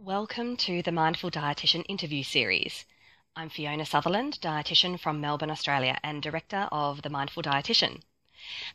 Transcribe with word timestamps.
Welcome 0.00 0.56
to 0.58 0.80
the 0.80 0.92
Mindful 0.92 1.32
Dietitian 1.32 1.84
interview 1.88 2.22
series. 2.22 2.84
I'm 3.34 3.48
Fiona 3.48 3.84
Sutherland, 3.84 4.38
dietitian 4.40 4.98
from 4.98 5.20
Melbourne, 5.20 5.50
Australia, 5.50 5.98
and 6.04 6.22
director 6.22 6.68
of 6.70 7.02
The 7.02 7.10
Mindful 7.10 7.42
Dietitian. 7.42 8.02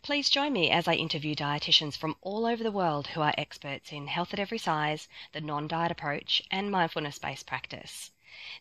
Please 0.01 0.29
join 0.29 0.51
me 0.51 0.70
as 0.70 0.86
I 0.86 0.96
interview 0.96 1.33
dietitians 1.33 1.96
from 1.96 2.17
all 2.20 2.46
over 2.46 2.62
the 2.62 2.73
world 2.73 3.07
who 3.07 3.21
are 3.21 3.33
experts 3.38 3.94
in 3.94 4.07
health 4.07 4.33
at 4.33 4.39
every 4.39 4.57
size, 4.57 5.07
the 5.31 5.39
non 5.39 5.70
diet 5.70 5.94
approach, 5.94 6.41
and 6.51 6.70
mindfulness 6.70 7.20
based 7.20 7.47
practice. 7.47 8.12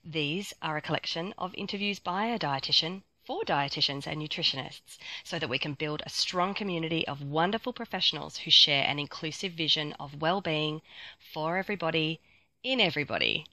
These 0.05 0.55
are 0.63 0.77
a 0.77 0.83
collection 0.83 1.35
of 1.37 1.53
interviews 1.57 1.99
by 1.99 2.27
a 2.27 2.39
dietitian 2.39 3.03
for 3.25 3.43
dietitians 3.43 4.07
and 4.07 4.23
nutritionists 4.23 4.99
so 5.25 5.41
that 5.41 5.51
we 5.51 5.59
can 5.59 5.75
build 5.75 6.01
a 6.07 6.11
strong 6.11 6.55
community 6.55 7.05
of 7.09 7.23
wonderful 7.23 7.73
professionals 7.73 8.37
who 8.37 8.53
share 8.53 8.85
an 8.85 9.01
inclusive 9.01 9.53
vision 9.53 9.93
of 9.95 10.23
well-being 10.23 10.81
for 11.19 11.59
everybody 11.59 12.21
in 12.65 12.81
everybody. 12.81 13.47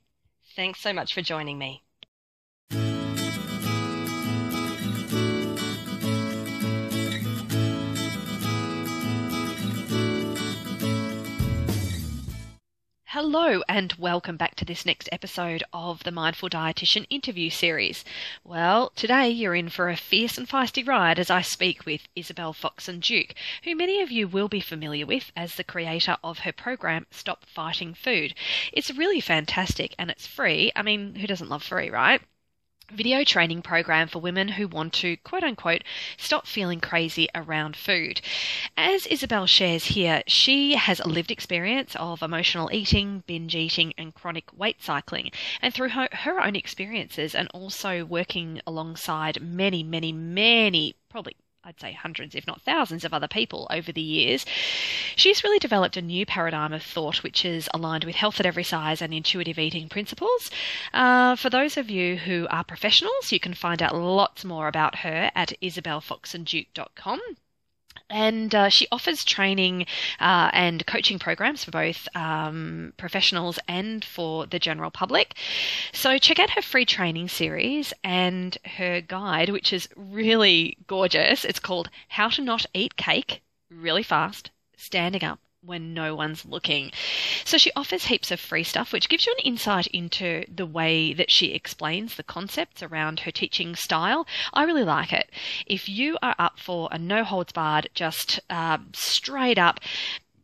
Thanks 0.55 0.79
so 0.79 0.93
much 0.93 1.13
for 1.13 1.21
joining 1.21 1.57
me. 1.57 1.83
Hello, 13.13 13.63
and 13.67 13.91
welcome 13.93 14.37
back 14.37 14.53
to 14.53 14.65
this 14.65 14.85
next 14.85 15.09
episode 15.11 15.63
of 15.73 16.03
the 16.03 16.11
Mindful 16.11 16.47
Dietitian 16.47 17.07
interview 17.09 17.49
series. 17.49 18.05
Well, 18.43 18.91
today 18.95 19.31
you're 19.31 19.55
in 19.55 19.69
for 19.69 19.89
a 19.89 19.97
fierce 19.97 20.37
and 20.37 20.47
feisty 20.47 20.87
ride 20.87 21.17
as 21.17 21.31
I 21.31 21.41
speak 21.41 21.87
with 21.87 22.07
Isabel 22.15 22.53
Foxen 22.53 22.99
Duke, 22.99 23.33
who 23.63 23.75
many 23.75 23.99
of 24.03 24.11
you 24.11 24.27
will 24.27 24.47
be 24.47 24.59
familiar 24.59 25.07
with 25.07 25.31
as 25.35 25.55
the 25.55 25.63
creator 25.63 26.17
of 26.23 26.37
her 26.41 26.51
program 26.51 27.07
Stop 27.09 27.45
Fighting 27.45 27.95
Food. 27.95 28.35
It's 28.71 28.91
really 28.95 29.21
fantastic 29.21 29.95
and 29.97 30.11
it's 30.11 30.27
free. 30.27 30.71
I 30.75 30.83
mean, 30.83 31.15
who 31.15 31.25
doesn't 31.25 31.49
love 31.49 31.63
free, 31.63 31.89
right? 31.89 32.21
Video 32.91 33.23
training 33.23 33.61
program 33.61 34.07
for 34.07 34.19
women 34.19 34.47
who 34.47 34.67
want 34.67 34.93
to 34.93 35.17
quote 35.17 35.43
unquote 35.43 35.83
stop 36.17 36.47
feeling 36.47 36.79
crazy 36.79 37.27
around 37.35 37.75
food. 37.75 38.21
As 38.77 39.05
Isabel 39.07 39.45
shares 39.45 39.85
here, 39.85 40.23
she 40.27 40.75
has 40.75 40.99
a 40.99 41.07
lived 41.07 41.31
experience 41.31 41.95
of 41.95 42.21
emotional 42.21 42.69
eating, 42.71 43.23
binge 43.27 43.55
eating, 43.55 43.93
and 43.97 44.13
chronic 44.13 44.45
weight 44.57 44.81
cycling. 44.81 45.31
And 45.61 45.73
through 45.73 45.89
her, 45.89 46.09
her 46.11 46.43
own 46.43 46.55
experiences 46.55 47.35
and 47.35 47.47
also 47.53 48.05
working 48.05 48.61
alongside 48.65 49.41
many, 49.41 49.83
many, 49.83 50.11
many, 50.11 50.95
probably 51.09 51.35
I'd 51.61 51.79
say 51.79 51.91
hundreds, 51.91 52.35
if 52.35 52.47
not 52.47 52.61
thousands, 52.61 53.03
of 53.03 53.13
other 53.13 53.27
people 53.27 53.67
over 53.69 53.91
the 53.91 54.01
years. 54.01 54.45
She's 55.15 55.43
really 55.43 55.59
developed 55.59 55.97
a 55.97 56.01
new 56.01 56.25
paradigm 56.25 56.71
of 56.71 56.81
thought 56.81 57.21
which 57.21 57.43
is 57.43 57.69
aligned 57.73 58.05
with 58.05 58.15
health 58.15 58.39
at 58.39 58.45
every 58.45 58.63
size 58.63 59.01
and 59.01 59.13
intuitive 59.13 59.59
eating 59.59 59.89
principles. 59.89 60.49
Uh, 60.93 61.35
for 61.35 61.49
those 61.49 61.75
of 61.75 61.89
you 61.89 62.15
who 62.15 62.47
are 62.49 62.63
professionals, 62.63 63.33
you 63.33 63.39
can 63.41 63.53
find 63.53 63.81
out 63.81 63.93
lots 63.93 64.45
more 64.45 64.67
about 64.69 64.99
her 64.99 65.31
at 65.35 65.53
isabelfoxenduke.com 65.61 67.19
and 68.09 68.53
uh, 68.53 68.69
she 68.69 68.87
offers 68.91 69.23
training 69.23 69.85
uh, 70.19 70.49
and 70.53 70.85
coaching 70.85 71.19
programs 71.19 71.63
for 71.63 71.71
both 71.71 72.07
um, 72.15 72.93
professionals 72.97 73.59
and 73.67 74.03
for 74.03 74.45
the 74.45 74.59
general 74.59 74.91
public. 74.91 75.35
So 75.93 76.17
check 76.17 76.39
out 76.39 76.51
her 76.51 76.61
free 76.61 76.85
training 76.85 77.29
series 77.29 77.93
and 78.03 78.57
her 78.77 79.01
guide, 79.01 79.49
which 79.49 79.73
is 79.73 79.89
really 79.95 80.77
gorgeous. 80.87 81.45
It's 81.45 81.59
called 81.59 81.89
How 82.07 82.29
to 82.29 82.41
Not 82.41 82.65
Eat 82.73 82.95
Cake 82.95 83.41
Really 83.69 84.03
Fast, 84.03 84.51
Standing 84.77 85.23
Up 85.23 85.39
when 85.63 85.93
no 85.93 86.15
one's 86.15 86.45
looking. 86.45 86.91
So 87.43 87.57
she 87.57 87.71
offers 87.75 88.05
heaps 88.05 88.31
of 88.31 88.39
free 88.39 88.63
stuff, 88.63 88.93
which 88.93 89.09
gives 89.09 89.25
you 89.25 89.33
an 89.33 89.43
insight 89.43 89.87
into 89.87 90.45
the 90.53 90.65
way 90.65 91.13
that 91.13 91.31
she 91.31 91.47
explains 91.47 92.15
the 92.15 92.23
concepts 92.23 92.81
around 92.81 93.21
her 93.21 93.31
teaching 93.31 93.75
style. 93.75 94.27
I 94.53 94.63
really 94.63 94.83
like 94.83 95.11
it. 95.11 95.31
If 95.65 95.89
you 95.89 96.17
are 96.21 96.35
up 96.39 96.59
for 96.59 96.89
a 96.91 96.97
no 96.97 97.23
holds 97.23 97.51
barred, 97.51 97.89
just 97.93 98.39
uh, 98.49 98.77
straight 98.93 99.57
up, 99.57 99.79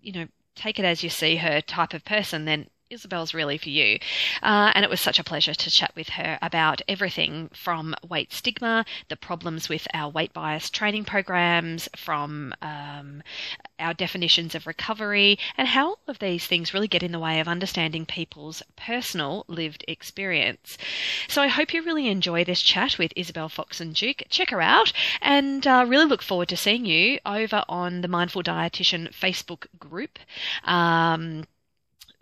you 0.01 0.11
know, 0.11 0.27
take 0.55 0.79
it 0.79 0.85
as 0.85 1.03
you 1.03 1.09
see 1.09 1.37
her 1.37 1.61
type 1.61 1.93
of 1.93 2.05
person, 2.05 2.45
then 2.45 2.67
Isabel's 2.91 3.33
really 3.33 3.57
for 3.57 3.69
you. 3.69 3.97
Uh, 4.43 4.71
and 4.75 4.83
it 4.83 4.89
was 4.91 5.01
such 5.01 5.17
a 5.17 5.23
pleasure 5.23 5.55
to 5.55 5.71
chat 5.71 5.91
with 5.95 6.09
her 6.09 6.37
about 6.41 6.83
everything 6.87 7.49
from 7.51 7.95
weight 8.07 8.31
stigma, 8.31 8.85
the 9.09 9.15
problems 9.15 9.67
with 9.67 9.87
our 9.93 10.09
weight 10.09 10.33
bias 10.33 10.69
training 10.69 11.03
programs, 11.03 11.89
from 11.95 12.53
um, 12.61 13.23
our 13.79 13.95
definitions 13.95 14.53
of 14.53 14.67
recovery, 14.67 15.39
and 15.57 15.67
how 15.67 15.87
all 15.87 15.99
of 16.07 16.19
these 16.19 16.45
things 16.45 16.75
really 16.75 16.87
get 16.87 17.01
in 17.01 17.11
the 17.11 17.19
way 17.19 17.39
of 17.39 17.47
understanding 17.47 18.05
people's 18.05 18.61
personal 18.75 19.45
lived 19.47 19.83
experience. 19.87 20.77
So 21.27 21.41
I 21.41 21.47
hope 21.47 21.73
you 21.73 21.81
really 21.83 22.07
enjoy 22.07 22.43
this 22.43 22.61
chat 22.61 22.99
with 22.99 23.11
Isabel 23.15 23.49
Foxen 23.49 23.93
Duke. 23.93 24.23
Check 24.29 24.51
her 24.51 24.61
out 24.61 24.93
and 25.21 25.65
uh, 25.65 25.85
really 25.87 26.05
look 26.05 26.21
forward 26.21 26.49
to 26.49 26.57
seeing 26.57 26.85
you 26.85 27.17
over 27.25 27.63
on 27.67 28.01
the 28.01 28.07
Mindful 28.07 28.43
Dietitian 28.43 29.11
Facebook 29.11 29.65
group. 29.79 30.19
Um, 30.65 31.45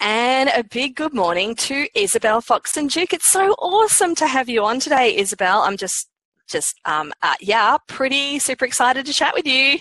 And 0.00 0.48
a 0.54 0.62
big 0.62 0.94
good 0.94 1.12
morning 1.12 1.56
to 1.56 1.88
Isabel 1.94 2.40
Foxen 2.40 2.86
Duke. 2.86 3.12
It's 3.12 3.30
so 3.30 3.52
awesome 3.54 4.14
to 4.16 4.26
have 4.28 4.48
you 4.48 4.64
on 4.64 4.78
today, 4.78 5.16
Isabel. 5.16 5.62
I'm 5.62 5.76
just, 5.76 6.08
just, 6.48 6.80
um, 6.84 7.12
uh, 7.20 7.34
yeah, 7.40 7.76
pretty 7.88 8.38
super 8.38 8.64
excited 8.64 9.06
to 9.06 9.12
chat 9.12 9.34
with 9.34 9.46
you. 9.46 9.78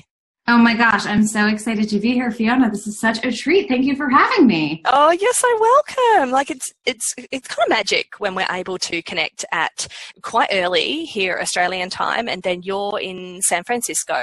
Oh 0.49 0.57
my 0.57 0.73
gosh, 0.75 1.05
I'm 1.05 1.25
so 1.27 1.45
excited 1.47 1.89
to 1.89 1.99
be 1.99 2.13
here, 2.13 2.31
Fiona. 2.31 2.71
This 2.71 2.87
is 2.87 2.97
such 2.97 3.23
a 3.25 3.33
treat. 3.33 3.67
Thank 3.67 3.83
you 3.83 3.97
for 3.97 4.09
having 4.09 4.47
me. 4.47 4.81
Oh, 4.85 5.11
you're 5.11 5.33
so 5.33 5.59
welcome. 5.59 6.31
Like 6.31 6.49
it's 6.49 6.73
it's 6.85 7.13
it's 7.31 7.49
kind 7.49 7.69
of 7.69 7.69
magic 7.69 8.13
when 8.19 8.33
we're 8.33 8.47
able 8.49 8.77
to 8.77 9.01
connect 9.01 9.43
at 9.51 9.89
quite 10.21 10.47
early 10.53 11.03
here 11.03 11.37
Australian 11.41 11.89
time, 11.89 12.29
and 12.29 12.43
then 12.43 12.63
you're 12.63 12.97
in 12.97 13.41
San 13.41 13.65
Francisco, 13.65 14.15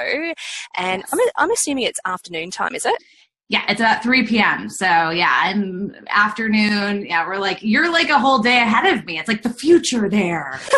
and 0.75 1.03
yes. 1.03 1.13
I'm 1.13 1.19
I'm 1.37 1.51
assuming 1.51 1.83
it's 1.83 1.99
afternoon 2.05 2.49
time, 2.49 2.73
is 2.73 2.87
it? 2.87 2.95
Yeah, 3.47 3.63
it's 3.69 3.79
about 3.79 4.01
3 4.01 4.25
p.m. 4.25 4.69
So 4.69 4.85
yeah, 4.85 5.49
and 5.49 5.95
afternoon. 6.09 7.05
Yeah, 7.05 7.27
we're 7.27 7.37
like, 7.37 7.61
you're 7.61 7.91
like 7.91 8.09
a 8.09 8.17
whole 8.17 8.39
day 8.39 8.57
ahead 8.57 8.97
of 8.97 9.05
me. 9.05 9.19
It's 9.19 9.27
like 9.27 9.43
the 9.43 9.51
future 9.51 10.09
there. 10.09 10.59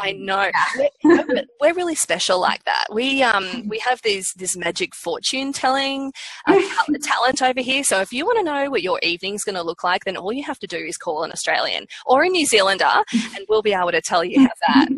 I 0.00 0.12
know. 0.12 0.50
Yeah. 0.74 0.84
we're, 1.04 1.44
we're, 1.60 1.74
really 1.74 1.94
special 1.94 2.40
like 2.40 2.64
that. 2.64 2.86
We 2.90 3.22
um 3.22 3.68
we 3.68 3.78
have 3.80 4.00
these 4.02 4.32
this 4.36 4.56
magic 4.56 4.94
fortune 4.94 5.52
telling 5.52 6.12
uh, 6.46 6.60
talent 7.02 7.42
over 7.42 7.60
here. 7.60 7.84
So 7.84 8.00
if 8.00 8.10
you 8.12 8.24
want 8.24 8.38
to 8.38 8.44
know 8.44 8.70
what 8.70 8.82
your 8.82 8.98
evening's 9.02 9.44
going 9.44 9.54
to 9.56 9.62
look 9.62 9.84
like, 9.84 10.04
then 10.04 10.16
all 10.16 10.32
you 10.32 10.44
have 10.44 10.58
to 10.60 10.66
do 10.66 10.78
is 10.78 10.96
call 10.96 11.24
an 11.24 11.32
Australian 11.32 11.86
or 12.06 12.24
a 12.24 12.28
New 12.28 12.46
Zealander, 12.46 13.04
and 13.12 13.44
we'll 13.48 13.62
be 13.62 13.74
able 13.74 13.92
to 13.92 14.00
tell 14.00 14.24
you 14.24 14.40
how 14.40 14.48
that. 14.66 14.88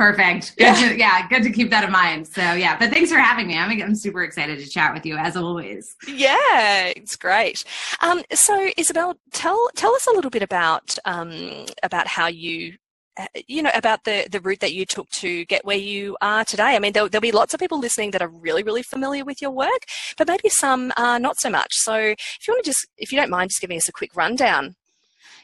Perfect. 0.00 0.56
Good 0.56 0.64
yeah. 0.64 0.88
To, 0.88 0.98
yeah, 0.98 1.28
good 1.28 1.42
to 1.42 1.50
keep 1.50 1.68
that 1.68 1.84
in 1.84 1.92
mind. 1.92 2.26
So 2.26 2.40
yeah, 2.40 2.78
but 2.78 2.88
thanks 2.88 3.12
for 3.12 3.18
having 3.18 3.46
me. 3.46 3.58
I'm, 3.58 3.70
I'm 3.82 3.94
super 3.94 4.22
excited 4.22 4.58
to 4.58 4.66
chat 4.66 4.94
with 4.94 5.04
you 5.04 5.18
as 5.18 5.36
always. 5.36 5.94
Yeah, 6.08 6.86
it's 6.96 7.16
great. 7.16 7.64
Um, 8.00 8.22
so 8.32 8.70
Isabel, 8.78 9.16
tell 9.30 9.68
tell 9.76 9.94
us 9.94 10.06
a 10.06 10.12
little 10.12 10.30
bit 10.30 10.42
about 10.42 10.96
um, 11.04 11.66
about 11.82 12.06
how 12.06 12.28
you 12.28 12.78
uh, 13.18 13.26
you 13.46 13.62
know 13.62 13.72
about 13.74 14.04
the 14.04 14.26
the 14.32 14.40
route 14.40 14.60
that 14.60 14.72
you 14.72 14.86
took 14.86 15.10
to 15.10 15.44
get 15.44 15.66
where 15.66 15.76
you 15.76 16.16
are 16.22 16.44
today 16.44 16.76
i 16.76 16.78
mean 16.78 16.92
there'll, 16.92 17.08
there'll, 17.08 17.20
be 17.20 17.32
lots 17.32 17.52
of 17.52 17.58
people 17.58 17.78
listening 17.78 18.12
that 18.12 18.22
are 18.22 18.28
really 18.28 18.62
really 18.62 18.84
familiar 18.84 19.24
with 19.24 19.42
your 19.42 19.50
work 19.50 19.82
but 20.16 20.28
maybe 20.28 20.48
some 20.48 20.92
are 20.96 21.18
not 21.18 21.36
so 21.36 21.50
much 21.50 21.74
so 21.74 21.94
if 21.94 22.46
you 22.46 22.54
want 22.54 22.64
to 22.64 22.70
just 22.70 22.86
if 22.98 23.10
you 23.10 23.18
don't 23.18 23.28
mind 23.28 23.50
just 23.50 23.60
giving 23.60 23.76
us 23.76 23.88
a 23.88 23.92
quick 23.92 24.14
rundown 24.14 24.76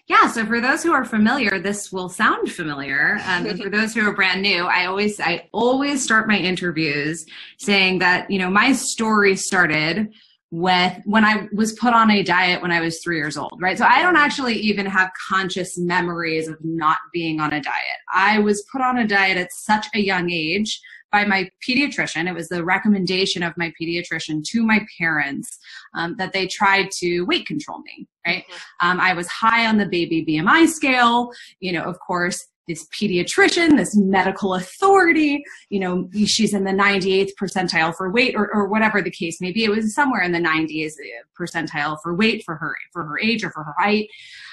yeah, 0.08 0.28
so 0.28 0.46
for 0.46 0.60
those 0.60 0.84
who 0.84 0.92
are 0.92 1.04
familiar, 1.04 1.58
this 1.58 1.90
will 1.90 2.08
sound 2.08 2.52
familiar. 2.52 3.18
Um, 3.26 3.46
and 3.46 3.60
for 3.60 3.68
those 3.68 3.92
who 3.92 4.08
are 4.08 4.14
brand 4.14 4.40
new, 4.40 4.64
I 4.64 4.86
always 4.86 5.18
I 5.18 5.48
always 5.52 6.04
start 6.04 6.28
my 6.28 6.38
interviews 6.38 7.26
saying 7.58 7.98
that 7.98 8.30
you 8.30 8.38
know 8.38 8.48
my 8.48 8.72
story 8.72 9.34
started 9.34 10.12
with 10.52 10.96
when 11.06 11.24
I 11.24 11.48
was 11.52 11.72
put 11.72 11.92
on 11.92 12.08
a 12.10 12.22
diet 12.22 12.62
when 12.62 12.70
I 12.70 12.80
was 12.80 13.00
three 13.02 13.16
years 13.16 13.36
old, 13.36 13.58
right? 13.60 13.76
So 13.76 13.84
I 13.84 14.00
don't 14.00 14.16
actually 14.16 14.54
even 14.54 14.86
have 14.86 15.10
conscious 15.28 15.76
memories 15.76 16.46
of 16.46 16.56
not 16.62 16.98
being 17.12 17.40
on 17.40 17.52
a 17.52 17.60
diet. 17.60 17.98
I 18.14 18.38
was 18.38 18.64
put 18.70 18.80
on 18.80 18.98
a 18.98 19.08
diet 19.08 19.38
at 19.38 19.52
such 19.52 19.86
a 19.92 19.98
young 19.98 20.30
age 20.30 20.80
by 21.10 21.24
my 21.24 21.50
pediatrician. 21.66 22.28
It 22.28 22.34
was 22.34 22.48
the 22.48 22.64
recommendation 22.64 23.42
of 23.42 23.54
my 23.56 23.72
pediatrician 23.80 24.44
to 24.52 24.62
my 24.62 24.86
parents 24.98 25.58
um, 25.94 26.14
that 26.18 26.32
they 26.32 26.46
tried 26.46 26.90
to 26.98 27.22
weight 27.22 27.46
control 27.46 27.80
me, 27.80 28.06
right? 28.26 28.44
Mm-hmm. 28.44 28.88
Um, 28.88 29.00
I 29.00 29.14
was 29.14 29.28
high 29.28 29.66
on 29.66 29.78
the 29.78 29.86
baby 29.86 30.24
BMI 30.24 30.66
scale. 30.68 31.30
You 31.60 31.72
know, 31.72 31.82
of 31.82 31.98
course, 32.00 32.46
this 32.66 32.86
pediatrician, 32.88 33.76
this 33.76 33.94
medical 33.96 34.54
authority, 34.54 35.44
you 35.70 35.78
know, 35.78 36.08
she's 36.26 36.52
in 36.52 36.64
the 36.64 36.72
98th 36.72 37.30
percentile 37.40 37.94
for 37.94 38.10
weight 38.10 38.34
or, 38.34 38.52
or 38.52 38.66
whatever 38.66 39.00
the 39.00 39.10
case 39.10 39.40
may 39.40 39.52
be. 39.52 39.64
It 39.64 39.70
was 39.70 39.94
somewhere 39.94 40.22
in 40.22 40.32
the 40.32 40.40
90th 40.40 40.94
percentile 41.38 41.96
for 42.02 42.14
weight 42.14 42.42
for 42.44 42.56
her, 42.56 42.74
for 42.92 43.04
her 43.04 43.18
age 43.20 43.44
or 43.44 43.50
for 43.50 43.62
her 43.62 43.74
height. 43.78 44.08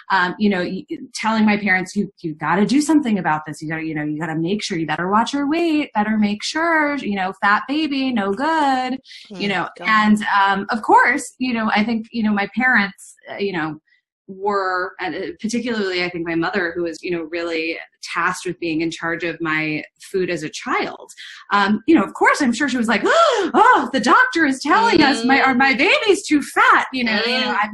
Um, 0.10 0.36
you 0.38 0.50
know, 0.50 0.66
telling 1.14 1.46
my 1.46 1.58
parents, 1.58 1.96
you, 1.96 2.12
you 2.22 2.34
got 2.36 2.58
to 2.58 2.66
do 2.66 2.82
something 2.82 3.20
about 3.20 3.42
this. 3.46 3.62
You 3.62 3.70
got 3.70 3.78
to, 3.78 3.84
you 3.84 3.96
know, 3.96 4.04
you 4.04 4.20
got 4.20 4.28
to 4.28 4.36
make 4.36 4.64
sure 4.64 4.78
you 4.78 4.86
better 4.86 5.10
watch 5.10 5.34
your 5.34 5.50
weight, 5.50 5.92
better 5.94 6.18
make 6.18 6.44
sure, 6.44 6.96
you 6.98 7.16
know, 7.16 7.34
fat 7.42 7.64
baby, 7.68 8.12
no 8.12 8.34
good, 8.34 9.00
oh 9.32 9.38
you 9.38 9.48
know, 9.48 9.70
God. 9.78 9.88
and, 9.88 10.24
um, 10.24 10.66
of 10.70 10.82
course, 10.82 11.36
you 11.38 11.54
know, 11.54 11.70
I 11.74 11.84
think, 11.84 12.08
you 12.12 12.24
know, 12.24 12.34
my 12.34 12.50
parents, 12.56 13.16
uh, 13.32 13.38
you 13.38 13.54
know, 13.54 13.80
were 14.28 14.94
uh, 15.02 15.12
particularly 15.42 16.04
i 16.04 16.10
think 16.10 16.26
my 16.26 16.36
mother 16.36 16.72
who 16.76 16.84
was 16.84 17.02
you 17.04 17.12
know 17.12 17.24
really 17.24 17.78
tasked 18.02 18.46
with 18.46 18.60
being 18.60 18.82
in 18.82 18.90
charge 18.90 19.24
of 19.24 19.40
my 19.42 19.84
food 20.02 20.30
as 20.30 20.44
a 20.44 20.50
child 20.50 21.12
um, 21.52 21.82
you 21.88 21.96
know 21.96 22.04
of 22.04 22.14
course 22.14 22.42
i'm 22.42 22.54
sure 22.54 22.70
she 22.70 22.78
was 22.78 22.88
like 22.88 23.02
oh 23.06 23.90
the 23.92 24.00
doctor 24.00 24.46
is 24.46 24.62
telling 24.62 25.00
mm. 25.00 25.06
us 25.06 25.26
my 25.26 25.46
or 25.46 25.54
my 25.54 25.74
baby's 25.74 26.26
too 26.26 26.42
fat 26.42 26.88
you 26.94 27.04
know, 27.04 27.20
mm. 27.20 27.28
you 27.28 27.40
know 27.42 27.54
mm. 27.54 27.70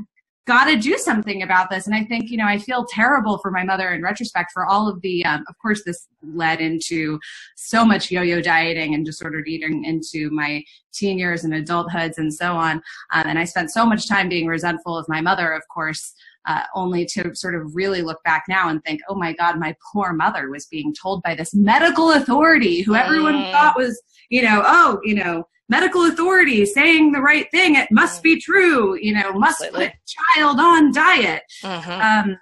Got 0.50 0.66
to 0.66 0.78
do 0.78 0.98
something 0.98 1.44
about 1.44 1.70
this 1.70 1.86
and 1.86 1.96
i 1.96 2.04
think 2.04 2.32
you 2.32 2.38
know 2.38 2.48
i 2.48 2.58
feel 2.58 2.84
terrible 2.84 3.38
for 3.38 3.52
my 3.52 3.64
mother 3.64 3.94
in 3.94 4.02
retrospect 4.02 4.52
for 4.52 4.66
all 4.66 4.90
of 4.90 5.00
the 5.02 5.24
um, 5.24 5.44
of 5.48 5.56
course 5.60 5.84
this 5.86 6.08
led 6.24 6.60
into 6.60 7.20
so 7.56 7.86
much 7.86 8.10
yo-yo 8.10 8.42
dieting 8.42 8.96
and 8.96 9.06
disordered 9.06 9.48
eating 9.48 9.86
into 9.86 10.32
my 10.32 10.64
teen 10.92 11.20
years 11.20 11.44
and 11.44 11.54
adulthoods 11.54 12.18
and 12.18 12.34
so 12.34 12.56
on 12.56 12.78
um, 13.14 13.28
and 13.28 13.38
i 13.38 13.46
spent 13.46 13.70
so 13.70 13.86
much 13.86 14.10
time 14.10 14.28
being 14.28 14.48
resentful 14.48 14.98
of 14.98 15.06
my 15.08 15.22
mother 15.22 15.52
of 15.52 15.62
course 15.68 16.16
uh, 16.48 16.64
only 16.74 17.06
to 17.06 17.36
sort 17.36 17.54
of 17.54 17.76
really 17.76 18.02
look 18.02 18.24
back 18.24 18.46
now 18.50 18.70
and 18.70 18.82
think, 18.84 19.02
oh 19.08 19.14
my 19.14 19.34
God, 19.34 19.60
my 19.60 19.76
poor 19.92 20.14
mother 20.14 20.50
was 20.50 20.66
being 20.66 20.96
told 21.00 21.22
by 21.22 21.36
this 21.36 21.54
medical 21.54 22.14
authority 22.14 22.82
who 22.82 22.96
everyone 22.96 23.36
mm. 23.36 23.52
thought 23.52 23.78
was, 23.78 24.02
you 24.30 24.42
know, 24.42 24.64
oh, 24.66 25.00
you 25.04 25.14
know, 25.14 25.44
medical 25.70 26.06
authority 26.06 26.66
saying 26.66 27.12
the 27.12 27.22
right 27.22 27.50
thing. 27.52 27.76
It 27.76 27.88
must 27.92 28.20
mm. 28.20 28.24
be 28.24 28.42
true, 28.42 28.98
you 29.00 29.14
know, 29.14 29.32
must 29.34 29.62
Absolutely. 29.62 29.88
put 29.88 29.96
child 30.36 30.60
on 30.60 30.92
diet. 30.92 31.44
Mm-hmm. 31.64 31.92
Um, 32.32 32.38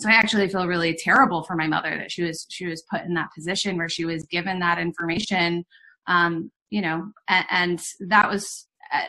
so 0.00 0.08
I 0.08 0.12
actually 0.12 0.48
feel 0.48 0.66
really 0.66 0.94
terrible 0.94 1.42
for 1.42 1.56
my 1.56 1.66
mother 1.66 1.96
that 1.98 2.12
she 2.12 2.22
was 2.22 2.46
she 2.50 2.66
was 2.66 2.82
put 2.82 3.02
in 3.02 3.14
that 3.14 3.32
position 3.34 3.76
where 3.76 3.88
she 3.88 4.04
was 4.04 4.22
given 4.24 4.60
that 4.60 4.78
information, 4.78 5.64
um, 6.06 6.52
you 6.70 6.82
know, 6.82 7.10
and, 7.28 7.46
and 7.50 7.84
that 8.08 8.30
was 8.30 8.68
uh, 8.92 9.00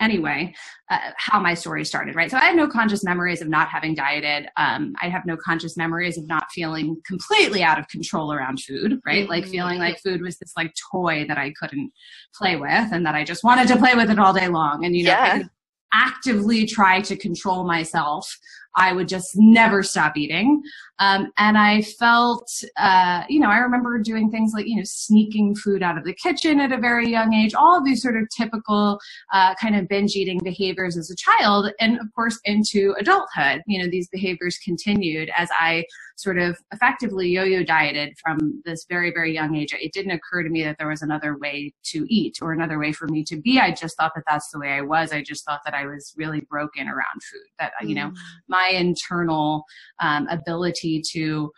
anyway 0.00 0.52
uh, 0.90 0.98
how 1.16 1.40
my 1.40 1.54
story 1.54 1.84
started 1.84 2.14
right 2.14 2.30
so 2.30 2.36
i 2.36 2.44
have 2.44 2.56
no 2.56 2.68
conscious 2.68 3.02
memories 3.02 3.40
of 3.40 3.48
not 3.48 3.68
having 3.68 3.94
dieted 3.94 4.48
um, 4.56 4.92
i 5.00 5.08
have 5.08 5.24
no 5.26 5.36
conscious 5.36 5.76
memories 5.76 6.18
of 6.18 6.26
not 6.26 6.50
feeling 6.52 6.96
completely 7.06 7.62
out 7.62 7.78
of 7.78 7.88
control 7.88 8.32
around 8.32 8.60
food 8.60 8.98
right 9.06 9.22
mm-hmm. 9.22 9.30
like 9.30 9.46
feeling 9.46 9.78
like 9.78 9.98
food 10.00 10.20
was 10.20 10.38
this 10.38 10.52
like 10.56 10.72
toy 10.92 11.24
that 11.26 11.38
i 11.38 11.52
couldn't 11.60 11.90
play 12.34 12.56
with 12.56 12.92
and 12.92 13.06
that 13.06 13.14
i 13.14 13.24
just 13.24 13.44
wanted 13.44 13.66
to 13.66 13.76
play 13.76 13.94
with 13.94 14.10
it 14.10 14.18
all 14.18 14.32
day 14.32 14.48
long 14.48 14.84
and 14.84 14.94
you 14.94 15.04
know 15.04 15.10
yeah. 15.10 15.42
actively 15.92 16.66
try 16.66 17.00
to 17.00 17.16
control 17.16 17.64
myself 17.64 18.36
I 18.76 18.92
would 18.92 19.08
just 19.08 19.30
never 19.34 19.82
stop 19.82 20.16
eating. 20.16 20.62
Um, 20.98 21.30
and 21.36 21.58
I 21.58 21.82
felt, 21.82 22.50
uh, 22.76 23.24
you 23.28 23.40
know, 23.40 23.50
I 23.50 23.58
remember 23.58 23.98
doing 23.98 24.30
things 24.30 24.52
like, 24.54 24.66
you 24.66 24.76
know, 24.76 24.82
sneaking 24.84 25.54
food 25.56 25.82
out 25.82 25.98
of 25.98 26.04
the 26.04 26.14
kitchen 26.14 26.60
at 26.60 26.72
a 26.72 26.78
very 26.78 27.10
young 27.10 27.34
age, 27.34 27.54
all 27.54 27.76
of 27.76 27.84
these 27.84 28.02
sort 28.02 28.16
of 28.16 28.28
typical 28.34 28.98
uh, 29.32 29.54
kind 29.60 29.76
of 29.76 29.88
binge 29.88 30.14
eating 30.14 30.40
behaviors 30.42 30.96
as 30.96 31.10
a 31.10 31.16
child. 31.16 31.70
And 31.80 31.98
of 32.00 32.06
course, 32.14 32.38
into 32.44 32.94
adulthood, 32.98 33.62
you 33.66 33.82
know, 33.82 33.88
these 33.90 34.08
behaviors 34.08 34.58
continued 34.64 35.30
as 35.36 35.48
I 35.52 35.84
sort 36.16 36.38
of 36.38 36.58
effectively 36.72 37.28
yo 37.28 37.44
yo 37.44 37.62
dieted 37.62 38.14
from 38.18 38.62
this 38.64 38.86
very, 38.88 39.10
very 39.10 39.34
young 39.34 39.54
age. 39.54 39.74
It 39.78 39.92
didn't 39.92 40.12
occur 40.12 40.42
to 40.42 40.48
me 40.48 40.62
that 40.64 40.78
there 40.78 40.88
was 40.88 41.02
another 41.02 41.36
way 41.36 41.74
to 41.84 42.06
eat 42.08 42.38
or 42.40 42.52
another 42.52 42.78
way 42.78 42.92
for 42.92 43.06
me 43.08 43.22
to 43.24 43.36
be. 43.36 43.60
I 43.60 43.72
just 43.72 43.98
thought 43.98 44.12
that 44.14 44.24
that's 44.26 44.50
the 44.50 44.58
way 44.58 44.70
I 44.70 44.80
was. 44.80 45.12
I 45.12 45.22
just 45.22 45.44
thought 45.44 45.60
that 45.66 45.74
I 45.74 45.84
was 45.84 46.14
really 46.16 46.40
broken 46.48 46.88
around 46.88 47.22
food, 47.30 47.46
that, 47.58 47.72
you 47.82 47.94
know, 47.94 48.08
mm. 48.08 48.16
My 48.66 48.78
internal 48.78 49.64
um, 50.00 50.26
ability 50.28 51.02
to 51.12 51.50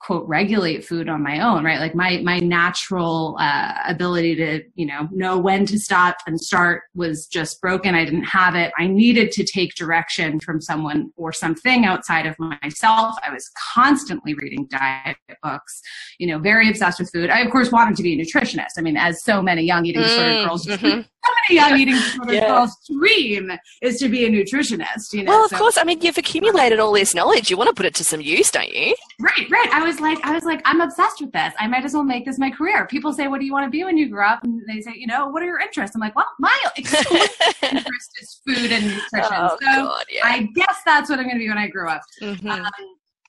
quote 0.00 0.28
regulate 0.28 0.84
food 0.84 1.08
on 1.08 1.22
my 1.22 1.40
own 1.40 1.64
right 1.64 1.80
like 1.80 1.94
my 1.94 2.20
my 2.22 2.38
natural 2.38 3.36
uh, 3.40 3.72
ability 3.86 4.34
to 4.34 4.62
you 4.74 4.86
know 4.86 5.08
know 5.10 5.38
when 5.38 5.64
to 5.64 5.78
stop 5.78 6.18
and 6.26 6.40
start 6.40 6.82
was 6.94 7.26
just 7.26 7.60
broken 7.60 7.94
i 7.94 8.04
didn't 8.04 8.24
have 8.24 8.54
it 8.54 8.72
i 8.78 8.86
needed 8.86 9.32
to 9.32 9.42
take 9.42 9.74
direction 9.74 10.38
from 10.38 10.60
someone 10.60 11.10
or 11.16 11.32
something 11.32 11.86
outside 11.86 12.26
of 12.26 12.36
myself 12.38 13.16
i 13.26 13.32
was 13.32 13.50
constantly 13.74 14.34
reading 14.34 14.66
diet 14.70 15.16
books 15.42 15.80
you 16.18 16.26
know 16.26 16.38
very 16.38 16.68
obsessed 16.68 16.98
with 16.98 17.10
food 17.10 17.30
i 17.30 17.40
of 17.40 17.50
course 17.50 17.72
wanted 17.72 17.96
to 17.96 18.02
be 18.02 18.20
a 18.20 18.24
nutritionist 18.24 18.78
i 18.78 18.82
mean 18.82 18.96
as 18.96 19.24
so 19.24 19.40
many 19.40 19.62
young 19.62 19.86
eating 19.86 20.02
disorder 20.02 20.30
mm, 20.30 20.46
girls 20.46 20.66
mm-hmm 20.66 21.00
so 21.26 21.34
many 21.48 21.60
young 21.60 21.80
eating 21.80 21.94
disorder 21.94 22.34
yeah. 22.34 22.48
girls' 22.48 22.76
dream 22.86 23.52
is 23.82 23.98
to 23.98 24.08
be 24.08 24.24
a 24.24 24.30
nutritionist. 24.30 25.12
You 25.12 25.24
know, 25.24 25.32
well, 25.32 25.44
of 25.44 25.50
so, 25.50 25.58
course. 25.58 25.78
I 25.78 25.84
mean, 25.84 26.00
you've 26.00 26.18
accumulated 26.18 26.78
all 26.78 26.92
this 26.92 27.14
knowledge. 27.14 27.50
You 27.50 27.56
want 27.56 27.68
to 27.68 27.74
put 27.74 27.86
it 27.86 27.94
to 27.96 28.04
some 28.04 28.20
use, 28.20 28.50
don't 28.50 28.68
you? 28.68 28.94
Right, 29.20 29.50
right. 29.50 29.68
I 29.72 29.84
was 29.86 30.00
like, 30.00 30.18
I 30.24 30.32
was 30.32 30.44
like, 30.44 30.60
I'm 30.64 30.80
obsessed 30.80 31.20
with 31.20 31.32
this. 31.32 31.54
I 31.58 31.66
might 31.66 31.84
as 31.84 31.94
well 31.94 32.02
make 32.02 32.24
this 32.24 32.38
my 32.38 32.50
career. 32.50 32.86
People 32.86 33.12
say, 33.12 33.28
"What 33.28 33.40
do 33.40 33.46
you 33.46 33.52
want 33.52 33.64
to 33.64 33.70
be 33.70 33.84
when 33.84 33.96
you 33.96 34.08
grow 34.08 34.26
up?" 34.26 34.44
And 34.44 34.60
they 34.68 34.80
say, 34.80 34.92
"You 34.94 35.06
know, 35.06 35.28
what 35.28 35.42
are 35.42 35.46
your 35.46 35.60
interests?" 35.60 35.94
I'm 35.94 36.00
like, 36.00 36.16
"Well, 36.16 36.26
my 36.38 36.56
interest 36.76 38.10
is 38.20 38.40
food 38.46 38.72
and 38.72 38.84
nutrition." 38.84 39.32
Oh, 39.32 39.56
so 39.60 39.66
God, 39.66 40.04
yeah. 40.10 40.22
I 40.24 40.48
guess 40.54 40.78
that's 40.84 41.08
what 41.08 41.18
I'm 41.18 41.24
going 41.26 41.36
to 41.36 41.40
be 41.40 41.48
when 41.48 41.58
I 41.58 41.68
grow 41.68 41.90
up. 41.90 42.02
Mm-hmm. 42.20 42.48
Um, 42.48 42.70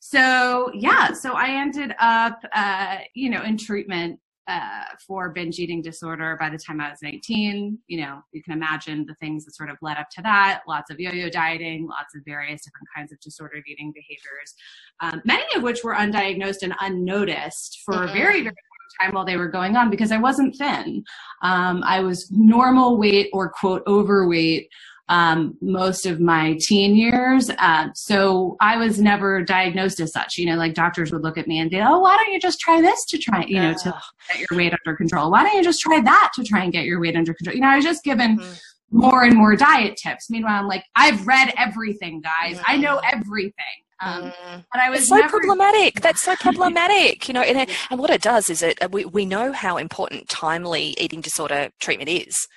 so 0.02 0.72
yeah, 0.74 1.12
so 1.12 1.34
I 1.34 1.50
ended 1.50 1.94
up, 2.00 2.44
uh, 2.54 3.00
you 3.14 3.30
know, 3.30 3.44
in 3.44 3.58
treatment 3.58 4.20
uh, 4.48 4.84
for 5.06 5.30
binge 5.30 5.60
eating 5.60 5.82
disorder 5.82 6.38
by 6.40 6.50
the 6.50 6.58
time 6.58 6.80
I 6.80 6.90
was 6.90 7.00
18. 7.04 7.78
You 7.88 8.02
know, 8.02 8.22
you 8.32 8.42
can 8.42 8.54
imagine 8.54 9.06
the 9.06 9.16
things 9.16 9.46
that 9.46 9.56
sort 9.56 9.70
of 9.70 9.78
led 9.82 9.98
up 9.98 10.10
to 10.12 10.22
that 10.22 10.62
lots 10.68 10.90
of 10.90 11.00
yo 11.00 11.12
yo 11.12 11.30
dieting, 11.30 11.88
lots 11.88 12.16
of 12.16 12.22
various 12.26 12.64
different 12.64 12.88
kinds 12.96 13.12
of 13.12 13.20
disordered 13.20 13.64
eating 13.68 13.92
behaviors, 13.94 14.56
um, 15.02 15.22
many 15.26 15.44
of 15.56 15.64
which 15.64 15.84
were 15.84 15.94
undiagnosed 15.94 16.64
and 16.64 16.74
unnoticed 16.80 17.82
for 17.86 17.96
mm-hmm. 17.96 18.10
a 18.10 18.14
very, 18.14 18.42
very 18.42 18.46
long 18.46 19.02
time 19.02 19.14
while 19.14 19.26
they 19.26 19.38
were 19.38 19.50
going 19.50 19.76
on 19.76 19.90
because 19.90 20.12
I 20.12 20.18
wasn't 20.18 20.56
thin. 20.56 21.04
Um, 21.42 21.84
I 21.86 22.02
was 22.02 22.32
normal 22.32 22.98
weight 22.98 23.30
or 23.34 23.50
quote 23.50 23.84
overweight 23.88 24.70
um, 25.10 25.58
most 25.62 26.06
of 26.06 26.20
my 26.20 26.58
teen 26.60 26.96
years. 26.96 27.50
Uh, 27.58 27.88
so 27.94 28.58
I 28.60 28.78
was 28.78 29.00
never 29.00 29.42
diagnosed 29.42 30.00
as 30.00 30.12
such. 30.12 30.38
You 30.38 30.48
know, 30.48 30.56
like 30.56 30.74
doctors 30.74 31.12
would 31.12 31.24
look 31.24 31.38
at 31.38 31.48
me 31.48 31.60
and 31.60 31.70
be, 31.70 31.80
oh, 31.80 32.00
why 32.00 32.18
don't 32.18 32.34
you 32.34 32.40
just 32.40 32.60
try 32.60 32.82
this 32.82 33.06
to 33.06 33.18
try, 33.18 33.46
you 33.46 33.62
know, 33.62 33.74
to 33.74 33.94
get 34.30 34.40
your 34.50 34.58
weight 34.58 34.74
under 34.74 34.96
control? 34.96 35.32
Why 35.32 35.44
don't 35.44 35.56
you 35.56 35.64
just 35.64 35.80
try 35.80 36.02
that 36.02 36.32
to 36.36 36.44
try 36.44 36.64
and 36.64 36.74
get 36.74 36.86
your 36.86 37.00
weight 37.00 37.16
under 37.16 37.34
control? 37.34 37.56
You 37.56 37.62
know, 37.62 37.70
I 37.70 37.78
was 37.78 37.86
just 37.86 38.04
given 38.04 38.38
mm-hmm. 38.38 38.98
more 38.98 39.24
and 39.24 39.36
more 39.36 39.56
diet 39.56 39.98
tips. 39.98 40.30
Meanwhile, 40.30 40.60
I'm 40.60 40.68
like, 40.68 40.84
I've 40.96 41.26
read 41.26 41.54
everything, 41.58 42.22
guys. 42.22 42.58
Mm-hmm. 42.58 42.72
I 42.72 42.78
know 42.78 42.98
mm-hmm. 42.98 43.20
everything. 43.20 43.54
Um, 44.00 44.26
mm. 44.26 44.66
but 44.72 44.80
I 44.80 44.92
was 44.92 45.00
it's 45.00 45.10
so 45.10 45.16
never... 45.16 45.40
problematic. 45.40 46.02
That's 46.02 46.22
so 46.22 46.36
problematic, 46.40 47.28
you 47.28 47.34
know. 47.34 47.42
And, 47.42 47.68
and 47.90 48.00
what 48.00 48.12
it 48.12 48.22
does 48.22 48.48
is 48.50 48.62
it 48.62 48.78
we 48.92 49.06
we 49.06 49.26
know 49.26 49.54
how 49.54 49.78
important 49.78 50.30
timely 50.30 50.96
eating 51.00 51.22
disorder 51.22 51.70
treatment 51.80 52.10
is. 52.10 52.48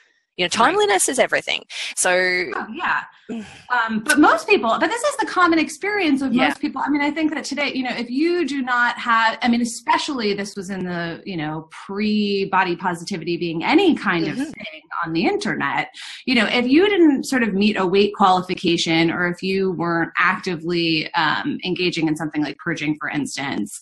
You 0.40 0.47
know, 0.47 0.49
timeliness 0.49 1.06
right. 1.06 1.12
is 1.12 1.18
everything. 1.18 1.64
So 1.97 2.11
oh, 2.11 2.66
yeah. 2.73 3.02
Um, 3.28 4.00
but 4.00 4.18
most 4.18 4.49
people, 4.49 4.75
but 4.80 4.88
this 4.88 5.02
is 5.02 5.16
the 5.18 5.26
common 5.26 5.59
experience 5.59 6.23
of 6.23 6.32
yeah. 6.32 6.49
most 6.49 6.61
people. 6.61 6.80
I 6.82 6.88
mean, 6.88 7.02
I 7.02 7.11
think 7.11 7.35
that 7.35 7.44
today, 7.44 7.73
you 7.75 7.82
know, 7.82 7.94
if 7.94 8.09
you 8.09 8.47
do 8.47 8.62
not 8.62 8.97
have, 8.97 9.37
I 9.42 9.49
mean, 9.49 9.61
especially 9.61 10.32
this 10.32 10.56
was 10.56 10.70
in 10.70 10.82
the, 10.82 11.23
you 11.26 11.37
know, 11.37 11.68
pre 11.70 12.47
body 12.47 12.75
positivity 12.75 13.37
being 13.37 13.62
any 13.62 13.94
kind 13.94 14.25
mm-hmm. 14.25 14.40
of 14.40 14.49
thing 14.49 14.80
on 15.04 15.12
the 15.12 15.26
internet, 15.26 15.94
you 16.25 16.35
know, 16.35 16.47
if 16.47 16.66
you 16.66 16.88
didn't 16.88 17.25
sort 17.25 17.42
of 17.42 17.52
meet 17.52 17.76
a 17.76 17.87
weight 17.87 18.14
qualification 18.14 19.11
or 19.11 19.28
if 19.28 19.42
you 19.42 19.73
weren't 19.73 20.11
actively 20.16 21.12
um, 21.12 21.59
engaging 21.66 22.09
in 22.09 22.16
something 22.16 22.42
like 22.42 22.56
purging, 22.56 22.97
for 22.99 23.11
instance, 23.11 23.78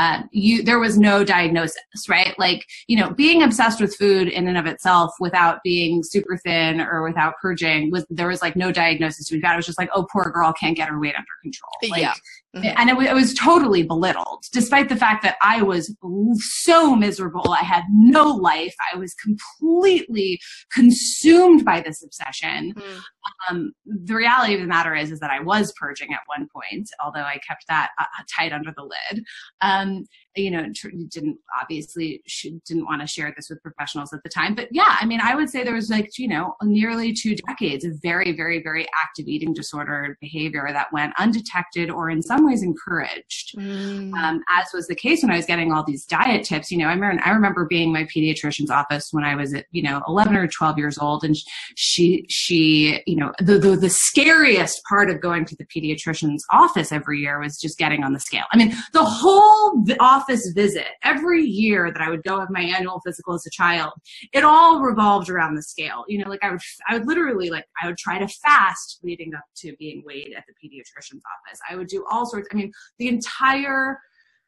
uh, 0.00 0.22
you 0.32 0.62
there 0.62 0.78
was 0.78 0.96
no 0.98 1.22
diagnosis, 1.22 2.08
right? 2.08 2.34
Like, 2.38 2.64
you 2.86 2.96
know, 2.96 3.10
being 3.10 3.42
obsessed 3.42 3.82
with 3.82 3.94
food 3.94 4.28
in 4.28 4.48
and 4.48 4.56
of 4.56 4.64
itself 4.64 5.12
without 5.20 5.62
being 5.62 6.02
super 6.02 6.38
thin 6.38 6.80
or 6.80 7.02
without 7.02 7.34
purging 7.42 7.90
was 7.90 8.06
there 8.08 8.28
was 8.28 8.40
like 8.40 8.56
no 8.56 8.72
diagnosis 8.72 9.26
to 9.26 9.34
be 9.34 9.42
got. 9.42 9.52
It 9.52 9.56
was 9.56 9.66
just 9.66 9.78
like, 9.78 9.90
oh, 9.94 10.06
poor 10.10 10.30
girl 10.30 10.54
can't 10.54 10.74
get 10.74 10.88
her 10.88 10.98
weight 10.98 11.14
under 11.14 11.26
control. 11.42 11.70
Like, 11.90 12.00
yeah. 12.00 12.14
Mm-hmm. 12.56 12.66
And 12.76 12.90
it, 12.90 12.94
w- 12.94 13.08
it, 13.08 13.14
was 13.14 13.32
totally 13.32 13.84
belittled, 13.84 14.44
despite 14.52 14.88
the 14.88 14.96
fact 14.96 15.22
that 15.22 15.36
I 15.40 15.62
was 15.62 15.94
so 16.34 16.96
miserable. 16.96 17.52
I 17.52 17.62
had 17.62 17.84
no 17.90 18.24
life. 18.24 18.74
I 18.92 18.96
was 18.96 19.14
completely 19.14 20.40
consumed 20.72 21.64
by 21.64 21.80
this 21.80 22.02
obsession. 22.02 22.74
Mm. 22.74 23.00
Um, 23.48 23.72
the 23.86 24.16
reality 24.16 24.54
of 24.54 24.60
the 24.62 24.66
matter 24.66 24.96
is, 24.96 25.12
is 25.12 25.20
that 25.20 25.30
I 25.30 25.38
was 25.38 25.72
purging 25.78 26.12
at 26.12 26.20
one 26.26 26.48
point, 26.52 26.88
although 27.04 27.20
I 27.20 27.38
kept 27.46 27.66
that 27.68 27.90
uh, 28.00 28.04
tight 28.36 28.52
under 28.52 28.72
the 28.76 28.82
lid. 28.82 29.24
Um, 29.60 30.06
you 30.36 30.50
know, 30.50 30.64
didn't 31.08 31.38
obviously 31.60 32.22
didn't 32.66 32.84
want 32.84 33.00
to 33.00 33.06
share 33.06 33.32
this 33.36 33.50
with 33.50 33.62
professionals 33.62 34.12
at 34.12 34.22
the 34.22 34.28
time. 34.28 34.54
But 34.54 34.68
yeah, 34.70 34.96
I 35.00 35.06
mean, 35.06 35.20
I 35.20 35.34
would 35.34 35.50
say 35.50 35.64
there 35.64 35.74
was 35.74 35.90
like, 35.90 36.18
you 36.18 36.28
know, 36.28 36.54
nearly 36.62 37.12
two 37.12 37.34
decades 37.48 37.84
of 37.84 37.94
very, 38.02 38.32
very, 38.32 38.62
very 38.62 38.86
active 39.00 39.26
eating 39.26 39.52
disorder 39.52 40.16
behavior 40.20 40.68
that 40.72 40.92
went 40.92 41.12
undetected 41.18 41.90
or 41.90 42.10
in 42.10 42.22
some 42.22 42.46
ways 42.46 42.62
encouraged. 42.62 43.56
Mm. 43.56 44.12
Um, 44.14 44.42
as 44.48 44.66
was 44.72 44.86
the 44.86 44.94
case 44.94 45.22
when 45.22 45.32
I 45.32 45.36
was 45.36 45.46
getting 45.46 45.72
all 45.72 45.84
these 45.84 46.04
diet 46.04 46.44
tips. 46.44 46.70
You 46.70 46.78
know, 46.78 46.86
I 46.86 46.92
remember, 46.92 47.22
I 47.24 47.30
remember 47.30 47.64
being 47.64 47.88
in 47.88 47.92
my 47.92 48.04
pediatrician's 48.04 48.70
office 48.70 49.08
when 49.10 49.24
I 49.24 49.34
was 49.34 49.52
at, 49.52 49.66
you 49.72 49.82
know, 49.82 50.02
11 50.06 50.36
or 50.36 50.46
12 50.46 50.78
years 50.78 50.98
old. 50.98 51.24
And 51.24 51.36
she, 51.74 52.24
she, 52.28 53.02
you 53.06 53.16
know, 53.16 53.32
the, 53.40 53.58
the, 53.58 53.76
the 53.76 53.90
scariest 53.90 54.82
part 54.84 55.10
of 55.10 55.20
going 55.20 55.44
to 55.46 55.56
the 55.56 55.64
pediatrician's 55.64 56.44
office 56.52 56.92
every 56.92 57.18
year 57.18 57.40
was 57.40 57.58
just 57.58 57.78
getting 57.78 58.04
on 58.04 58.12
the 58.12 58.20
scale. 58.20 58.44
I 58.52 58.56
mean, 58.56 58.74
the 58.92 59.04
whole 59.04 59.84
office 59.98 60.19
office 60.20 60.52
visit 60.54 60.86
every 61.02 61.42
year 61.42 61.90
that 61.92 62.02
I 62.02 62.10
would 62.10 62.22
go 62.22 62.38
have 62.40 62.50
my 62.50 62.60
annual 62.60 63.00
physical 63.04 63.34
as 63.34 63.46
a 63.46 63.50
child, 63.50 63.92
it 64.32 64.44
all 64.44 64.80
revolved 64.80 65.30
around 65.30 65.54
the 65.54 65.62
scale. 65.62 66.04
You 66.08 66.18
know, 66.18 66.30
like 66.30 66.42
I 66.42 66.50
would, 66.50 66.60
I 66.88 66.98
would 66.98 67.06
literally 67.06 67.50
like, 67.50 67.64
I 67.82 67.86
would 67.86 67.98
try 67.98 68.18
to 68.18 68.28
fast 68.28 69.00
leading 69.02 69.34
up 69.34 69.44
to 69.58 69.74
being 69.78 70.02
weighed 70.06 70.34
at 70.36 70.44
the 70.46 70.54
pediatrician's 70.54 71.22
office. 71.48 71.60
I 71.70 71.76
would 71.76 71.88
do 71.88 72.04
all 72.10 72.26
sorts. 72.26 72.48
I 72.52 72.56
mean, 72.56 72.72
the 72.98 73.08
entire 73.08 73.98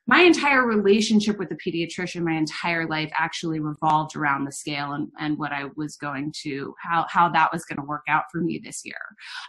my 0.06 0.22
entire 0.22 0.66
relationship 0.66 1.38
with 1.38 1.48
the 1.48 1.56
pediatrician 1.56 2.22
my 2.22 2.32
entire 2.32 2.86
life 2.86 3.10
actually 3.16 3.60
revolved 3.60 4.16
around 4.16 4.44
the 4.44 4.52
scale 4.52 4.92
and, 4.92 5.08
and 5.18 5.38
what 5.38 5.52
i 5.52 5.64
was 5.76 5.96
going 5.96 6.32
to 6.42 6.74
how, 6.80 7.06
how 7.08 7.28
that 7.28 7.52
was 7.52 7.64
going 7.64 7.78
to 7.78 7.84
work 7.86 8.02
out 8.08 8.24
for 8.30 8.40
me 8.40 8.60
this 8.62 8.82
year. 8.84 8.94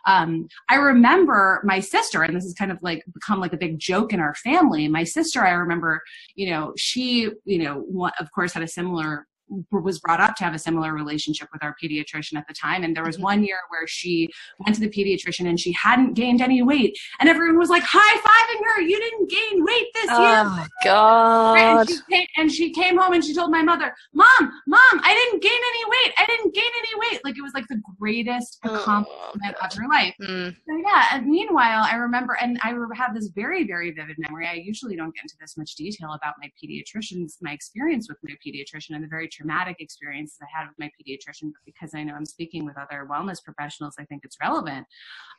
Um, 0.06 0.48
i 0.70 0.76
remember 0.76 1.62
my 1.64 1.80
sister 1.80 2.24
and 2.24 2.36
this 2.36 2.44
has 2.44 2.54
kind 2.54 2.72
of 2.72 2.78
like 2.82 3.04
become 3.14 3.40
like 3.40 3.54
a 3.54 3.58
big 3.58 3.80
joke 3.80 4.14
in 4.14 4.20
our 4.20 4.36
family. 4.36 4.88
My 4.88 5.04
sister 5.04 5.46
i 5.46 5.52
remember 5.52 6.02
you 6.36 6.50
know 6.50 6.74
she 6.78 7.32
you 7.46 7.60
know 7.60 8.10
of 8.20 8.32
course 8.32 8.54
had 8.54 8.64
a 8.64 8.68
similar 8.68 9.28
was 9.72 10.00
brought 10.00 10.20
up 10.20 10.36
to 10.36 10.44
have 10.44 10.54
a 10.54 10.60
similar 10.60 10.94
relationship 10.94 11.50
with 11.52 11.64
our 11.64 11.76
pediatrician 11.82 12.38
at 12.38 12.48
the 12.48 12.54
time. 12.54 12.84
And 12.84 12.96
there 12.96 13.04
was 13.04 13.16
mm-hmm. 13.16 13.24
one 13.24 13.44
year 13.44 13.58
where 13.70 13.88
she 13.88 14.30
went 14.60 14.76
to 14.76 14.82
the 14.82 14.90
pediatrician 14.90 15.48
and 15.48 15.60
she 15.60 15.72
hadn't 15.74 16.14
gained 16.14 16.42
any 16.42 16.62
weight. 16.62 16.98
And 17.20 17.30
everyone 17.30 17.58
was 17.58 17.70
like 17.70 17.84
high 17.86 18.18
fiving 18.18 18.62
her. 18.66 18.82
You 18.82 19.00
didn't 19.00 19.30
gain 19.30 19.66
weight 19.66 19.88
this 19.94 20.10
oh, 20.12 20.22
year. 20.22 20.44
Oh, 20.46 20.68
God. 20.84 21.58
And 21.58 21.90
she, 21.90 21.98
came, 22.10 22.28
and 22.38 22.52
she 22.52 22.74
came 22.74 22.98
home 22.98 23.14
and 23.14 23.24
she 23.24 23.34
told 23.34 23.52
my 23.52 23.62
mother, 23.62 23.94
Mom, 24.14 24.52
Mom, 24.68 25.02
I 25.04 25.14
didn't 25.14 25.42
gain 25.42 25.52
any 25.52 25.86
weight. 25.86 26.14
I 26.18 26.26
didn't 26.26 26.54
gain 26.54 26.64
any 26.80 27.10
weight. 27.10 27.22
Like 27.24 27.38
it 27.38 27.42
was 27.42 27.54
like 27.54 27.68
the 27.68 27.82
greatest 28.00 28.60
oh, 28.66 28.76
accomplishment 28.76 29.56
oh, 29.62 29.66
of 29.66 29.74
her 29.74 29.88
life. 29.90 30.16
Mm. 30.22 30.56
So, 30.68 30.78
yeah. 30.78 31.08
And 31.14 31.28
meanwhile, 31.28 31.86
I 31.90 31.96
remember, 31.96 32.38
and 32.42 32.60
I 32.64 32.74
have 32.96 33.14
this 33.14 33.28
very, 33.28 33.66
very 33.66 33.92
vivid 33.92 34.18
memory. 34.18 34.48
I 34.48 34.54
usually 34.54 34.96
don't 34.96 35.14
get 35.14 35.24
into 35.24 35.36
this 35.40 35.58
much 35.58 35.76
detail 35.76 36.14
about 36.14 36.36
my 36.42 36.52
pediatricians, 36.62 37.34
my 37.42 37.52
experience 37.52 38.08
with 38.10 38.18
my 38.24 38.36
pediatrician 38.46 38.96
and 38.96 39.04
the 39.04 39.08
very 39.08 39.28
traumatic 39.44 39.78
experiences 39.80 40.38
I 40.42 40.58
had 40.58 40.68
with 40.68 40.78
my 40.80 40.88
pediatrician, 40.88 41.52
but 41.52 41.62
because 41.66 41.92
I 41.96 42.04
know 42.04 42.14
I'm 42.14 42.26
speaking 42.26 42.66
with 42.66 42.78
other 42.78 43.08
wellness 43.10 43.44
professionals, 43.44 43.96
I 44.00 44.06
think 44.06 44.22
it's 44.24 44.38
relevant. 44.42 44.86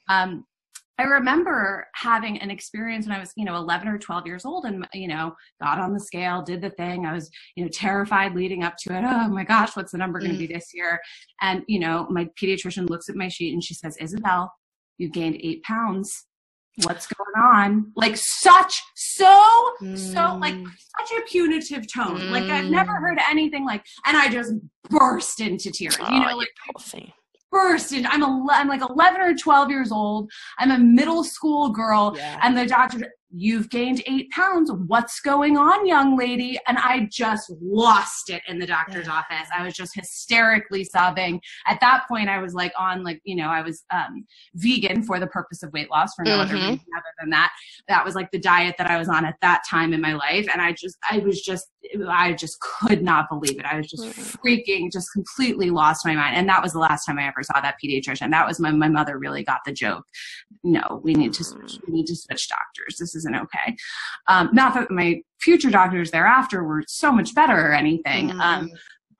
Um, 0.08 0.44
I 0.96 1.04
remember 1.04 1.88
having 1.94 2.38
an 2.38 2.52
experience 2.52 3.06
when 3.06 3.16
I 3.16 3.18
was, 3.18 3.32
you 3.36 3.44
know, 3.44 3.56
11 3.56 3.88
or 3.88 3.98
12 3.98 4.26
years 4.26 4.44
old 4.44 4.64
and, 4.64 4.86
you 4.94 5.08
know, 5.08 5.34
got 5.60 5.80
on 5.80 5.92
the 5.92 5.98
scale, 5.98 6.40
did 6.40 6.62
the 6.62 6.70
thing. 6.70 7.04
I 7.04 7.12
was, 7.12 7.30
you 7.56 7.64
know, 7.64 7.70
terrified 7.72 8.36
leading 8.36 8.62
up 8.62 8.74
to 8.80 8.96
it. 8.96 9.02
Oh 9.04 9.28
my 9.28 9.42
gosh, 9.42 9.74
what's 9.74 9.90
the 9.90 9.98
number 9.98 10.20
going 10.20 10.30
to 10.32 10.36
mm. 10.36 10.46
be 10.46 10.54
this 10.54 10.70
year? 10.72 11.00
And, 11.40 11.64
you 11.66 11.80
know, 11.80 12.06
my 12.10 12.28
pediatrician 12.40 12.88
looks 12.88 13.08
at 13.08 13.16
my 13.16 13.26
sheet 13.26 13.52
and 13.52 13.64
she 13.64 13.74
says, 13.74 13.96
Isabel, 13.96 14.52
you 14.98 15.08
gained 15.08 15.40
eight 15.40 15.64
pounds 15.64 16.26
what's 16.82 17.06
going 17.06 17.54
on 17.54 17.92
like 17.94 18.16
such 18.16 18.82
so 18.96 19.72
mm. 19.80 19.96
so 19.96 20.36
like 20.40 20.54
mm. 20.54 20.66
such 20.98 21.18
a 21.18 21.22
punitive 21.22 21.86
tone 21.92 22.18
mm. 22.18 22.30
like 22.30 22.44
i've 22.44 22.68
never 22.68 22.92
heard 22.96 23.18
mm. 23.18 23.30
anything 23.30 23.64
like 23.64 23.84
and 24.06 24.16
i 24.16 24.28
just 24.28 24.52
burst 24.90 25.40
into 25.40 25.70
tears 25.70 25.96
oh, 26.00 26.12
you 26.12 26.20
know 26.20 26.36
like 26.36 27.12
burst 27.52 27.92
into 27.92 28.12
i'm 28.12 28.22
a 28.22 28.46
i'm 28.50 28.66
like 28.66 28.80
11 28.80 29.20
or 29.20 29.34
12 29.36 29.70
years 29.70 29.92
old 29.92 30.28
i'm 30.58 30.72
a 30.72 30.78
middle 30.78 31.22
school 31.22 31.68
girl 31.68 32.14
yeah. 32.16 32.40
and 32.42 32.56
the 32.56 32.66
doctor 32.66 32.98
You've 33.36 33.68
gained 33.68 34.00
eight 34.06 34.30
pounds. 34.30 34.70
What's 34.86 35.18
going 35.20 35.56
on, 35.56 35.86
young 35.86 36.16
lady? 36.16 36.56
And 36.68 36.78
I 36.78 37.08
just 37.10 37.50
lost 37.60 38.30
it 38.30 38.42
in 38.46 38.60
the 38.60 38.66
doctor's 38.66 39.06
yeah. 39.06 39.14
office. 39.14 39.48
I 39.52 39.64
was 39.64 39.74
just 39.74 39.92
hysterically 39.94 40.84
sobbing. 40.84 41.40
At 41.66 41.80
that 41.80 42.06
point, 42.06 42.28
I 42.28 42.38
was 42.38 42.54
like 42.54 42.72
on 42.78 43.02
like, 43.02 43.20
you 43.24 43.34
know, 43.34 43.48
I 43.48 43.62
was 43.62 43.82
um, 43.92 44.24
vegan 44.54 45.02
for 45.02 45.18
the 45.18 45.26
purpose 45.26 45.64
of 45.64 45.72
weight 45.72 45.90
loss 45.90 46.14
for 46.14 46.24
no 46.24 46.32
mm-hmm. 46.32 46.40
other 46.42 46.54
reason 46.54 46.80
other 46.96 47.12
than 47.18 47.30
that. 47.30 47.50
That 47.88 48.04
was 48.04 48.14
like 48.14 48.30
the 48.30 48.38
diet 48.38 48.76
that 48.78 48.88
I 48.88 48.98
was 48.98 49.08
on 49.08 49.24
at 49.24 49.34
that 49.42 49.62
time 49.68 49.92
in 49.92 50.00
my 50.00 50.14
life. 50.14 50.46
And 50.52 50.62
I 50.62 50.72
just, 50.72 50.96
I 51.10 51.18
was 51.18 51.42
just, 51.42 51.66
I 52.08 52.34
just 52.34 52.58
could 52.60 53.02
not 53.02 53.28
believe 53.28 53.58
it. 53.58 53.66
I 53.66 53.76
was 53.76 53.90
just 53.90 54.04
mm-hmm. 54.04 54.46
freaking, 54.46 54.92
just 54.92 55.12
completely 55.12 55.70
lost 55.70 56.06
my 56.06 56.14
mind. 56.14 56.36
And 56.36 56.48
that 56.48 56.62
was 56.62 56.72
the 56.72 56.78
last 56.78 57.04
time 57.04 57.18
I 57.18 57.26
ever 57.26 57.42
saw 57.42 57.60
that 57.60 57.76
pediatrician. 57.84 58.30
That 58.30 58.46
was 58.46 58.60
when 58.60 58.78
my 58.78 58.88
mother 58.88 59.18
really 59.18 59.42
got 59.42 59.60
the 59.66 59.72
joke. 59.72 60.04
No, 60.62 61.00
we 61.02 61.14
need 61.14 61.32
to 61.34 61.44
switch, 61.44 61.74
mm. 61.74 61.88
we 61.88 61.94
need 61.94 62.06
to 62.06 62.16
switch 62.16 62.48
doctors. 62.48 62.96
This 62.98 63.14
is 63.14 63.23
isn't 63.24 63.36
okay. 63.36 63.76
Um, 64.28 64.50
not 64.52 64.74
that 64.74 64.90
my 64.90 65.22
future 65.40 65.70
doctors 65.70 66.10
thereafter 66.10 66.64
were 66.64 66.82
so 66.86 67.12
much 67.12 67.34
better 67.34 67.68
or 67.68 67.72
anything. 67.72 68.30
Mm-hmm. 68.30 68.40
Um, 68.40 68.70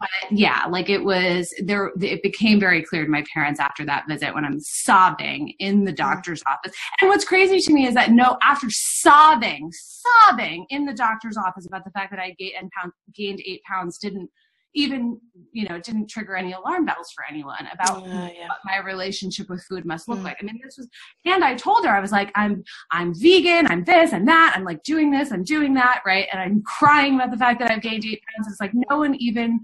but 0.01 0.09
yeah, 0.31 0.67
like 0.69 0.91
it 0.91 1.05
was 1.05 1.55
there, 1.65 1.93
it 2.01 2.23
became 2.23 2.59
very 2.59 2.83
clear 2.83 3.05
to 3.05 3.11
my 3.11 3.25
parents 3.33 3.61
after 3.61 3.85
that 3.87 4.05
visit 4.09 4.35
when 4.35 4.45
I'm 4.45 4.61
sobbing 4.61 5.55
in 5.61 5.85
the 5.85 5.93
mm. 5.93 5.97
doctor's 5.97 6.41
mm-hmm. 6.41 6.53
office. 6.53 6.77
And 7.01 7.09
what's 7.09 7.25
crazy 7.25 7.61
to 7.61 7.73
me 7.73 7.87
is 7.87 7.95
that 7.95 8.11
no, 8.11 8.37
after 8.43 8.67
sobbing, 8.71 9.71
sobbing 9.73 10.67
in 10.71 10.85
the 10.85 10.95
doctor's 10.95 11.37
office 11.37 11.67
about 11.67 11.85
the 11.85 11.91
fact 11.93 12.11
that 12.11 12.21
I 12.21 12.35
gained, 12.39 12.71
gained 13.15 13.41
eight 13.47 13.63
pounds, 13.65 13.99
didn't 13.99 14.31
even 14.75 15.19
you 15.53 15.67
know 15.69 15.79
didn't 15.81 16.09
trigger 16.09 16.37
any 16.37 16.53
alarm 16.53 16.85
bells 16.85 17.13
for 17.15 17.25
anyone 17.29 17.67
about 17.73 18.05
yeah. 18.07 18.49
what 18.49 18.59
my 18.65 18.79
relationship 18.79 19.49
with 19.49 19.65
food 19.65 19.85
must 19.85 20.09
look 20.09 20.19
mm. 20.19 20.25
like 20.25 20.37
i 20.41 20.45
mean 20.45 20.59
this 20.63 20.77
was 20.77 20.89
and 21.25 21.45
i 21.45 21.55
told 21.55 21.85
her 21.85 21.93
i 21.93 22.01
was 22.01 22.13
like 22.13 22.31
i'm 22.35 22.63
i'm 22.91 23.15
vegan 23.15 23.67
i'm 23.69 23.85
this 23.85 24.13
and 24.13 24.27
that 24.27 24.53
i'm 24.57 24.65
like 24.65 24.83
doing 24.83 25.11
this 25.11 25.33
i'm 25.33 25.45
doing 25.45 25.73
that 25.75 26.03
right 26.05 26.27
and 26.33 26.41
i'm 26.41 26.63
crying 26.63 27.15
about 27.15 27.31
the 27.31 27.37
fact 27.37 27.59
that 27.61 27.71
i've 27.71 27.83
gained 27.83 28.05
eight 28.05 28.23
pounds 28.35 28.51
it's 28.51 28.61
like 28.61 28.73
no 28.91 28.99
one 28.99 29.15
even 29.17 29.61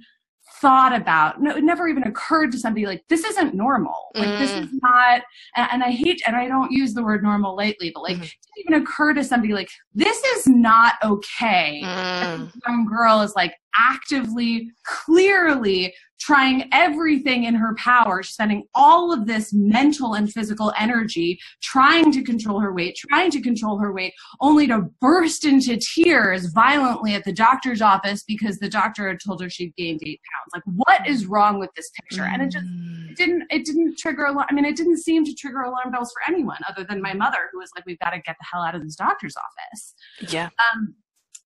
thought 0.61 0.95
about 0.95 1.41
no 1.41 1.57
it 1.57 1.65
never 1.65 1.89
even 1.89 2.03
occurred 2.05 2.51
to 2.53 2.59
somebody 2.59 2.85
like 2.85 3.03
this 3.09 3.25
isn't 3.25 3.55
normal 3.55 4.11
like 4.15 4.29
mm. 4.29 4.39
this 4.39 4.51
is 4.51 4.69
not 4.83 5.23
and, 5.57 5.69
and, 5.73 5.83
i 5.83 5.91
hate 5.91 6.21
and 6.27 6.37
i 6.37 6.47
don't 6.49 6.73
use 6.73 6.93
the 6.93 7.03
word 7.03 7.23
normal 7.23 7.57
lately 7.57 7.91
but 7.95 8.03
like 8.03 8.17
mm. 8.17 8.25
it 8.25 8.35
didn't 8.57 8.69
even 8.69 8.83
occur 8.83 9.15
to 9.15 9.25
somebody 9.25 9.55
like 9.55 9.71
this 9.95 10.23
is 10.23 10.47
not 10.47 10.95
okay 11.05 11.81
mm. 11.85 12.53
young 12.67 12.85
girl 12.85 13.21
is 13.21 13.35
like 13.35 13.55
actively, 13.77 14.71
clearly 14.85 15.95
trying 16.21 16.69
everything 16.73 17.45
in 17.45 17.55
her 17.55 17.75
power, 17.77 18.23
spending 18.23 18.65
all 18.75 19.13
of 19.13 19.27
this 19.27 19.53
mental 19.55 20.15
and 20.15 20.31
physical 20.31 20.73
energy 20.79 21.41
trying 21.63 22.13
to 22.13 22.23
control 22.23 22.61
her 22.61 22.75
weight, 22.75 22.95
trying 23.09 23.31
to 23.31 23.41
control 23.41 23.79
her 23.79 23.93
weight, 23.93 24.13
only 24.41 24.67
to 24.67 24.83
burst 25.01 25.47
into 25.47 25.79
tears 25.79 26.47
violently 26.53 27.15
at 27.15 27.25
the 27.25 27.33
doctor's 27.33 27.81
office 27.81 28.23
because 28.23 28.59
the 28.59 28.69
doctor 28.69 29.09
had 29.09 29.19
told 29.25 29.43
her 29.43 29.49
she'd 29.49 29.75
gained 29.77 30.01
eight 30.05 30.21
pounds. 30.31 30.53
Like, 30.55 30.75
what 30.77 31.09
is 31.09 31.27
wrong 31.27 31.59
with 31.59 31.71
this 31.75 31.91
picture? 31.91 32.25
And 32.25 32.43
it 32.43 32.51
just 32.51 32.67
it 32.67 33.17
didn't 33.17 33.45
it 33.51 33.65
didn't 33.65 33.99
trigger 33.99 34.27
alarm. 34.27 34.47
I 34.51 34.55
mean, 34.55 34.67
it 34.67 34.77
didn't 34.77 34.99
seem 34.99 35.25
to 35.25 35.35
trigger 35.35 35.63
alarm 35.63 35.91
bells 35.91 36.13
for 36.13 36.33
anyone 36.33 36.59
other 36.69 36.85
than 36.85 37.01
my 37.01 37.15
mother, 37.15 37.49
who 37.51 37.59
was 37.59 37.71
like, 37.75 37.87
"We've 37.87 37.99
got 37.99 38.11
to 38.11 38.21
get 38.21 38.37
the 38.39 38.47
hell 38.53 38.63
out 38.63 38.75
of 38.75 38.83
this 38.83 38.97
doctor's 38.97 39.37
office." 39.37 39.95
Yeah. 40.33 40.51
Um, 40.75 40.95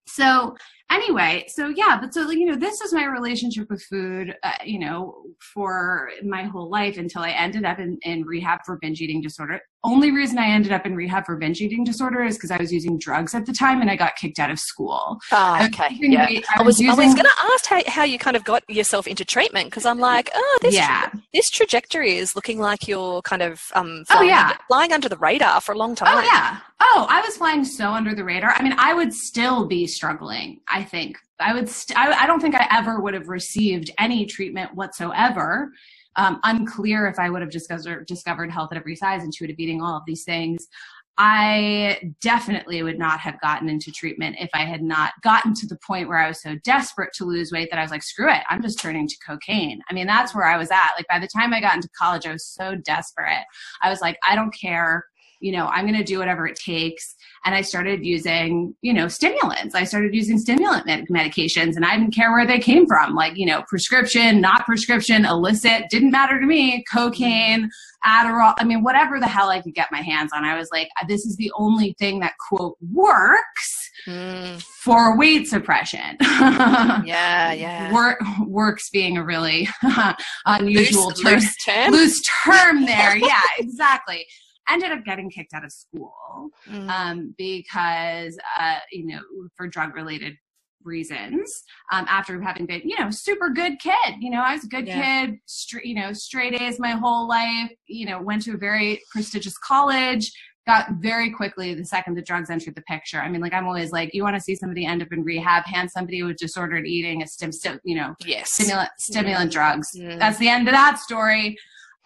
so 0.06 0.56
anyway 0.94 1.44
so 1.48 1.68
yeah 1.68 1.98
but 2.00 2.14
so 2.14 2.30
you 2.30 2.46
know 2.46 2.56
this 2.56 2.80
is 2.80 2.92
my 2.92 3.04
relationship 3.04 3.68
with 3.68 3.82
food 3.82 4.34
uh, 4.42 4.52
you 4.64 4.78
know 4.78 5.22
for 5.52 6.10
my 6.22 6.44
whole 6.44 6.70
life 6.70 6.96
until 6.96 7.22
i 7.22 7.30
ended 7.30 7.64
up 7.64 7.78
in, 7.78 7.98
in 8.02 8.22
rehab 8.24 8.60
for 8.64 8.78
binge 8.80 9.00
eating 9.00 9.20
disorder 9.20 9.60
only 9.84 10.10
reason 10.10 10.38
I 10.38 10.48
ended 10.48 10.72
up 10.72 10.86
in 10.86 10.96
rehab 10.96 11.26
for 11.26 11.36
binge 11.36 11.60
eating 11.60 11.84
disorder 11.84 12.24
is 12.24 12.36
because 12.36 12.50
I 12.50 12.56
was 12.56 12.72
using 12.72 12.98
drugs 12.98 13.34
at 13.34 13.44
the 13.44 13.52
time 13.52 13.82
and 13.82 13.90
I 13.90 13.96
got 13.96 14.16
kicked 14.16 14.38
out 14.38 14.50
of 14.50 14.58
school. 14.58 15.18
Oh, 15.30 15.66
okay. 15.66 15.88
Yeah. 16.00 16.24
I, 16.24 16.42
I 16.56 16.62
was, 16.62 16.76
was, 16.76 16.80
using... 16.80 16.96
was 16.96 17.14
going 17.14 17.26
to 17.26 17.52
ask 17.52 17.66
how, 17.66 17.82
how 17.86 18.02
you 18.02 18.18
kind 18.18 18.34
of 18.34 18.44
got 18.44 18.68
yourself 18.68 19.06
into 19.06 19.24
treatment 19.26 19.66
because 19.66 19.84
I'm 19.84 19.98
like, 19.98 20.30
oh, 20.34 20.58
this, 20.62 20.74
yeah. 20.74 21.10
Tra- 21.10 21.22
this 21.34 21.50
trajectory 21.50 22.16
is 22.16 22.34
looking 22.34 22.58
like 22.58 22.88
you're 22.88 23.20
kind 23.22 23.42
of 23.42 23.60
um, 23.74 24.04
flying, 24.06 24.22
oh, 24.22 24.22
yeah. 24.22 24.42
under, 24.44 24.58
flying 24.68 24.92
under 24.92 25.08
the 25.10 25.18
radar 25.18 25.60
for 25.60 25.72
a 25.72 25.78
long 25.78 25.94
time. 25.94 26.16
Oh, 26.16 26.22
yeah. 26.22 26.60
Oh, 26.80 27.06
I 27.08 27.20
was 27.20 27.36
flying 27.36 27.64
so 27.64 27.90
under 27.90 28.14
the 28.14 28.24
radar. 28.24 28.50
I 28.50 28.62
mean, 28.62 28.74
I 28.78 28.94
would 28.94 29.12
still 29.12 29.66
be 29.66 29.86
struggling, 29.86 30.60
I 30.66 30.83
think. 30.84 31.18
I 31.40 31.52
would, 31.52 31.68
st- 31.68 31.98
I, 31.98 32.12
I 32.22 32.26
don't 32.26 32.40
think 32.40 32.54
I 32.54 32.68
ever 32.70 33.00
would 33.00 33.14
have 33.14 33.28
received 33.28 33.90
any 33.98 34.26
treatment 34.26 34.74
whatsoever 34.74 35.72
um, 36.16 36.40
unclear 36.44 37.06
if 37.06 37.18
I 37.18 37.30
would 37.30 37.42
have 37.42 37.50
discovered, 37.50 38.06
discovered 38.06 38.50
health 38.50 38.70
at 38.72 38.78
every 38.78 38.96
size, 38.96 39.24
intuitive 39.24 39.58
eating, 39.58 39.82
all 39.82 39.96
of 39.96 40.04
these 40.06 40.24
things. 40.24 40.68
I 41.16 42.12
definitely 42.20 42.82
would 42.82 42.98
not 42.98 43.20
have 43.20 43.40
gotten 43.40 43.68
into 43.68 43.92
treatment 43.92 44.36
if 44.40 44.50
I 44.52 44.64
had 44.64 44.82
not 44.82 45.12
gotten 45.22 45.54
to 45.54 45.66
the 45.66 45.78
point 45.86 46.08
where 46.08 46.18
I 46.18 46.26
was 46.26 46.42
so 46.42 46.56
desperate 46.64 47.12
to 47.14 47.24
lose 47.24 47.52
weight 47.52 47.68
that 47.70 47.78
I 47.78 47.82
was 47.82 47.92
like, 47.92 48.02
screw 48.02 48.28
it, 48.28 48.42
I'm 48.48 48.62
just 48.62 48.80
turning 48.80 49.06
to 49.06 49.16
cocaine. 49.24 49.80
I 49.88 49.94
mean, 49.94 50.08
that's 50.08 50.34
where 50.34 50.44
I 50.44 50.56
was 50.56 50.72
at. 50.72 50.90
Like 50.96 51.06
by 51.08 51.20
the 51.20 51.28
time 51.28 51.52
I 51.52 51.60
got 51.60 51.76
into 51.76 51.88
college, 51.96 52.26
I 52.26 52.32
was 52.32 52.44
so 52.44 52.74
desperate. 52.74 53.44
I 53.80 53.90
was 53.90 54.00
like, 54.00 54.18
I 54.28 54.34
don't 54.34 54.52
care. 54.52 55.04
You 55.44 55.52
know, 55.52 55.66
I'm 55.66 55.86
going 55.86 55.98
to 55.98 56.04
do 56.04 56.18
whatever 56.18 56.46
it 56.46 56.56
takes 56.56 57.14
and 57.44 57.54
I 57.54 57.60
started 57.60 58.04
using, 58.04 58.74
you 58.80 58.94
know, 58.94 59.06
stimulants. 59.06 59.74
I 59.74 59.84
started 59.84 60.14
using 60.14 60.38
stimulant 60.38 60.86
med- 60.86 61.08
medications 61.08 61.76
and 61.76 61.84
I 61.84 61.96
didn't 61.96 62.14
care 62.14 62.32
where 62.32 62.46
they 62.46 62.58
came 62.58 62.86
from, 62.86 63.14
like, 63.14 63.36
you 63.36 63.44
know, 63.44 63.62
prescription, 63.68 64.40
not 64.40 64.64
prescription, 64.64 65.26
illicit, 65.26 65.90
didn't 65.90 66.10
matter 66.10 66.40
to 66.40 66.46
me, 66.46 66.82
cocaine, 66.90 67.68
Adderall, 68.06 68.54
I 68.58 68.64
mean, 68.64 68.82
whatever 68.82 69.20
the 69.20 69.26
hell 69.26 69.50
I 69.50 69.60
could 69.60 69.74
get 69.74 69.88
my 69.92 70.00
hands 70.00 70.30
on. 70.34 70.44
I 70.44 70.56
was 70.56 70.68
like, 70.72 70.88
this 71.06 71.26
is 71.26 71.36
the 71.36 71.52
only 71.56 71.94
thing 71.98 72.20
that 72.20 72.34
quote 72.48 72.76
works 72.92 73.90
mm. 74.06 74.62
for 74.82 75.16
weight 75.16 75.46
suppression. 75.46 76.16
yeah, 76.20 77.52
yeah. 77.52 77.92
Work, 77.92 78.20
works 78.46 78.88
being 78.90 79.18
a 79.18 79.24
really 79.24 79.68
unusual 80.46 81.08
loose, 81.08 81.22
term. 81.22 81.32
Loose 81.34 81.56
term. 81.64 81.92
Loose 81.92 82.22
term 82.44 82.86
there. 82.86 83.16
yeah, 83.18 83.42
exactly 83.58 84.26
ended 84.68 84.92
up 84.92 85.04
getting 85.04 85.30
kicked 85.30 85.54
out 85.54 85.64
of 85.64 85.72
school 85.72 86.50
mm. 86.68 86.88
um, 86.88 87.34
because, 87.36 88.38
uh, 88.58 88.78
you 88.92 89.06
know, 89.06 89.20
for 89.56 89.68
drug 89.68 89.94
related 89.94 90.36
reasons 90.84 91.64
um, 91.92 92.04
after 92.08 92.40
having 92.40 92.66
been 92.66 92.82
you 92.84 92.98
know 92.98 93.10
super 93.10 93.48
good 93.48 93.78
kid 93.78 94.14
you 94.20 94.30
know 94.30 94.40
i 94.40 94.54
was 94.54 94.64
a 94.64 94.68
good 94.68 94.86
yeah. 94.86 95.26
kid 95.26 95.38
straight 95.46 95.84
you 95.84 95.94
know 95.94 96.12
straight 96.12 96.60
a's 96.60 96.78
my 96.78 96.90
whole 96.90 97.26
life 97.26 97.70
you 97.86 98.06
know 98.06 98.20
went 98.20 98.42
to 98.42 98.52
a 98.52 98.56
very 98.56 99.00
prestigious 99.10 99.56
college 99.58 100.30
got 100.66 100.86
very 101.00 101.30
quickly 101.30 101.74
the 101.74 101.84
second 101.84 102.14
the 102.14 102.22
drugs 102.22 102.50
entered 102.50 102.74
the 102.74 102.82
picture 102.82 103.20
i 103.20 103.28
mean 103.28 103.40
like 103.40 103.52
i'm 103.52 103.66
always 103.66 103.92
like 103.92 104.12
you 104.14 104.22
want 104.22 104.34
to 104.34 104.40
see 104.40 104.54
somebody 104.54 104.86
end 104.86 105.02
up 105.02 105.08
in 105.12 105.22
rehab 105.22 105.64
hand 105.64 105.90
somebody 105.90 106.22
with 106.22 106.36
disordered 106.36 106.86
eating 106.86 107.22
a 107.22 107.26
stim, 107.26 107.50
you 107.84 107.94
know 107.94 108.14
yes. 108.24 108.52
stimulant 108.52 108.90
stimulant 108.98 109.52
yeah. 109.52 109.58
drugs 109.58 109.90
mm. 109.96 110.18
that's 110.18 110.38
the 110.38 110.48
end 110.48 110.68
of 110.68 110.72
that 110.72 110.98
story 110.98 111.56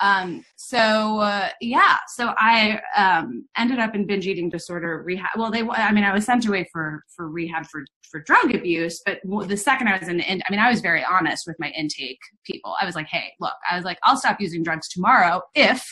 um, 0.01 0.45
so 0.57 1.19
uh, 1.19 1.49
yeah, 1.61 1.97
so 2.15 2.33
I 2.39 2.81
um, 2.97 3.47
ended 3.57 3.79
up 3.79 3.95
in 3.95 4.07
binge 4.07 4.27
eating 4.27 4.49
disorder 4.49 5.03
rehab. 5.05 5.31
Well, 5.37 5.51
they, 5.51 5.63
I 5.63 5.93
mean, 5.93 6.05
I 6.05 6.13
was 6.13 6.25
sent 6.25 6.47
away 6.47 6.69
for 6.73 7.03
for 7.15 7.29
rehab 7.29 7.67
for 7.67 7.85
for 8.11 8.21
drug 8.21 8.55
abuse, 8.55 9.01
but 9.05 9.21
the 9.49 9.57
second 9.57 9.89
I 9.89 9.99
was 9.99 10.09
in, 10.09 10.21
I 10.21 10.51
mean, 10.51 10.61
I 10.61 10.71
was 10.71 10.81
very 10.81 11.05
honest 11.05 11.47
with 11.47 11.57
my 11.59 11.71
intake 11.71 12.19
people. 12.45 12.75
I 12.81 12.87
was 12.87 12.95
like, 12.95 13.09
hey, 13.09 13.33
look, 13.41 13.55
I 13.71 13.77
was 13.77 13.85
like, 13.85 13.99
I'll 14.03 14.17
stop 14.17 14.41
using 14.41 14.63
drugs 14.63 14.89
tomorrow 14.89 15.43
if 15.55 15.85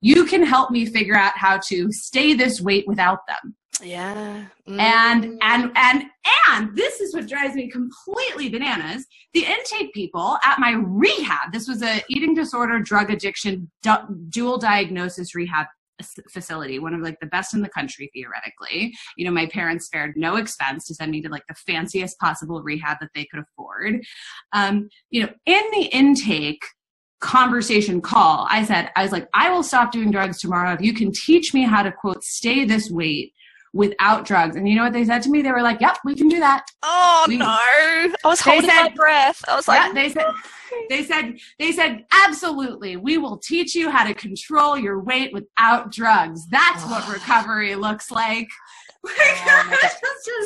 you 0.00 0.24
can 0.24 0.42
help 0.42 0.70
me 0.70 0.86
figure 0.86 1.16
out 1.16 1.36
how 1.36 1.58
to 1.68 1.92
stay 1.92 2.32
this 2.34 2.60
weight 2.60 2.86
without 2.88 3.20
them. 3.26 3.54
Yeah. 3.82 4.44
Mm. 4.68 4.80
And 4.80 5.24
and 5.42 5.72
and 5.76 6.04
and 6.48 6.76
this 6.76 7.00
is 7.00 7.14
what 7.14 7.28
drives 7.28 7.54
me 7.54 7.68
completely 7.68 8.48
bananas. 8.48 9.06
The 9.34 9.44
intake 9.44 9.92
people 9.92 10.38
at 10.44 10.58
my 10.58 10.72
rehab, 10.72 11.52
this 11.52 11.68
was 11.68 11.82
a 11.82 12.02
eating 12.08 12.34
disorder, 12.34 12.80
drug 12.80 13.10
addiction, 13.10 13.70
du- 13.82 14.06
dual 14.28 14.58
diagnosis 14.58 15.34
rehab 15.34 15.66
facility, 16.30 16.78
one 16.78 16.94
of 16.94 17.00
like 17.00 17.18
the 17.20 17.26
best 17.26 17.54
in 17.54 17.62
the 17.62 17.68
country 17.68 18.10
theoretically. 18.14 18.92
You 19.16 19.24
know, 19.24 19.30
my 19.30 19.46
parents 19.46 19.86
spared 19.86 20.16
no 20.16 20.36
expense 20.36 20.86
to 20.86 20.94
send 20.94 21.10
me 21.10 21.20
to 21.22 21.28
like 21.28 21.46
the 21.48 21.54
fanciest 21.54 22.18
possible 22.18 22.62
rehab 22.62 22.98
that 23.00 23.10
they 23.14 23.26
could 23.26 23.42
afford. 23.42 24.02
Um, 24.52 24.88
you 25.10 25.22
know, 25.22 25.30
in 25.46 25.62
the 25.72 25.84
intake 25.92 26.62
conversation 27.20 28.00
call, 28.00 28.46
I 28.50 28.64
said, 28.64 28.90
I 28.96 29.02
was 29.02 29.12
like, 29.12 29.28
I 29.34 29.50
will 29.50 29.62
stop 29.62 29.92
doing 29.92 30.10
drugs 30.10 30.40
tomorrow 30.40 30.72
if 30.72 30.80
you 30.80 30.94
can 30.94 31.12
teach 31.12 31.52
me 31.52 31.64
how 31.64 31.82
to 31.82 31.92
quote 31.92 32.24
stay 32.24 32.64
this 32.64 32.90
weight 32.90 33.34
without 33.72 34.24
drugs. 34.24 34.56
And 34.56 34.68
you 34.68 34.74
know 34.74 34.84
what 34.84 34.92
they 34.92 35.04
said 35.04 35.22
to 35.22 35.30
me? 35.30 35.42
They 35.42 35.52
were 35.52 35.62
like, 35.62 35.80
"Yep, 35.80 35.98
we 36.04 36.14
can 36.14 36.28
do 36.28 36.40
that." 36.40 36.64
Oh 36.82 37.24
we, 37.28 37.36
no! 37.36 37.46
I 37.46 38.12
was 38.24 38.40
holding 38.40 38.70
said, 38.70 38.82
my 38.82 38.88
breath. 38.94 39.44
I 39.48 39.56
was 39.56 39.68
like, 39.68 39.80
yeah, 39.80 39.92
"They 39.92 40.08
said." 40.10 40.26
They 40.88 41.04
said, 41.04 41.38
they 41.58 41.72
said, 41.72 42.04
absolutely, 42.12 42.96
we 42.96 43.18
will 43.18 43.38
teach 43.38 43.74
you 43.74 43.90
how 43.90 44.04
to 44.04 44.14
control 44.14 44.78
your 44.78 45.00
weight 45.00 45.32
without 45.32 45.90
drugs. 45.90 46.46
That's 46.46 46.84
what 46.84 47.12
recovery 47.12 47.74
looks 47.74 48.10
like. 48.10 48.48
Oh 49.02 49.78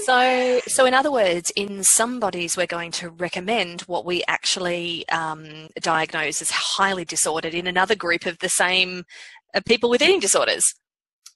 so, 0.04 0.60
so 0.68 0.86
in 0.86 0.94
other 0.94 1.10
words, 1.10 1.50
in 1.56 1.82
some 1.82 2.20
bodies, 2.20 2.56
we're 2.56 2.66
going 2.66 2.92
to 2.92 3.10
recommend 3.10 3.80
what 3.82 4.04
we 4.04 4.22
actually 4.28 5.08
um, 5.08 5.68
diagnose 5.80 6.40
as 6.40 6.50
highly 6.50 7.04
disordered. 7.04 7.52
In 7.52 7.66
another 7.66 7.96
group 7.96 8.26
of 8.26 8.38
the 8.38 8.48
same 8.48 9.04
uh, 9.54 9.60
people 9.66 9.90
with 9.90 10.02
eating 10.02 10.20
disorders. 10.20 10.74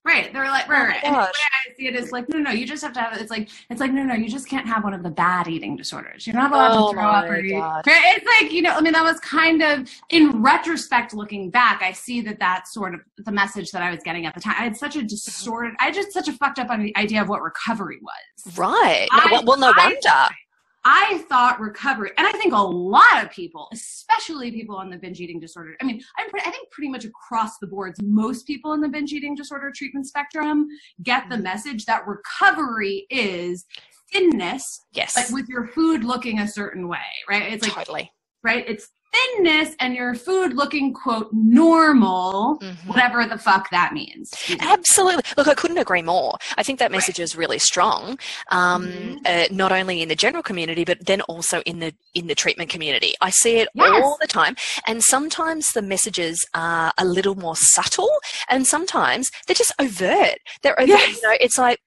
Right. 0.09 0.33
They're 0.33 0.47
like, 0.47 0.67
right, 0.71 0.89
right. 0.89 1.01
Oh 1.05 1.07
and 1.07 1.15
the 1.17 1.21
way 1.21 1.27
I 1.27 1.75
see 1.77 1.87
it 1.87 1.95
is 1.95 2.13
like, 2.13 2.31
no, 2.31 2.39
no, 2.39 2.51
you 2.51 2.67
just 2.67 2.83
have 2.83 2.95
to 2.95 3.01
have 3.01 3.13
it. 3.13 3.21
It's 3.21 3.31
like, 3.31 3.51
it's 3.69 3.79
like, 3.79 3.93
no, 3.93 4.03
no, 4.05 4.15
you 4.15 4.27
just 4.27 4.49
can't 4.49 4.67
have 4.67 4.83
one 4.83 4.95
of 4.95 5.03
the 5.03 5.11
bad 5.11 5.49
eating 5.49 5.77
disorders. 5.77 6.27
You're 6.27 6.35
not 6.35 6.51
allowed 6.51 6.79
oh 6.79 6.89
to 6.89 6.95
throw 6.95 7.11
up 7.11 7.25
or 7.27 7.37
eat. 7.37 7.63
It's 7.87 8.27
like, 8.41 8.51
you 8.51 8.63
know, 8.63 8.71
I 8.71 8.81
mean, 8.81 8.95
that 8.95 9.05
was 9.05 9.21
kind 9.21 9.63
of, 9.63 9.87
in 10.09 10.41
retrospect, 10.41 11.13
looking 11.13 11.51
back, 11.51 11.83
I 11.83 11.93
see 11.93 12.23
that 12.23 12.39
that's 12.39 12.73
sort 12.73 12.95
of 12.95 13.01
the 13.19 13.33
message 13.33 13.71
that 13.73 13.83
I 13.83 13.91
was 13.91 14.01
getting 14.03 14.25
at 14.25 14.35
the 14.35 14.41
time. 14.41 14.55
I 14.59 14.65
had 14.65 14.79
such 14.79 14.97
a 14.97 15.03
distorted, 15.03 15.75
I 15.79 15.91
just 15.91 16.11
such 16.13 16.29
a 16.29 16.33
fucked 16.33 16.59
up 16.59 16.71
idea 16.71 17.21
of 17.21 17.29
what 17.29 17.43
recovery 17.43 17.99
was. 18.01 18.57
Right. 18.57 19.09
I, 19.13 19.43
well, 19.45 19.59
no 19.59 19.75
wonder. 19.77 19.99
I, 20.07 20.31
I 20.91 21.19
thought 21.29 21.61
recovery, 21.61 22.13
and 22.17 22.27
I 22.27 22.33
think 22.33 22.55
a 22.55 22.57
lot 22.57 23.23
of 23.23 23.31
people, 23.31 23.69
especially 23.75 24.51
people 24.51 24.75
on 24.75 24.89
the 24.89 24.97
binge 24.97 25.21
eating 25.21 25.39
disorder, 25.39 25.77
I 25.83 25.85
mean, 25.85 26.01
I'm 26.17 26.29
I 26.35 26.51
think 26.51 26.71
pretty 26.71 26.89
much 26.89 27.05
across 27.05 27.59
the 27.59 27.67
boards, 27.67 28.01
most 28.03 28.47
people 28.47 28.73
in 28.73 28.81
the 28.81 28.89
binge 28.89 29.13
eating 29.13 29.35
disorder 29.35 29.71
treatment 29.71 30.07
spectrum 30.07 30.67
get 31.03 31.29
the 31.29 31.35
mm-hmm. 31.35 31.45
message 31.45 31.85
that 31.85 32.07
recovery 32.07 33.07
is 33.11 33.67
thinness, 34.11 34.87
yes, 34.93 35.13
but 35.15 35.31
with 35.31 35.47
your 35.47 35.67
food 35.67 36.05
looking 36.05 36.39
a 36.39 36.49
certain 36.49 36.89
way, 36.89 36.99
right? 37.29 37.53
It's 37.53 37.65
like 37.65 37.75
totally 37.75 38.11
right. 38.43 38.65
It's 38.67 38.89
thinness 39.13 39.75
and 39.81 39.95
your 39.95 40.15
food 40.15 40.55
looking 40.55 40.93
quote 40.93 41.29
normal 41.33 42.59
mm-hmm. 42.61 42.89
whatever 42.89 43.27
the 43.27 43.39
fuck 43.39 43.71
that 43.71 43.93
means 43.93 44.33
absolutely 44.61 45.23
look 45.37 45.49
i 45.49 45.55
couldn't 45.55 45.79
agree 45.79 46.03
more 46.03 46.37
i 46.57 46.63
think 46.63 46.79
that 46.79 46.91
message 46.91 47.19
right. 47.19 47.25
is 47.25 47.37
really 47.37 47.59
strong 47.59 48.19
um, 48.51 48.87
mm-hmm. 48.87 49.17
uh, 49.25 49.45
not 49.51 49.73
only 49.73 50.03
in 50.03 50.09
the 50.09 50.17
general 50.17 50.43
community 50.43 50.85
but 50.85 51.05
then 51.07 51.21
also 51.23 51.61
in 51.63 51.79
the 51.79 51.95
in 52.15 52.27
the 52.27 52.35
treatment 52.35 52.71
community 52.71 53.15
i 53.21 53.31
see 53.31 53.59
it 53.59 53.69
yes. 53.75 54.03
all 54.03 54.17
the 54.21 54.27
time 54.27 54.55
and 54.87 55.03
sometimes 55.03 55.73
the 55.73 55.83
messages 55.83 56.45
are 56.55 56.93
a 56.99 57.05
little 57.05 57.35
more 57.35 57.57
subtle 57.57 58.11
and 58.49 58.67
sometimes 58.67 59.31
they're 59.47 59.55
just 59.55 59.73
overt 59.79 60.39
they're 60.63 60.79
overt 60.79 60.89
yes. 60.89 61.17
you 61.17 61.23
know 61.23 61.37
it's 61.41 61.59
like 61.59 61.79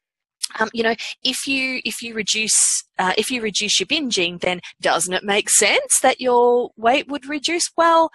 um, 0.60 0.70
you 0.74 0.84
know, 0.84 0.96
if 1.24 1.48
you 1.48 1.82
if 1.86 2.02
you 2.02 2.14
reduce 2.14 2.84
uh, 3.00 3.14
if 3.18 3.32
you 3.32 3.42
reduce 3.42 3.80
your 3.80 3.88
binging, 3.88 4.40
then 4.40 4.62
doesn't 4.80 5.14
it 5.14 5.24
make 5.24 5.50
sense 5.50 6.00
that 6.02 6.22
your 6.22 6.72
weight 6.78 7.08
would 7.08 7.28
reduce? 7.28 7.72
Well, 7.76 8.12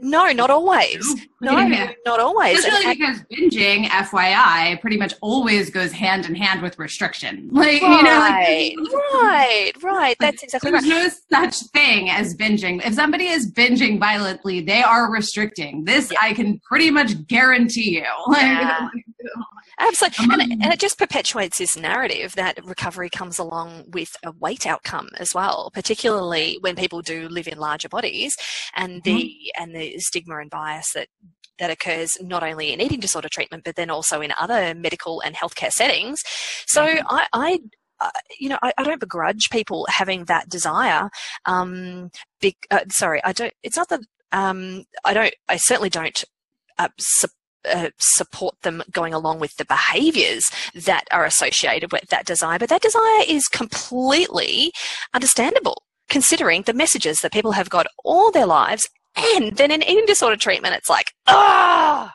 no, 0.00 0.32
not 0.32 0.50
always. 0.50 1.06
No, 1.40 1.58
yeah. 1.58 1.92
not 2.04 2.18
always. 2.18 2.58
Especially 2.58 2.96
because 2.96 3.22
binging, 3.32 3.84
FYI, 3.86 4.80
pretty 4.80 4.96
much 4.96 5.14
always 5.20 5.70
goes 5.70 5.92
hand 5.92 6.26
in 6.26 6.34
hand 6.34 6.62
with 6.62 6.78
restriction. 6.78 7.50
Like, 7.56 7.80
right, 7.82 8.72
you 8.72 8.82
know, 8.82 8.90
like, 8.90 9.12
right, 9.14 9.72
right. 9.82 10.16
That's 10.20 10.42
exactly 10.42 10.70
there's 10.70 10.82
right. 10.84 10.90
There's 10.90 11.20
no 11.30 11.44
such 11.44 11.70
thing 11.70 12.10
as 12.10 12.34
binging. 12.36 12.84
If 12.84 12.94
somebody 12.94 13.26
is 13.26 13.50
binging 13.50 13.98
violently, 13.98 14.60
they 14.60 14.82
are 14.82 15.10
restricting. 15.10 15.84
This 15.84 16.12
yeah. 16.12 16.18
I 16.20 16.34
can 16.34 16.60
pretty 16.60 16.90
much 16.90 17.26
guarantee 17.26 17.96
you. 17.96 18.04
Like, 18.28 18.42
yeah. 18.42 18.88
Absolutely. 19.78 20.44
And, 20.44 20.62
and, 20.62 20.72
it 20.72 20.80
just 20.80 20.98
perpetuates 20.98 21.58
this 21.58 21.76
narrative 21.76 22.34
that 22.34 22.64
recovery 22.64 23.10
comes 23.10 23.38
along 23.38 23.84
with 23.88 24.16
a 24.24 24.32
weight 24.32 24.66
outcome 24.66 25.10
as 25.18 25.34
well, 25.34 25.70
particularly 25.74 26.58
when 26.62 26.76
people 26.76 27.02
do 27.02 27.28
live 27.28 27.46
in 27.46 27.58
larger 27.58 27.88
bodies 27.88 28.36
and 28.74 29.02
the 29.04 29.10
mm-hmm. 29.10 29.62
and 29.62 29.76
the 29.76 29.98
stigma 29.98 30.38
and 30.38 30.50
bias 30.50 30.92
that 30.94 31.08
that 31.58 31.70
occurs 31.70 32.16
not 32.22 32.42
only 32.42 32.72
in 32.72 32.80
eating 32.80 33.00
disorder 33.00 33.28
treatment 33.30 33.64
but 33.64 33.76
then 33.76 33.90
also 33.90 34.20
in 34.20 34.32
other 34.38 34.74
medical 34.74 35.20
and 35.20 35.34
healthcare 35.34 35.72
settings. 35.72 36.22
So 36.66 36.86
mm-hmm. 36.86 37.06
I, 37.08 37.26
I 37.32 37.58
uh, 38.00 38.10
you 38.38 38.48
know, 38.48 38.58
I, 38.62 38.72
I, 38.76 38.82
don't 38.82 39.00
begrudge 39.00 39.48
people 39.50 39.86
having 39.88 40.26
that 40.26 40.50
desire. 40.50 41.08
Um, 41.46 42.10
uh, 42.70 42.80
sorry, 42.90 43.22
I 43.24 43.32
don't. 43.32 43.54
It's 43.62 43.76
not 43.76 43.88
that 43.88 44.00
um, 44.32 44.84
I 45.02 45.14
don't. 45.14 45.34
I 45.48 45.56
certainly 45.56 45.88
don't 45.88 46.22
uh, 46.78 46.88
su- 46.98 47.28
uh, 47.72 47.90
support 47.98 48.54
them 48.62 48.82
going 48.90 49.14
along 49.14 49.40
with 49.40 49.56
the 49.56 49.64
behaviors 49.64 50.50
that 50.74 51.04
are 51.10 51.24
associated 51.24 51.92
with 51.92 52.08
that 52.08 52.26
desire. 52.26 52.58
But 52.58 52.68
that 52.68 52.82
desire 52.82 53.24
is 53.26 53.46
completely 53.48 54.72
understandable 55.14 55.82
considering 56.08 56.62
the 56.62 56.72
messages 56.72 57.18
that 57.18 57.32
people 57.32 57.52
have 57.52 57.70
got 57.70 57.86
all 58.04 58.30
their 58.30 58.46
lives. 58.46 58.88
And 59.16 59.56
then 59.56 59.70
in 59.70 59.82
eating 59.82 60.06
disorder 60.06 60.36
treatment, 60.36 60.74
it's 60.74 60.90
like, 60.90 61.12
ah. 61.26 62.12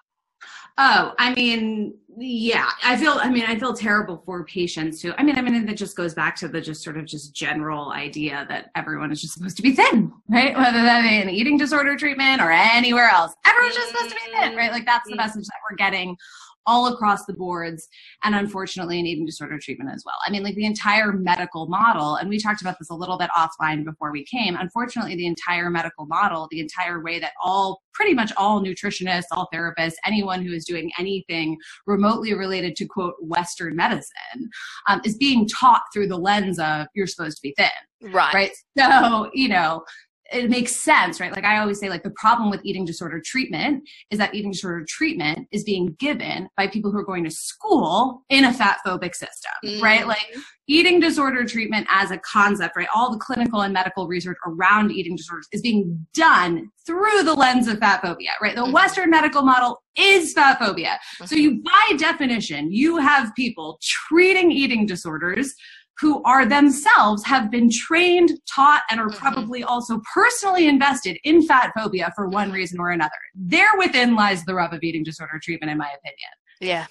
Oh, 0.83 1.13
I 1.19 1.35
mean, 1.35 1.93
yeah, 2.17 2.71
I 2.83 2.97
feel, 2.97 3.11
I 3.21 3.29
mean, 3.29 3.43
I 3.45 3.55
feel 3.55 3.71
terrible 3.71 4.23
for 4.25 4.43
patients 4.45 4.99
who, 4.99 5.13
I 5.15 5.21
mean, 5.21 5.37
I 5.37 5.41
mean, 5.41 5.63
that 5.67 5.77
just 5.77 5.95
goes 5.95 6.15
back 6.15 6.35
to 6.37 6.47
the 6.47 6.59
just 6.59 6.83
sort 6.83 6.97
of 6.97 7.05
just 7.05 7.35
general 7.35 7.91
idea 7.91 8.47
that 8.49 8.71
everyone 8.73 9.11
is 9.11 9.21
just 9.21 9.35
supposed 9.35 9.57
to 9.57 9.61
be 9.61 9.73
thin, 9.73 10.11
right? 10.27 10.57
Whether 10.57 10.81
that 10.81 11.03
be 11.03 11.21
an 11.21 11.29
eating 11.29 11.55
disorder 11.55 11.95
treatment 11.95 12.41
or 12.41 12.51
anywhere 12.51 13.09
else, 13.09 13.35
everyone's 13.45 13.75
just 13.75 13.89
supposed 13.89 14.09
to 14.09 14.15
be 14.15 14.35
thin, 14.35 14.55
right? 14.55 14.71
Like 14.71 14.87
that's 14.87 15.07
the 15.07 15.15
message 15.15 15.45
that 15.45 15.59
we're 15.69 15.77
getting 15.77 16.17
all 16.65 16.93
across 16.93 17.25
the 17.25 17.33
boards 17.33 17.87
and 18.23 18.35
unfortunately 18.35 18.99
in 18.99 19.05
eating 19.05 19.25
disorder 19.25 19.57
treatment 19.59 19.89
as 19.93 20.03
well. 20.05 20.15
I 20.25 20.31
mean, 20.31 20.43
like 20.43 20.55
the 20.55 20.65
entire 20.65 21.11
medical 21.11 21.67
model, 21.67 22.15
and 22.15 22.29
we 22.29 22.39
talked 22.39 22.61
about 22.61 22.77
this 22.79 22.89
a 22.89 22.95
little 22.95 23.17
bit 23.17 23.29
offline 23.35 23.83
before 23.83 24.11
we 24.11 24.25
came. 24.25 24.55
Unfortunately, 24.55 25.15
the 25.15 25.25
entire 25.25 25.69
medical 25.69 26.05
model, 26.05 26.47
the 26.51 26.59
entire 26.59 27.01
way 27.01 27.19
that 27.19 27.33
all 27.41 27.81
pretty 27.93 28.13
much 28.13 28.31
all 28.37 28.61
nutritionists, 28.63 29.25
all 29.31 29.47
therapists, 29.53 29.95
anyone 30.05 30.43
who 30.45 30.53
is 30.53 30.65
doing 30.65 30.91
anything 30.97 31.57
remotely 31.87 32.33
related 32.33 32.75
to 32.75 32.85
quote 32.85 33.15
Western 33.19 33.75
medicine 33.75 34.49
um, 34.87 35.01
is 35.03 35.17
being 35.17 35.47
taught 35.47 35.83
through 35.93 36.07
the 36.07 36.17
lens 36.17 36.59
of 36.59 36.87
you're 36.93 37.07
supposed 37.07 37.37
to 37.37 37.41
be 37.41 37.53
thin. 37.57 38.11
Right. 38.11 38.33
Right. 38.33 38.51
So, 38.77 39.29
you 39.33 39.49
know, 39.49 39.83
it 40.31 40.49
makes 40.49 40.83
sense, 40.83 41.19
right? 41.19 41.31
Like 41.31 41.43
I 41.43 41.59
always 41.59 41.79
say, 41.79 41.89
like 41.89 42.03
the 42.03 42.11
problem 42.11 42.49
with 42.49 42.61
eating 42.63 42.85
disorder 42.85 43.21
treatment 43.23 43.87
is 44.09 44.17
that 44.19 44.33
eating 44.33 44.51
disorder 44.51 44.85
treatment 44.87 45.47
is 45.51 45.63
being 45.63 45.95
given 45.99 46.47
by 46.57 46.67
people 46.67 46.91
who 46.91 46.97
are 46.97 47.05
going 47.05 47.23
to 47.23 47.31
school 47.31 48.23
in 48.29 48.45
a 48.45 48.53
fat 48.53 48.79
phobic 48.85 49.13
system, 49.13 49.51
mm-hmm. 49.65 49.83
right? 49.83 50.07
Like 50.07 50.25
eating 50.67 50.99
disorder 50.99 51.43
treatment 51.43 51.85
as 51.89 52.11
a 52.11 52.17
concept, 52.19 52.75
right? 52.77 52.87
All 52.95 53.11
the 53.11 53.17
clinical 53.17 53.61
and 53.61 53.73
medical 53.73 54.07
research 54.07 54.37
around 54.47 54.91
eating 54.91 55.15
disorders 55.15 55.47
is 55.51 55.61
being 55.61 56.05
done 56.13 56.69
through 56.85 57.23
the 57.23 57.33
lens 57.33 57.67
of 57.67 57.79
fat 57.79 58.01
phobia, 58.01 58.31
right? 58.41 58.55
The 58.55 58.61
mm-hmm. 58.61 58.71
Western 58.71 59.09
medical 59.09 59.41
model 59.41 59.83
is 59.97 60.33
fat 60.33 60.59
phobia. 60.59 60.97
Mm-hmm. 61.15 61.25
So 61.25 61.35
you, 61.35 61.61
by 61.61 61.97
definition, 61.97 62.71
you 62.71 62.97
have 62.97 63.35
people 63.35 63.79
treating 63.81 64.51
eating 64.51 64.85
disorders 64.85 65.53
who 65.99 66.21
are 66.23 66.45
themselves 66.45 67.23
have 67.25 67.51
been 67.51 67.69
trained, 67.71 68.31
taught, 68.53 68.81
and 68.89 68.99
are 68.99 69.07
mm-hmm. 69.07 69.17
probably 69.17 69.63
also 69.63 70.01
personally 70.13 70.67
invested 70.67 71.17
in 71.23 71.45
fat 71.45 71.71
phobia 71.75 72.11
for 72.15 72.27
one 72.27 72.51
reason 72.51 72.79
or 72.79 72.89
another. 72.89 73.11
There 73.35 73.77
within 73.77 74.15
lies 74.15 74.43
the 74.45 74.55
rub 74.55 74.73
of 74.73 74.83
eating 74.83 75.03
disorder 75.03 75.39
treatment, 75.41 75.71
in 75.71 75.77
my 75.77 75.89
opinion. 75.89 76.31
Yeah, 76.59 76.85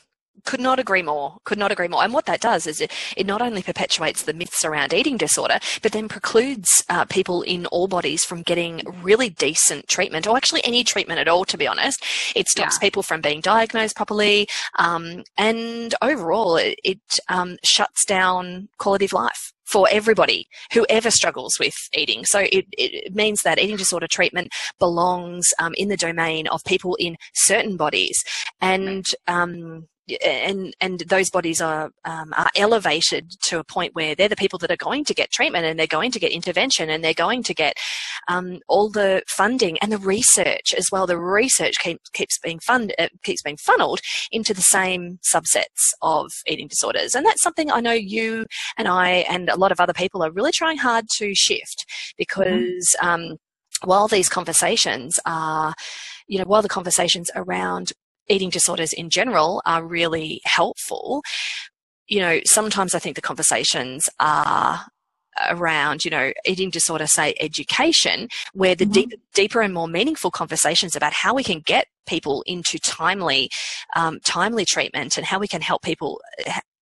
could 0.45 0.61
not 0.61 0.79
agree 0.79 1.03
more. 1.03 1.37
Could 1.45 1.59
not 1.59 1.73
agree 1.73 1.89
more. 1.89 2.03
And 2.03 2.13
what 2.13 2.27
that 2.27 2.41
does 2.41 2.67
is 2.67 2.81
it, 2.81 2.93
it 3.17 3.27
not 3.27 3.43
only 3.43 3.63
perpetuates 3.63 4.23
the 4.23 4.33
myths 4.33 4.65
around 4.65 4.93
eating 4.93 5.17
disorder, 5.17 5.59
but 5.83 5.93
then 5.93 6.09
precludes 6.09 6.85
uh, 6.89 7.05
people 7.05 7.43
in 7.43 7.67
all 7.67 7.89
bodies 7.89 8.25
from 8.25 8.43
getting 8.43 8.83
really 9.03 9.31
decent 9.31 9.89
treatment, 9.89 10.27
or 10.27 10.37
actually 10.37 10.65
any 10.65 10.85
treatment 10.85 11.21
at 11.21 11.29
all, 11.29 11.45
to 11.45 11.59
be 11.59 11.67
honest. 11.67 12.05
It 12.35 12.49
stops 12.49 12.77
yeah. 12.77 12.87
people 12.87 13.03
from 13.03 13.21
being 13.21 13.41
diagnosed 13.41 13.97
properly. 13.97 14.49
Um, 14.79 15.25
and 15.37 15.95
overall, 16.03 16.57
it, 16.57 16.79
it 16.85 17.01
um, 17.29 17.57
shuts 17.65 18.05
down 18.05 18.69
quality 18.79 19.07
of 19.07 19.13
life 19.13 19.53
for 19.71 19.87
everybody 19.91 20.49
whoever 20.73 21.11
struggles 21.11 21.59
with 21.61 21.75
eating. 21.95 22.25
So 22.25 22.41
it, 22.41 22.67
it 22.73 23.15
means 23.15 23.43
that 23.43 23.59
eating 23.59 23.77
disorder 23.77 24.09
treatment 24.09 24.51
belongs 24.79 25.47
um, 25.61 25.73
in 25.77 25.89
the 25.89 25.97
domain 25.97 26.49
of 26.49 26.65
people 26.65 26.97
in 26.97 27.17
certain 27.35 27.77
bodies. 27.77 28.23
And 28.61 29.07
um, 29.29 29.87
and 30.25 30.75
and 30.81 31.01
those 31.01 31.31
bodies 31.31 31.61
are 31.61 31.91
um, 32.05 32.33
are 32.37 32.51
elevated 32.57 33.31
to 33.43 33.59
a 33.59 33.65
point 33.65 33.95
where 33.95 34.15
they're 34.15 34.29
the 34.29 34.37
people 34.37 34.59
that 34.59 34.71
are 34.71 34.77
going 34.77 35.05
to 35.05 35.15
get 35.15 35.31
treatment 35.31 35.65
and 35.65 35.79
they're 35.79 35.87
going 35.87 36.11
to 36.13 36.19
get 36.19 36.33
intervention 36.33 36.91
and 36.91 37.03
they're 37.03 37.15
going 37.15 37.43
to 37.43 37.55
get 37.55 37.77
um, 38.29 38.61
all 38.69 38.91
the 38.91 39.23
funding 39.27 39.79
and 39.79 39.93
the 39.93 39.99
research 39.99 40.75
as 40.77 40.91
well. 40.91 41.07
The 41.07 41.19
research 41.19 41.79
keep, 41.81 42.01
keeps 42.13 42.39
being 42.39 42.59
fund 42.61 42.95
uh, 42.99 43.09
keeps 43.23 43.43
being 43.43 43.57
funneled 43.57 44.01
into 44.31 44.55
the 44.55 44.63
same 44.63 45.19
subsets 45.23 45.93
of 46.03 46.31
eating 46.47 46.69
disorders, 46.69 47.15
and 47.15 47.25
that's 47.27 47.43
something 47.43 47.71
I 47.71 47.81
know 47.81 47.93
you 47.93 48.47
and 48.77 48.89
I 48.89 49.27
and 49.31 49.49
a 49.49 49.57
lot 49.57 49.73
of 49.73 49.81
other 49.81 49.95
people 49.95 50.23
are 50.23 50.31
really 50.31 50.53
trying 50.53 50.79
hard 50.79 51.07
to 51.19 51.35
shift 51.35 51.87
because. 52.17 52.97
Mm-hmm. 53.01 53.07
Um, 53.07 53.37
while 53.85 54.09
these 54.09 54.29
conversations 54.29 55.19
are, 55.27 55.75
you 56.27 56.39
know, 56.39 56.45
while 56.45 56.63
the 56.63 56.69
conversations 56.69 57.31
around 57.35 57.93
eating 58.31 58.51
disorders 58.51 58.93
in 58.93 59.11
general 59.11 59.61
are 59.67 59.85
really 59.85 60.41
helpful, 60.45 61.23
you 62.09 62.21
know, 62.21 62.41
sometimes 62.45 62.95
I 62.95 62.99
think 62.99 63.17
the 63.17 63.23
conversations 63.23 64.09
are 64.19 64.87
around, 65.49 66.05
you 66.05 66.11
know, 66.11 66.33
eating 66.45 66.71
disorder, 66.71 67.07
say 67.07 67.35
education, 67.41 68.29
where 68.53 68.75
the 68.75 68.85
mm-hmm. 68.85 68.93
deep, 68.93 69.21
deeper 69.35 69.63
and 69.63 69.73
more 69.73 69.89
meaningful 69.89 70.31
conversations 70.31 70.97
about 70.97 71.13
how 71.13 71.35
we 71.35 71.45
can 71.45 71.61
get 71.61 71.87
people 72.07 72.43
into 72.47 72.79
timely, 72.79 73.49
um, 73.97 74.19
timely 74.25 74.65
treatment 74.65 75.17
and 75.17 75.27
how 75.27 75.39
we 75.39 75.49
can 75.49 75.61
help 75.61 75.83
people 75.83 76.21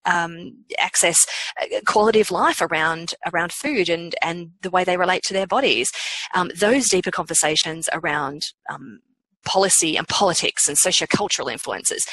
um, 0.06 0.64
access 0.78 1.26
uh, 1.60 1.80
quality 1.86 2.20
of 2.20 2.30
life 2.30 2.62
around 2.62 3.14
around 3.32 3.52
food 3.52 3.90
and 3.90 4.14
and 4.22 4.50
the 4.62 4.70
way 4.70 4.82
they 4.82 4.96
relate 4.96 5.22
to 5.24 5.34
their 5.34 5.46
bodies. 5.46 5.90
Um, 6.34 6.50
those 6.56 6.88
deeper 6.88 7.10
conversations 7.10 7.88
around 7.92 8.42
um, 8.70 9.00
policy 9.48 9.96
and 9.96 10.06
politics 10.06 10.68
and 10.68 10.76
sociocultural 10.76 11.50
influences, 11.50 12.06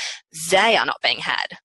they 0.49 0.77
are 0.77 0.85
not 0.85 1.01
being 1.03 1.19
had. 1.19 1.57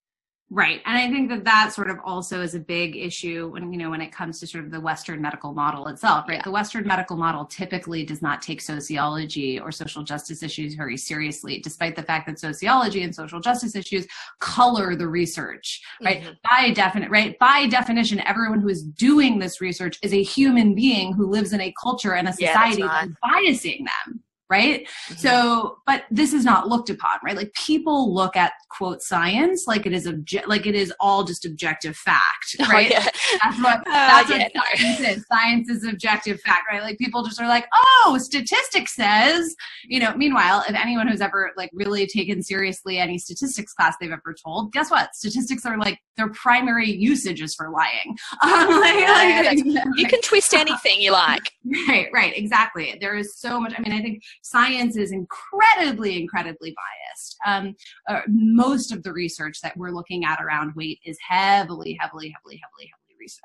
Right. 0.52 0.82
And 0.84 0.98
I 0.98 1.08
think 1.08 1.30
that 1.30 1.44
that 1.44 1.72
sort 1.72 1.90
of 1.90 1.98
also 2.04 2.42
is 2.42 2.56
a 2.56 2.58
big 2.58 2.96
issue 2.96 3.50
when, 3.52 3.72
you 3.72 3.78
know, 3.78 3.88
when 3.88 4.00
it 4.00 4.10
comes 4.10 4.40
to 4.40 4.48
sort 4.48 4.64
of 4.64 4.72
the 4.72 4.80
Western 4.80 5.22
medical 5.22 5.54
model 5.54 5.86
itself, 5.86 6.26
right? 6.26 6.38
Yeah. 6.38 6.42
The 6.42 6.50
Western 6.50 6.84
medical 6.88 7.16
model 7.16 7.44
typically 7.44 8.04
does 8.04 8.20
not 8.20 8.42
take 8.42 8.60
sociology 8.60 9.60
or 9.60 9.70
social 9.70 10.02
justice 10.02 10.42
issues 10.42 10.74
very 10.74 10.96
seriously, 10.96 11.60
despite 11.60 11.94
the 11.94 12.02
fact 12.02 12.26
that 12.26 12.40
sociology 12.40 13.04
and 13.04 13.14
social 13.14 13.38
justice 13.38 13.76
issues 13.76 14.08
color 14.40 14.96
the 14.96 15.06
research, 15.06 15.80
right? 16.02 16.20
Mm-hmm. 16.20 16.32
By 16.42 16.70
definite, 16.72 17.12
right? 17.12 17.38
By 17.38 17.68
definition, 17.68 18.18
everyone 18.26 18.60
who 18.60 18.70
is 18.70 18.82
doing 18.82 19.38
this 19.38 19.60
research 19.60 20.00
is 20.02 20.12
a 20.12 20.22
human 20.22 20.74
being 20.74 21.12
who 21.12 21.30
lives 21.30 21.52
in 21.52 21.60
a 21.60 21.72
culture 21.80 22.14
and 22.14 22.26
a 22.26 22.32
society 22.32 22.82
yeah, 22.82 23.06
that's 23.06 23.12
biasing 23.24 23.84
them 23.84 24.24
right? 24.50 24.82
Mm-hmm. 24.82 25.14
So, 25.14 25.78
but 25.86 26.04
this 26.10 26.32
is 26.32 26.44
not 26.44 26.68
looked 26.68 26.90
upon, 26.90 27.18
right? 27.24 27.36
Like 27.36 27.52
people 27.54 28.12
look 28.12 28.36
at 28.36 28.52
quote 28.68 29.02
science 29.02 29.64
like 29.66 29.86
it 29.86 29.92
is 29.92 30.06
object, 30.06 30.48
like 30.48 30.66
it 30.66 30.74
is 30.74 30.92
all 31.00 31.24
just 31.24 31.46
objective 31.46 31.96
fact, 31.96 32.56
oh, 32.60 32.68
right? 32.68 32.92
Oh, 32.94 32.98
yeah. 33.00 33.38
That's 33.42 33.62
what 33.62 33.78
uh, 33.78 33.82
that's 33.86 34.30
yeah, 34.30 34.38
what 34.38 34.52
no. 34.54 34.62
science 34.74 35.00
is. 35.00 35.26
Science 35.32 35.70
is 35.70 35.84
objective 35.84 36.40
fact, 36.40 36.62
right? 36.70 36.82
Like 36.82 36.98
people 36.98 37.22
just 37.22 37.40
are 37.40 37.48
like, 37.48 37.66
oh, 37.72 38.18
statistics 38.20 38.94
says, 38.94 39.54
you 39.84 40.00
know. 40.00 40.14
Meanwhile, 40.16 40.64
if 40.68 40.74
anyone 40.74 41.08
who's 41.08 41.20
ever 41.20 41.52
like 41.56 41.70
really 41.72 42.06
taken 42.06 42.42
seriously 42.42 42.98
any 42.98 43.18
statistics 43.18 43.72
class 43.72 43.94
they've 44.00 44.10
ever 44.10 44.34
told, 44.44 44.72
guess 44.72 44.90
what? 44.90 45.14
Statistics 45.14 45.64
are 45.64 45.78
like 45.78 45.98
their 46.16 46.28
primary 46.30 46.90
usage 46.90 47.40
is 47.40 47.54
for 47.54 47.70
lying. 47.70 48.16
Um, 48.42 48.50
like, 48.80 48.94
yeah, 48.94 49.42
like, 49.46 49.84
you 49.96 50.06
can 50.06 50.20
twist 50.22 50.54
anything 50.54 51.00
you 51.00 51.12
like. 51.12 51.50
Right, 51.88 52.08
right, 52.12 52.36
exactly. 52.36 52.96
There 53.00 53.16
is 53.16 53.38
so 53.38 53.60
much. 53.60 53.74
I 53.76 53.80
mean, 53.80 53.92
I 53.92 54.02
think 54.02 54.22
science 54.42 54.96
is 54.96 55.12
incredibly, 55.12 56.20
incredibly 56.20 56.74
biased. 56.74 57.36
Um, 57.46 57.74
uh, 58.08 58.22
most 58.28 58.92
of 58.92 59.02
the 59.02 59.12
research 59.12 59.60
that 59.62 59.76
we're 59.76 59.90
looking 59.90 60.24
at 60.24 60.42
around 60.42 60.74
weight 60.74 61.00
is 61.04 61.18
heavily, 61.26 61.96
heavily, 62.00 62.32
heavily, 62.34 62.60
heavily, 62.62 62.92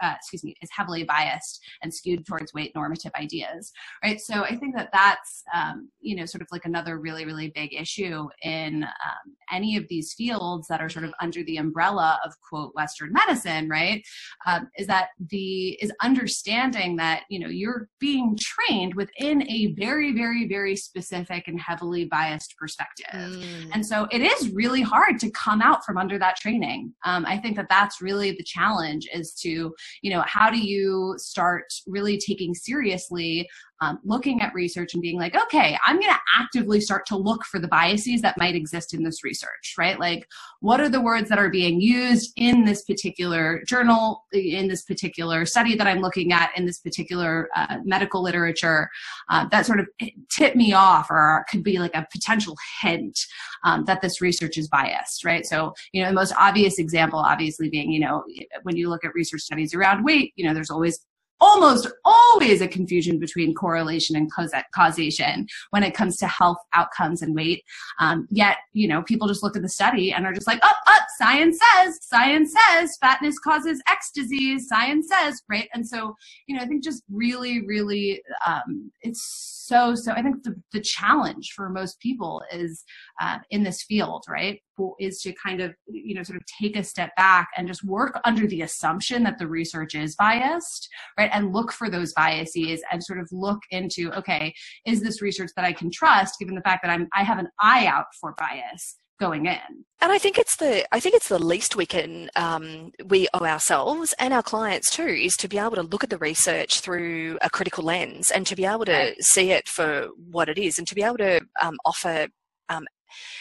uh, 0.02 0.14
excuse 0.16 0.44
me, 0.44 0.56
is 0.62 0.70
heavily 0.72 1.04
biased 1.04 1.64
and 1.82 1.94
skewed 1.94 2.26
towards 2.26 2.54
weight 2.54 2.72
normative 2.76 3.12
ideas, 3.20 3.72
right? 4.04 4.20
So 4.20 4.44
I 4.44 4.56
think 4.56 4.76
that 4.76 4.90
that's, 4.92 5.44
um, 5.54 5.90
you 6.00 6.16
know, 6.16 6.26
sort 6.26 6.42
of 6.42 6.48
like 6.52 6.66
another 6.66 7.00
really, 7.00 7.26
really 7.26 7.52
big 7.54 7.74
issue 7.74 8.28
in 8.44 8.84
um, 8.84 9.36
any 9.52 9.78
of 9.78 9.88
these 9.90 10.14
fields 10.14 10.68
that 10.68 10.82
are 10.82 10.90
sort 10.90 11.06
of 11.06 11.14
under 11.22 11.44
the 11.44 11.58
umbrella 11.58 12.20
of 12.26 12.34
quote 12.48 12.74
Western 12.76 13.12
medicine, 13.14 13.70
right? 13.70 14.04
Um, 14.46 14.70
is 14.78 14.88
that 14.88 15.10
the 15.30 15.70
is 15.82 15.92
understanding 16.02 16.96
that 16.98 17.24
you 17.30 17.40
know 17.40 17.48
you're 17.48 17.88
being 18.00 18.38
trained 18.40 18.96
within 18.96 19.50
a 19.50 19.74
very, 19.74 20.14
very, 20.14 20.48
very 20.48 20.76
specific 20.76 21.48
and 21.48 21.60
heavily 21.60 22.06
biased 22.06 22.56
perspective, 22.58 23.06
mm. 23.14 23.70
and 23.74 23.86
so 23.86 24.08
it 24.12 24.22
is 24.22 24.50
really 24.50 24.82
hard 24.82 25.20
to 25.20 25.32
come 25.32 25.62
out 25.62 25.84
from 25.86 25.98
under 25.98 26.18
that 26.20 26.36
training. 26.38 26.94
Um, 27.06 27.26
I 27.26 27.38
think 27.38 27.56
that 27.56 27.68
that's 27.70 28.02
really 28.02 28.32
the 28.32 28.44
challenge 28.44 29.08
is 29.14 29.34
to 29.42 29.65
you 30.02 30.12
know 30.12 30.24
how 30.28 30.50
do 30.50 30.58
you 30.58 31.16
start 31.18 31.66
really 31.88 32.18
taking 32.18 32.54
seriously 32.54 33.48
um, 33.82 34.00
looking 34.04 34.42
at 34.42 34.54
research 34.54 34.94
and 34.94 35.02
being 35.02 35.18
like, 35.18 35.36
okay, 35.36 35.78
I'm 35.86 36.00
going 36.00 36.12
to 36.12 36.20
actively 36.38 36.80
start 36.80 37.06
to 37.08 37.18
look 37.18 37.44
for 37.44 37.60
the 37.60 37.68
biases 37.68 38.22
that 38.22 38.38
might 38.38 38.56
exist 38.56 38.94
in 38.94 39.04
this 39.04 39.24
research, 39.24 39.76
right? 39.78 40.00
Like, 40.00 40.28
what 40.62 40.80
are 40.80 40.90
the 40.90 41.02
words 41.02 41.30
that 41.30 41.40
are 41.40 41.50
being 41.50 41.82
used 41.82 42.32
in 42.38 42.64
this 42.64 42.84
particular 42.84 43.62
journal, 43.68 44.24
in 44.32 44.68
this 44.68 44.84
particular 44.84 45.46
study 45.46 45.76
that 45.76 45.88
I'm 45.88 46.00
looking 46.00 46.32
at, 46.32 46.52
in 46.56 46.66
this 46.66 46.80
particular 46.80 47.50
uh, 47.56 47.78
medical 47.84 48.22
literature 48.22 48.90
uh, 49.30 49.48
that 49.52 49.66
sort 49.66 49.80
of 49.80 49.88
tip 50.30 50.56
me 50.56 50.74
off 50.74 51.10
or 51.10 51.46
could 51.50 51.64
be 51.64 51.80
like 51.80 51.96
a 51.96 52.08
potential 52.12 52.56
hint 52.82 53.20
um, 53.64 53.84
that 53.86 54.02
this 54.02 54.22
research 54.22 54.58
is 54.58 54.68
biased, 54.68 55.26
right? 55.26 55.46
So, 55.46 55.74
you 55.92 56.02
know, 56.02 56.10
the 56.10 56.16
most 56.16 56.34
obvious 56.38 56.80
example, 56.80 57.20
obviously, 57.20 57.70
being, 57.70 57.92
you 57.92 58.00
know, 58.00 58.24
when 58.64 58.78
you 58.78 58.90
look 58.90 59.04
at 59.04 59.14
research 59.14 59.42
studies 59.42 59.74
around 59.74 60.04
weight, 60.04 60.34
you 60.36 60.48
know, 60.48 60.54
there's 60.54 60.72
always 60.72 61.06
almost 61.42 61.88
always 62.04 62.62
a 62.62 62.68
confusion 62.68 63.20
between 63.20 63.54
correlation 63.54 64.16
and 64.16 64.32
causation 64.74 65.48
when 65.72 65.84
it 65.84 65.94
comes 65.94 66.18
to 66.18 66.28
health 66.28 66.58
outcomes 66.74 67.22
and 67.22 67.36
weight. 67.36 67.64
Um, 68.00 68.28
yet, 68.32 68.58
you 68.74 68.88
know, 68.88 69.04
people 69.04 69.28
just 69.28 69.44
look 69.44 69.56
at 69.56 69.62
the 69.62 69.70
study 69.70 70.12
and 70.14 70.26
are 70.26 70.34
just 70.34 70.48
like, 70.48 70.60
oh, 70.64 70.72
oh, 70.88 71.00
science 71.18 71.60
says, 71.76 72.00
science 72.02 72.54
says 72.54 72.98
fatness 72.98 73.40
causes 73.40 73.82
X 73.90 74.12
disease, 74.14 74.68
science 74.68 75.08
says, 75.10 75.42
right? 75.50 75.68
And 75.74 75.88
so, 75.88 76.16
you 76.48 76.56
know, 76.56 76.64
I 76.64 76.68
think 76.68 76.84
just 76.84 77.04
really, 77.12 77.66
really, 77.66 78.22
um, 78.46 78.92
it's 79.02 79.66
so, 79.68 79.96
so 79.96 80.12
I 80.12 80.22
think 80.22 80.44
the, 80.44 80.56
the 80.74 80.82
challenge 80.82 81.54
for 81.56 81.70
most 81.70 82.00
people 82.00 82.44
is 82.52 82.84
uh, 83.20 83.40
in 83.50 83.64
this 83.64 83.84
field, 83.84 84.24
right? 84.30 84.62
Is 85.00 85.22
to 85.22 85.34
kind 85.34 85.62
of, 85.62 85.74
you 85.88 86.14
know, 86.14 86.24
sort 86.24 86.38
of 86.38 86.44
take 86.62 86.76
a 86.76 86.84
step 86.84 87.16
back 87.16 87.50
and 87.56 87.68
just 87.68 87.84
work 87.84 88.20
under 88.26 88.46
the 88.46 88.62
assumption 88.62 89.24
that 89.24 89.40
the 89.40 89.48
research 89.48 89.96
is 89.96 90.16
biased, 90.16 90.90
right? 91.18 91.25
And 91.34 91.54
look 91.54 91.72
for 91.72 91.90
those 91.90 92.14
biases 92.14 92.82
and 92.92 93.04
sort 93.04 93.20
of 93.20 93.28
look 93.32 93.60
into, 93.72 94.12
okay, 94.14 94.54
is 94.86 95.02
this 95.02 95.22
research 95.22 95.52
that 95.56 95.66
I 95.66 95.74
can 95.74 95.90
trust 95.92 96.40
given 96.40 96.56
the 96.56 96.62
fact 96.62 96.84
that 96.84 96.92
I'm, 96.92 97.08
I 97.14 97.24
have 97.24 97.40
an 97.40 97.48
eye 97.60 97.88
out 97.88 98.06
for 98.20 98.36
bias? 98.38 98.98
going 99.20 99.46
in. 99.46 99.86
And 100.02 100.12
I 100.12 100.18
think 100.18 100.38
it's 100.38 100.58
the 100.58 100.86
I 100.94 101.00
think 101.00 101.16
it's 101.16 101.30
the 101.30 101.40
least 101.40 101.76
we 101.76 101.86
can 101.86 102.30
um, 102.36 102.92
we 103.06 103.28
owe 103.34 103.46
ourselves 103.46 104.14
and 104.20 104.34
our 104.34 104.44
clients 104.44 104.90
too 104.90 105.08
is 105.08 105.38
to 105.38 105.48
be 105.48 105.58
able 105.58 105.76
to 105.76 105.84
look 105.84 106.04
at 106.04 106.10
the 106.10 106.18
research 106.18 106.82
through 106.82 107.38
a 107.42 107.50
critical 107.50 107.84
lens 107.84 108.30
and 108.30 108.46
to 108.48 108.56
be 108.56 108.66
able 108.66 108.86
to 108.86 108.92
right. 108.92 109.16
see 109.22 109.52
it 109.52 109.68
for 109.68 110.10
what 110.18 110.50
it 110.50 110.58
is 110.58 110.78
and 110.78 110.88
to 110.88 110.96
be 110.96 111.04
able 111.04 111.18
to 111.18 111.40
um, 111.62 111.78
offer 111.86 112.28
um, 112.70 112.86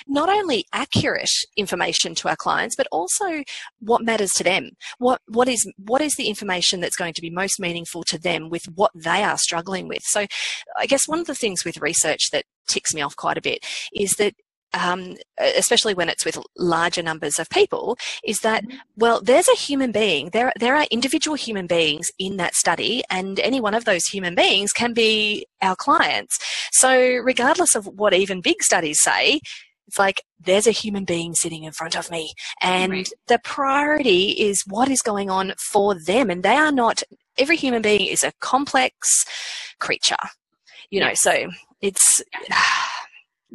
not 0.07 0.29
only 0.29 0.65
accurate 0.73 1.31
information 1.57 2.15
to 2.17 2.29
our 2.29 2.37
clients, 2.37 2.77
but 2.77 2.87
also 2.93 3.43
what 3.81 4.03
matters 4.03 4.33
to 4.33 4.45
them. 4.45 4.71
What 4.99 5.21
what 5.29 5.49
is 5.49 5.71
what 5.77 6.01
is 6.01 6.15
the 6.17 6.29
information 6.29 6.81
that's 6.81 6.97
going 6.97 7.15
to 7.15 7.23
be 7.23 7.31
most 7.31 7.61
meaningful 7.61 8.03
to 8.05 8.19
them 8.19 8.49
with 8.51 8.65
what 8.75 8.91
they 8.95 9.23
are 9.23 9.39
struggling 9.39 9.89
with. 9.89 10.03
So, 10.03 10.27
I 10.77 10.87
guess 10.87 11.09
one 11.09 11.19
of 11.19 11.27
the 11.27 11.35
things 11.35 11.65
with 11.65 11.81
research 11.81 12.31
that 12.33 12.45
ticks 12.67 12.95
me 12.95 13.03
off 13.03 13.17
quite 13.17 13.39
a 13.39 13.43
bit 13.43 13.65
is 13.95 14.13
that 14.13 14.35
um, 14.75 15.17
especially 15.39 15.95
when 15.95 16.09
it's 16.09 16.25
with 16.25 16.39
larger 16.57 17.03
numbers 17.03 17.39
of 17.39 17.49
people, 17.49 17.97
is 18.25 18.41
that 18.41 18.65
mm-hmm. 18.65 18.77
well, 18.97 19.21
there's 19.23 19.49
a 19.49 19.57
human 19.57 19.93
being. 19.93 20.31
There, 20.31 20.53
there 20.59 20.77
are 20.77 20.87
individual 20.91 21.37
human 21.37 21.67
beings 21.67 22.11
in 22.19 22.37
that 22.37 22.55
study, 22.55 23.03
and 23.11 23.39
any 23.41 23.61
one 23.61 23.75
of 23.75 23.85
those 23.85 24.07
human 24.07 24.35
beings 24.35 24.73
can 24.73 24.93
be 24.93 25.47
our 25.63 25.77
clients. 25.77 26.39
So, 26.73 26.99
regardless 26.99 27.75
of 27.75 27.87
what 27.87 28.15
even 28.15 28.41
big 28.41 28.63
studies 28.63 29.01
say, 29.01 29.41
it's 29.87 29.99
like 29.99 30.23
there's 30.41 30.67
a 30.67 30.73
human 30.73 31.05
being 31.05 31.35
sitting 31.35 31.65
in 31.65 31.73
front 31.73 31.97
of 31.97 32.11
me, 32.11 32.33
and 32.61 32.93
right. 32.93 33.13
the 33.29 33.39
priority 33.43 34.31
is 34.31 34.65
what 34.67 34.89
is 34.89 35.03
going 35.03 35.31
on 35.31 35.55
for 35.59 35.95
them, 35.95 36.31
and 36.31 36.43
they 36.43 36.57
are 36.57 36.73
not. 36.73 37.03
Every 37.37 37.57
human 37.57 37.83
being 37.83 38.07
is 38.07 38.23
a 38.23 38.33
complex 38.41 39.25
creature, 39.79 40.17
you 40.91 41.01
know. 41.01 41.15
So 41.15 41.49
it's. 41.81 42.23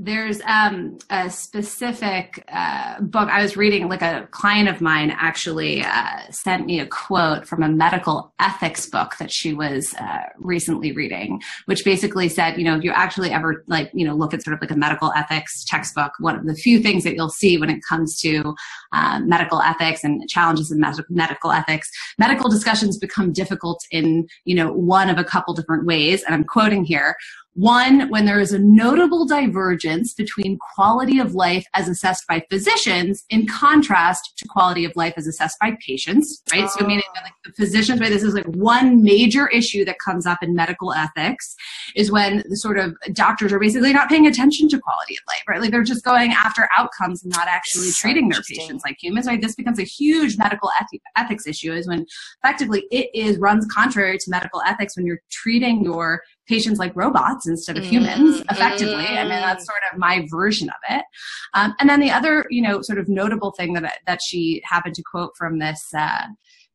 there's 0.01 0.39
um, 0.45 0.97
a 1.09 1.29
specific 1.29 2.45
uh, 2.47 3.01
book 3.01 3.27
I 3.27 3.41
was 3.41 3.57
reading. 3.57 3.89
Like 3.89 4.01
a 4.01 4.29
client 4.31 4.69
of 4.69 4.79
mine 4.79 5.11
actually 5.11 5.83
uh, 5.83 6.21
sent 6.31 6.65
me 6.65 6.79
a 6.79 6.87
quote 6.87 7.45
from 7.45 7.63
a 7.63 7.67
medical 7.67 8.33
ethics 8.39 8.85
book 8.85 9.17
that 9.19 9.29
she 9.29 9.53
was 9.53 9.93
uh, 9.95 10.21
recently 10.37 10.93
reading, 10.93 11.41
which 11.65 11.83
basically 11.83 12.29
said, 12.29 12.57
you 12.57 12.63
know, 12.63 12.77
if 12.77 12.83
you 12.85 12.91
actually 12.91 13.31
ever 13.31 13.65
like, 13.67 13.91
you 13.93 14.07
know, 14.07 14.15
look 14.15 14.33
at 14.33 14.41
sort 14.41 14.53
of 14.53 14.61
like 14.61 14.71
a 14.71 14.77
medical 14.77 15.11
ethics 15.17 15.65
textbook, 15.65 16.13
one 16.19 16.39
of 16.39 16.45
the 16.45 16.55
few 16.55 16.79
things 16.79 17.03
that 17.03 17.15
you'll 17.15 17.29
see 17.29 17.57
when 17.57 17.69
it 17.69 17.81
comes 17.87 18.17
to 18.21 18.55
um, 18.93 19.27
medical 19.27 19.61
ethics 19.61 20.05
and 20.05 20.27
challenges 20.29 20.71
in 20.71 20.79
med- 20.79 20.95
medical 21.09 21.51
ethics, 21.51 21.91
medical 22.17 22.49
discussions 22.49 22.97
become 22.97 23.33
difficult 23.33 23.83
in, 23.91 24.27
you 24.45 24.55
know, 24.55 24.71
one 24.71 25.09
of 25.09 25.17
a 25.17 25.25
couple 25.25 25.53
different 25.53 25.85
ways. 25.85 26.23
And 26.23 26.33
I'm 26.33 26.45
quoting 26.45 26.85
here. 26.85 27.17
One, 27.53 28.09
when 28.09 28.25
there 28.25 28.39
is 28.39 28.53
a 28.53 28.59
notable 28.59 29.25
divergence 29.25 30.13
between 30.13 30.57
quality 30.75 31.19
of 31.19 31.33
life 31.33 31.65
as 31.73 31.89
assessed 31.89 32.25
by 32.27 32.43
physicians 32.49 33.25
in 33.29 33.47
contrast 33.47 34.37
to 34.37 34.47
quality 34.47 34.85
of 34.85 34.95
life 34.95 35.13
as 35.17 35.27
assessed 35.27 35.57
by 35.59 35.75
patients, 35.85 36.41
right? 36.53 36.63
Oh. 36.63 36.77
So 36.77 36.85
meaning 36.85 37.03
like 37.15 37.33
the 37.43 37.51
physicians, 37.53 37.99
right? 37.99 38.09
This 38.09 38.23
is 38.23 38.33
like 38.33 38.45
one 38.45 39.01
major 39.01 39.47
issue 39.47 39.83
that 39.85 39.97
comes 39.99 40.25
up 40.25 40.43
in 40.43 40.53
medical 40.53 40.93
ethics 40.93 41.55
is 41.95 42.11
when 42.11 42.43
the 42.47 42.55
sort 42.55 42.77
of 42.77 42.95
doctors 43.13 43.51
are 43.51 43.59
basically 43.59 43.93
not 43.93 44.09
paying 44.09 44.27
attention 44.27 44.69
to 44.69 44.79
quality 44.79 45.15
of 45.15 45.23
life, 45.27 45.43
right? 45.47 45.59
Like 45.59 45.71
they're 45.71 45.83
just 45.83 46.05
going 46.05 46.31
after 46.31 46.69
outcomes 46.77 47.23
and 47.23 47.33
not 47.35 47.47
actually 47.47 47.89
treating 47.91 48.29
their 48.29 48.41
patients 48.43 48.83
like 48.85 48.97
humans, 49.01 49.25
right? 49.25 49.41
This 49.41 49.55
becomes 49.55 49.79
a 49.79 49.83
huge 49.83 50.37
medical 50.37 50.69
eth- 50.79 51.01
ethics 51.17 51.47
issue 51.47 51.73
is 51.73 51.87
when 51.87 52.05
effectively 52.43 52.85
it 52.91 53.09
is 53.13 53.37
runs 53.37 53.65
contrary 53.65 54.17
to 54.17 54.29
medical 54.29 54.61
ethics 54.61 54.95
when 54.95 55.05
you're 55.05 55.21
treating 55.29 55.83
your 55.83 56.21
patients 56.49 56.79
like 56.79 56.91
robots 56.95 57.47
instead 57.47 57.77
of 57.77 57.85
humans 57.85 58.39
mm-hmm. 58.39 58.49
effectively. 58.49 59.05
I 59.05 59.21
mean, 59.21 59.29
that's 59.29 59.65
sort 59.65 59.79
of 59.91 59.99
my 59.99 60.27
version 60.29 60.67
of 60.69 60.75
it. 60.89 61.05
Um, 61.53 61.75
and 61.79 61.87
then 61.87 61.99
the 61.99 62.11
other, 62.11 62.45
you 62.49 62.61
know, 62.61 62.81
sort 62.81 62.99
of 62.99 63.07
notable 63.07 63.51
thing 63.51 63.73
that, 63.73 63.99
that 64.07 64.19
she 64.25 64.61
happened 64.65 64.95
to 64.95 65.03
quote 65.03 65.31
from 65.37 65.59
this, 65.59 65.81
uh, 65.95 66.25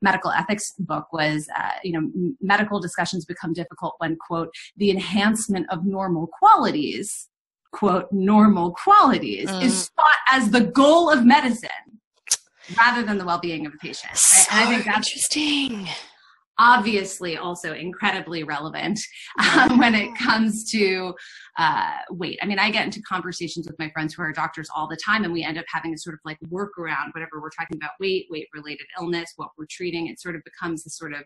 medical 0.01 0.31
ethics 0.31 0.73
book 0.79 1.07
was, 1.13 1.49
uh, 1.59 1.73
you 1.83 1.93
know, 1.93 2.11
medical 2.41 2.79
discussions 2.79 3.25
become 3.25 3.53
difficult 3.53 3.95
when, 3.99 4.17
quote, 4.17 4.51
the 4.77 4.91
enhancement 4.91 5.67
of 5.71 5.85
normal 5.85 6.29
qualities, 6.39 7.29
quote, 7.73 8.07
normal 8.13 8.73
qualities 8.73 9.49
mm. 9.51 9.63
is 9.63 9.89
thought 9.97 10.21
as 10.31 10.51
the 10.51 10.61
goal 10.61 11.11
of 11.11 11.25
medicine 11.25 11.71
rather 12.77 13.03
than 13.03 13.19
the 13.19 13.25
well-being 13.25 13.67
of 13.67 13.73
the 13.73 13.79
patient. 13.79 14.17
So 14.17 14.53
I 14.53 14.67
think 14.67 14.85
that's 14.85 15.09
interesting 15.09 15.89
obviously 16.59 17.37
also 17.37 17.75
incredibly 17.75 18.45
relevant 18.45 19.01
um, 19.57 19.79
when 19.79 19.95
it 19.95 20.17
comes 20.17 20.71
to 20.71 21.15
uh, 21.59 21.93
weight. 22.11 22.39
I 22.43 22.47
mean, 22.47 22.59
I 22.59 22.71
get 22.71 22.85
into 22.85 23.03
conversations 23.03 23.67
with 23.67 23.79
my 23.79 23.91
friends 23.91 24.15
who 24.15 24.23
are 24.23 24.33
doctors 24.33 24.69
all 24.75 24.89
the 24.89 24.99
time, 25.05 25.25
and 25.25 25.33
we 25.33 25.43
end 25.43 25.59
up 25.59 25.65
having 25.69 25.93
to 25.93 25.99
sort 25.99 26.15
of 26.15 26.21
like 26.25 26.39
work 26.49 26.79
around 26.79 27.13
whatever 27.13 27.41
we're 27.41 27.51
talking 27.51 27.77
about 27.77 27.91
weight, 28.01 28.27
weight 28.31 28.49
related 28.55 28.87
illness, 29.01 29.33
what 29.37 29.51
we're 29.59 29.67
treating. 29.71 30.07
It 30.07 30.21
sort 30.21 30.37
of 30.37 30.43
becomes 30.45 30.85
this 30.85 30.97
sort 30.97 31.13
of 31.13 31.23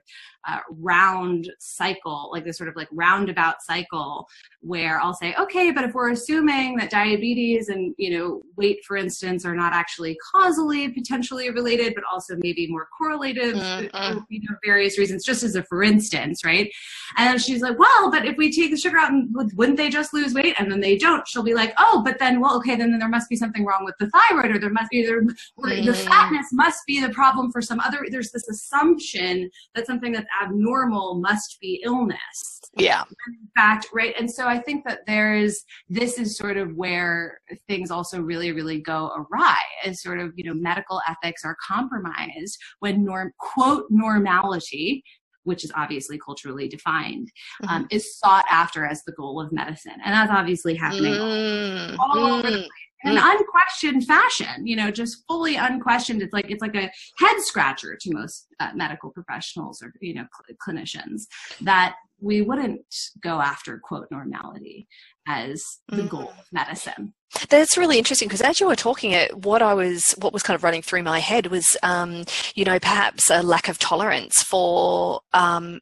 uh, 0.47 0.61
round 0.71 1.51
cycle, 1.59 2.31
like 2.33 2.45
this 2.45 2.57
sort 2.57 2.69
of 2.69 2.77
like 2.77 2.88
roundabout 2.93 3.62
cycle 3.62 4.27
where 4.61 5.01
I'll 5.01 5.14
say, 5.14 5.35
okay, 5.38 5.71
but 5.71 5.85
if 5.85 5.95
we're 5.95 6.11
assuming 6.11 6.77
that 6.77 6.91
diabetes 6.91 7.69
and, 7.69 7.95
you 7.99 8.17
know, 8.17 8.43
weight, 8.57 8.79
for 8.87 8.97
instance, 8.97 9.45
are 9.45 9.55
not 9.55 9.73
actually 9.73 10.17
causally 10.35 10.88
potentially 10.91 11.51
related, 11.51 11.95
but 11.95 12.05
also 12.11 12.37
maybe 12.38 12.67
more 12.69 12.88
correlative, 12.97 13.55
mm-hmm. 13.55 14.19
you 14.29 14.41
know, 14.41 14.57
various 14.64 14.99
reasons, 14.99 15.17
just 15.24 15.42
as 15.42 15.54
a 15.54 15.62
for 15.64 15.83
instance, 15.83 16.44
right? 16.44 16.70
And 17.16 17.40
she's 17.40 17.62
like, 17.62 17.78
well, 17.78 18.11
but 18.11 18.26
if 18.26 18.37
we 18.37 18.52
take 18.52 18.70
the 18.70 18.76
sugar 18.76 18.98
out, 18.98 19.12
wouldn't 19.54 19.76
they 19.76 19.88
just 19.88 20.12
lose 20.12 20.35
weight 20.35 20.54
and 20.59 20.70
then 20.70 20.81
they 20.81 20.96
don't, 20.96 21.26
she'll 21.26 21.42
be 21.42 21.54
like, 21.54 21.72
oh, 21.78 22.02
but 22.04 22.18
then, 22.18 22.40
well, 22.40 22.57
okay, 22.59 22.76
then, 22.76 22.90
then 22.90 22.98
there 22.98 23.09
must 23.09 23.28
be 23.28 23.37
something 23.37 23.64
wrong 23.64 23.85
with 23.85 23.94
the 23.98 24.11
thyroid 24.11 24.54
or 24.54 24.59
there 24.59 24.70
must 24.70 24.90
be, 24.90 25.04
there, 25.04 25.22
mm. 25.22 25.87
the 25.87 25.94
fatness 25.94 26.48
must 26.52 26.81
be 26.87 27.00
the 27.00 27.09
problem 27.11 27.50
for 27.50 27.62
some 27.62 27.81
other, 27.81 28.04
there's 28.11 28.31
this 28.33 28.48
assumption 28.48 29.50
that 29.74 29.87
something 29.87 30.12
that's 30.12 30.28
abnormal 30.42 31.16
must 31.16 31.59
be 31.61 31.81
illness. 31.85 32.61
Yeah. 32.76 33.02
In 33.26 33.48
fact, 33.57 33.87
right. 33.92 34.14
And 34.18 34.31
so 34.31 34.46
I 34.46 34.59
think 34.59 34.85
that 34.85 35.00
there's, 35.07 35.64
this 35.88 36.18
is 36.18 36.37
sort 36.37 36.57
of 36.57 36.74
where 36.76 37.40
things 37.66 37.90
also 37.90 38.20
really, 38.20 38.52
really 38.52 38.81
go 38.81 39.11
awry 39.16 39.61
is 39.85 40.02
sort 40.02 40.20
of, 40.20 40.33
you 40.37 40.44
know, 40.44 40.54
medical 40.54 41.00
ethics 41.09 41.44
are 41.44 41.57
compromised 41.66 42.59
when 42.81 43.04
norm, 43.04 43.33
quote, 43.38 43.87
normality 43.90 45.02
which 45.44 45.64
is 45.64 45.72
obviously 45.74 46.18
culturally 46.18 46.68
defined, 46.68 47.31
mm-hmm. 47.62 47.74
um, 47.74 47.87
is 47.90 48.18
sought 48.18 48.44
after 48.51 48.85
as 48.85 49.03
the 49.05 49.12
goal 49.12 49.40
of 49.40 49.53
medicine. 49.53 49.96
And 50.05 50.14
that's 50.14 50.31
obviously 50.31 50.74
happening 50.74 51.14
mm-hmm. 51.14 51.96
all 52.01 52.18
over 52.18 52.42
the 52.42 52.48
mm-hmm. 52.48 52.59
place 52.59 52.88
an 53.04 53.16
unquestioned 53.16 54.04
fashion 54.04 54.66
you 54.66 54.76
know 54.76 54.90
just 54.90 55.24
fully 55.26 55.56
unquestioned. 55.56 56.22
It's 56.22 56.32
like 56.32 56.50
it's 56.50 56.62
like 56.62 56.74
a 56.74 56.90
head 57.18 57.40
scratcher 57.40 57.96
to 58.00 58.14
most 58.14 58.46
uh, 58.61 58.70
medical 58.74 59.11
professionals 59.11 59.82
or 59.82 59.92
you 60.00 60.14
know 60.14 60.26
cl- 60.34 60.56
clinicians 60.76 61.22
that 61.61 61.94
we 62.20 62.42
wouldn't 62.42 62.82
go 63.22 63.40
after 63.40 63.78
quote 63.78 64.08
normality 64.11 64.88
as 65.26 65.62
the 65.88 66.02
mm. 66.02 66.08
goal 66.08 66.30
of 66.30 66.46
medicine. 66.52 67.14
That's 67.48 67.76
really 67.76 67.98
interesting 67.98 68.28
because 68.28 68.40
as 68.40 68.58
you 68.58 68.66
were 68.66 68.74
talking 68.74 69.12
it 69.12 69.44
what 69.44 69.61
i 69.61 69.74
was 69.74 70.14
what 70.18 70.32
was 70.32 70.42
kind 70.42 70.54
of 70.54 70.64
running 70.64 70.82
through 70.82 71.02
my 71.02 71.18
head 71.18 71.48
was 71.48 71.76
um, 71.82 72.24
you 72.54 72.64
know 72.64 72.78
perhaps 72.78 73.30
a 73.30 73.42
lack 73.42 73.68
of 73.68 73.78
tolerance 73.78 74.42
for 74.42 75.20
um, 75.34 75.80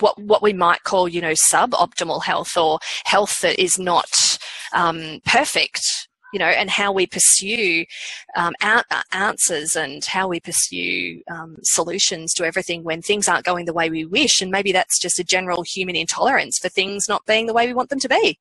what 0.00 0.18
what 0.20 0.42
we 0.42 0.52
might 0.52 0.82
call 0.82 1.08
you 1.08 1.20
know 1.20 1.32
suboptimal 1.32 2.24
health 2.24 2.56
or 2.56 2.78
health 3.04 3.40
that 3.40 3.60
is 3.62 3.78
not 3.78 4.31
um, 4.74 5.20
perfect 5.24 6.08
you 6.32 6.38
know, 6.38 6.46
and 6.46 6.70
how 6.70 6.90
we 6.92 7.06
pursue 7.06 7.84
um, 8.36 8.54
answers 9.12 9.76
and 9.76 10.04
how 10.04 10.26
we 10.26 10.40
pursue 10.40 11.22
um, 11.30 11.56
solutions 11.62 12.32
to 12.34 12.44
everything 12.44 12.82
when 12.82 13.02
things 13.02 13.28
aren't 13.28 13.44
going 13.44 13.66
the 13.66 13.74
way 13.74 13.90
we 13.90 14.04
wish. 14.06 14.40
And 14.40 14.50
maybe 14.50 14.72
that's 14.72 14.98
just 14.98 15.20
a 15.20 15.24
general 15.24 15.62
human 15.62 15.94
intolerance 15.94 16.58
for 16.58 16.70
things 16.70 17.06
not 17.08 17.26
being 17.26 17.46
the 17.46 17.52
way 17.52 17.66
we 17.66 17.74
want 17.74 17.90
them 17.90 18.00
to 18.00 18.08
be. 18.08 18.38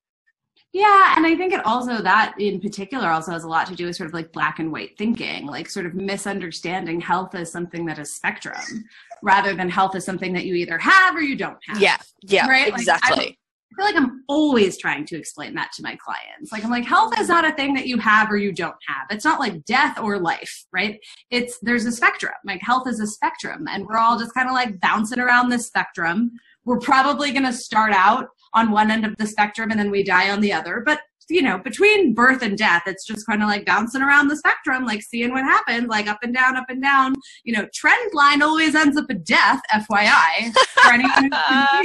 Yeah, 0.73 1.15
and 1.17 1.25
I 1.25 1.35
think 1.35 1.51
it 1.51 1.65
also 1.65 2.01
that 2.01 2.33
in 2.39 2.61
particular 2.61 3.09
also 3.09 3.31
has 3.31 3.43
a 3.43 3.47
lot 3.47 3.67
to 3.67 3.75
do 3.75 3.87
with 3.87 3.97
sort 3.97 4.07
of 4.07 4.13
like 4.13 4.31
black 4.31 4.59
and 4.59 4.71
white 4.71 4.97
thinking, 4.97 5.45
like 5.45 5.69
sort 5.69 5.85
of 5.85 5.95
misunderstanding 5.95 7.01
health 7.01 7.35
as 7.35 7.51
something 7.51 7.85
that 7.87 7.99
is 7.99 8.15
spectrum 8.15 8.85
rather 9.21 9.53
than 9.53 9.69
health 9.69 9.95
as 9.95 10.05
something 10.05 10.31
that 10.31 10.45
you 10.45 10.55
either 10.55 10.77
have 10.77 11.13
or 11.13 11.21
you 11.21 11.35
don't 11.35 11.57
have. 11.67 11.81
Yeah, 11.81 11.97
yeah, 12.21 12.47
right? 12.47 12.69
exactly. 12.69 13.17
Like, 13.17 13.37
I 13.71 13.75
feel 13.75 13.85
like 13.85 13.95
I'm 13.95 14.23
always 14.27 14.77
trying 14.77 15.05
to 15.05 15.17
explain 15.17 15.55
that 15.55 15.71
to 15.77 15.83
my 15.83 15.95
clients. 15.95 16.51
Like 16.51 16.63
I'm 16.63 16.69
like, 16.69 16.85
health 16.85 17.17
is 17.19 17.29
not 17.29 17.45
a 17.45 17.53
thing 17.53 17.73
that 17.75 17.87
you 17.87 17.97
have 17.99 18.29
or 18.29 18.37
you 18.37 18.51
don't 18.51 18.75
have. 18.87 19.07
It's 19.09 19.25
not 19.25 19.39
like 19.39 19.63
death 19.65 19.99
or 19.99 20.19
life, 20.19 20.65
right? 20.73 20.99
It's 21.29 21.57
there's 21.61 21.85
a 21.85 21.91
spectrum. 21.91 22.33
Like 22.45 22.61
health 22.61 22.87
is 22.87 22.99
a 22.99 23.07
spectrum, 23.07 23.67
and 23.69 23.85
we're 23.85 23.97
all 23.97 24.19
just 24.19 24.33
kind 24.33 24.47
of 24.47 24.53
like 24.53 24.79
bouncing 24.79 25.19
around 25.19 25.49
this 25.49 25.67
spectrum. 25.67 26.31
We're 26.65 26.79
probably 26.79 27.31
going 27.31 27.45
to 27.45 27.53
start 27.53 27.91
out 27.93 28.27
on 28.53 28.71
one 28.71 28.91
end 28.91 29.05
of 29.05 29.15
the 29.17 29.25
spectrum 29.25 29.71
and 29.71 29.79
then 29.79 29.91
we 29.91 30.03
die 30.03 30.29
on 30.29 30.41
the 30.41 30.53
other. 30.53 30.83
But 30.85 31.01
you 31.31 31.41
know, 31.41 31.57
between 31.57 32.13
birth 32.13 32.41
and 32.41 32.57
death, 32.57 32.83
it's 32.85 33.05
just 33.05 33.25
kind 33.25 33.41
of 33.41 33.49
like 33.49 33.65
bouncing 33.65 34.01
around 34.01 34.27
the 34.27 34.35
spectrum, 34.35 34.85
like 34.85 35.01
seeing 35.01 35.31
what 35.31 35.43
happens, 35.43 35.87
like 35.87 36.07
up 36.07 36.19
and 36.21 36.33
down, 36.33 36.57
up 36.57 36.65
and 36.69 36.81
down. 36.81 37.15
You 37.43 37.53
know, 37.53 37.67
trend 37.73 38.11
line 38.13 38.41
always 38.41 38.75
ends 38.75 38.97
up 38.97 39.05
at 39.09 39.23
death, 39.23 39.61
FYI. 39.73 40.53
For 40.53 40.93
anyone 40.93 41.23
who's 41.23 41.35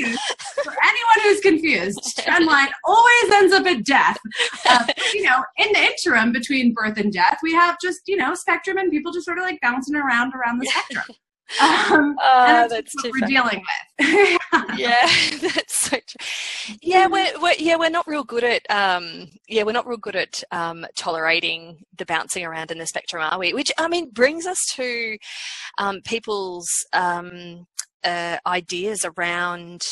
confused, 0.00 0.20
for 0.64 0.74
anyone 0.82 1.22
who's 1.22 1.40
confused, 1.40 2.18
trend 2.24 2.46
line 2.46 2.68
always 2.84 3.32
ends 3.32 3.52
up 3.52 3.66
at 3.66 3.84
death. 3.84 4.18
Uh, 4.68 4.84
you 5.14 5.22
know, 5.22 5.44
in 5.58 5.72
the 5.72 5.78
interim 5.78 6.32
between 6.32 6.74
birth 6.74 6.98
and 6.98 7.12
death, 7.12 7.38
we 7.42 7.52
have 7.52 7.78
just 7.80 8.00
you 8.06 8.16
know 8.16 8.34
spectrum 8.34 8.78
and 8.78 8.90
people 8.90 9.12
just 9.12 9.24
sort 9.24 9.38
of 9.38 9.44
like 9.44 9.60
bouncing 9.62 9.94
around 9.94 10.32
around 10.34 10.58
the 10.58 10.66
spectrum. 10.66 11.16
Um, 11.62 12.16
uh, 12.20 12.66
that's, 12.66 12.92
what 12.96 13.04
we're 13.04 13.20
funny. 13.20 13.34
dealing 13.34 13.62
with. 14.00 14.38
yeah, 14.76 15.06
that's 15.40 15.75
so. 16.08 16.76
Yeah, 16.82 17.06
we're, 17.06 17.32
we're, 17.40 17.54
yeah 17.58 17.76
we're 17.76 17.90
not 17.90 18.06
real 18.06 18.24
good 18.24 18.44
at 18.44 18.62
um, 18.70 19.28
yeah 19.48 19.62
we're 19.62 19.72
not 19.72 19.86
real 19.86 19.98
good 19.98 20.16
at 20.16 20.42
um, 20.50 20.86
tolerating 20.96 21.84
the 21.96 22.06
bouncing 22.06 22.44
around 22.44 22.70
in 22.70 22.78
the 22.78 22.86
spectrum, 22.86 23.22
are 23.22 23.38
we? 23.38 23.52
Which 23.52 23.72
I 23.78 23.88
mean 23.88 24.10
brings 24.10 24.46
us 24.46 24.64
to 24.76 25.18
um, 25.78 26.00
people's 26.04 26.68
um, 26.92 27.66
uh, 28.04 28.38
ideas 28.46 29.04
around 29.04 29.82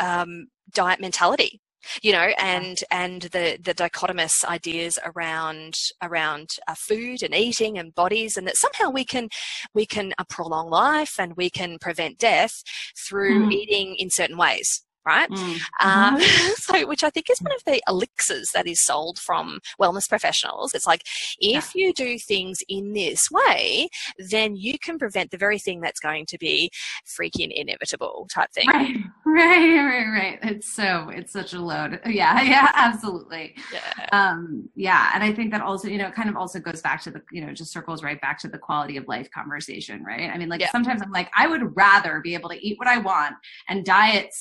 um, 0.00 0.48
diet 0.72 1.00
mentality 1.00 1.60
you 2.02 2.12
know 2.12 2.30
and 2.38 2.78
and 2.90 3.22
the 3.22 3.58
the 3.62 3.74
dichotomous 3.74 4.44
ideas 4.44 4.98
around 5.04 5.74
around 6.02 6.50
uh, 6.66 6.74
food 6.76 7.22
and 7.22 7.34
eating 7.34 7.78
and 7.78 7.94
bodies 7.94 8.36
and 8.36 8.46
that 8.46 8.56
somehow 8.56 8.90
we 8.90 9.04
can 9.04 9.28
we 9.74 9.86
can 9.86 10.12
uh, 10.18 10.24
prolong 10.28 10.68
life 10.68 11.14
and 11.18 11.36
we 11.36 11.48
can 11.48 11.78
prevent 11.80 12.18
death 12.18 12.62
through 13.06 13.46
mm. 13.46 13.52
eating 13.52 13.94
in 13.96 14.10
certain 14.10 14.36
ways 14.36 14.84
right? 15.08 15.30
Mm. 15.30 15.58
Mm-hmm. 15.80 16.50
so, 16.56 16.86
which 16.86 17.02
I 17.02 17.10
think 17.10 17.30
is 17.30 17.40
one 17.40 17.54
of 17.54 17.64
the 17.64 17.82
elixirs 17.88 18.50
that 18.52 18.66
is 18.66 18.84
sold 18.84 19.18
from 19.18 19.60
wellness 19.80 20.08
professionals. 20.08 20.74
It's 20.74 20.86
like 20.86 21.02
if 21.40 21.74
yeah. 21.74 21.86
you 21.86 21.92
do 21.94 22.18
things 22.18 22.62
in 22.68 22.92
this 22.92 23.30
way, 23.30 23.88
then 24.18 24.54
you 24.54 24.78
can 24.78 24.98
prevent 24.98 25.30
the 25.30 25.38
very 25.38 25.58
thing 25.58 25.80
that's 25.80 26.00
going 26.00 26.26
to 26.26 26.38
be 26.38 26.70
freaking 27.06 27.50
inevitable 27.50 28.28
type 28.32 28.52
thing. 28.52 28.68
Right, 28.68 28.96
right, 29.26 29.78
right, 29.78 30.08
right. 30.12 30.38
It's 30.42 30.74
so 30.74 31.08
it's 31.08 31.32
such 31.32 31.54
a 31.54 31.60
load. 31.60 32.00
Yeah, 32.04 32.42
yeah, 32.54 32.70
absolutely. 32.74 33.54
Yeah, 33.72 34.06
um, 34.12 34.68
yeah, 34.74 35.12
and 35.14 35.24
I 35.24 35.32
think 35.32 35.52
that 35.52 35.62
also 35.62 35.88
you 35.88 35.98
know 35.98 36.08
it 36.08 36.14
kind 36.14 36.28
of 36.28 36.36
also 36.36 36.60
goes 36.60 36.82
back 36.82 37.02
to 37.04 37.10
the 37.10 37.22
you 37.32 37.44
know 37.44 37.52
just 37.54 37.72
circles 37.72 38.02
right 38.02 38.20
back 38.20 38.38
to 38.40 38.48
the 38.48 38.58
quality 38.58 38.98
of 38.98 39.08
life 39.08 39.30
conversation, 39.30 40.04
right? 40.04 40.30
I 40.30 40.36
mean, 40.36 40.50
like 40.50 40.60
yeah. 40.60 40.70
sometimes 40.70 41.00
I'm 41.00 41.10
like 41.10 41.30
I 41.34 41.46
would 41.46 41.74
rather 41.74 42.20
be 42.20 42.34
able 42.34 42.50
to 42.50 42.66
eat 42.66 42.78
what 42.78 42.88
I 42.88 42.98
want 42.98 43.36
and 43.68 43.84
die 43.84 44.16
at 44.16 44.34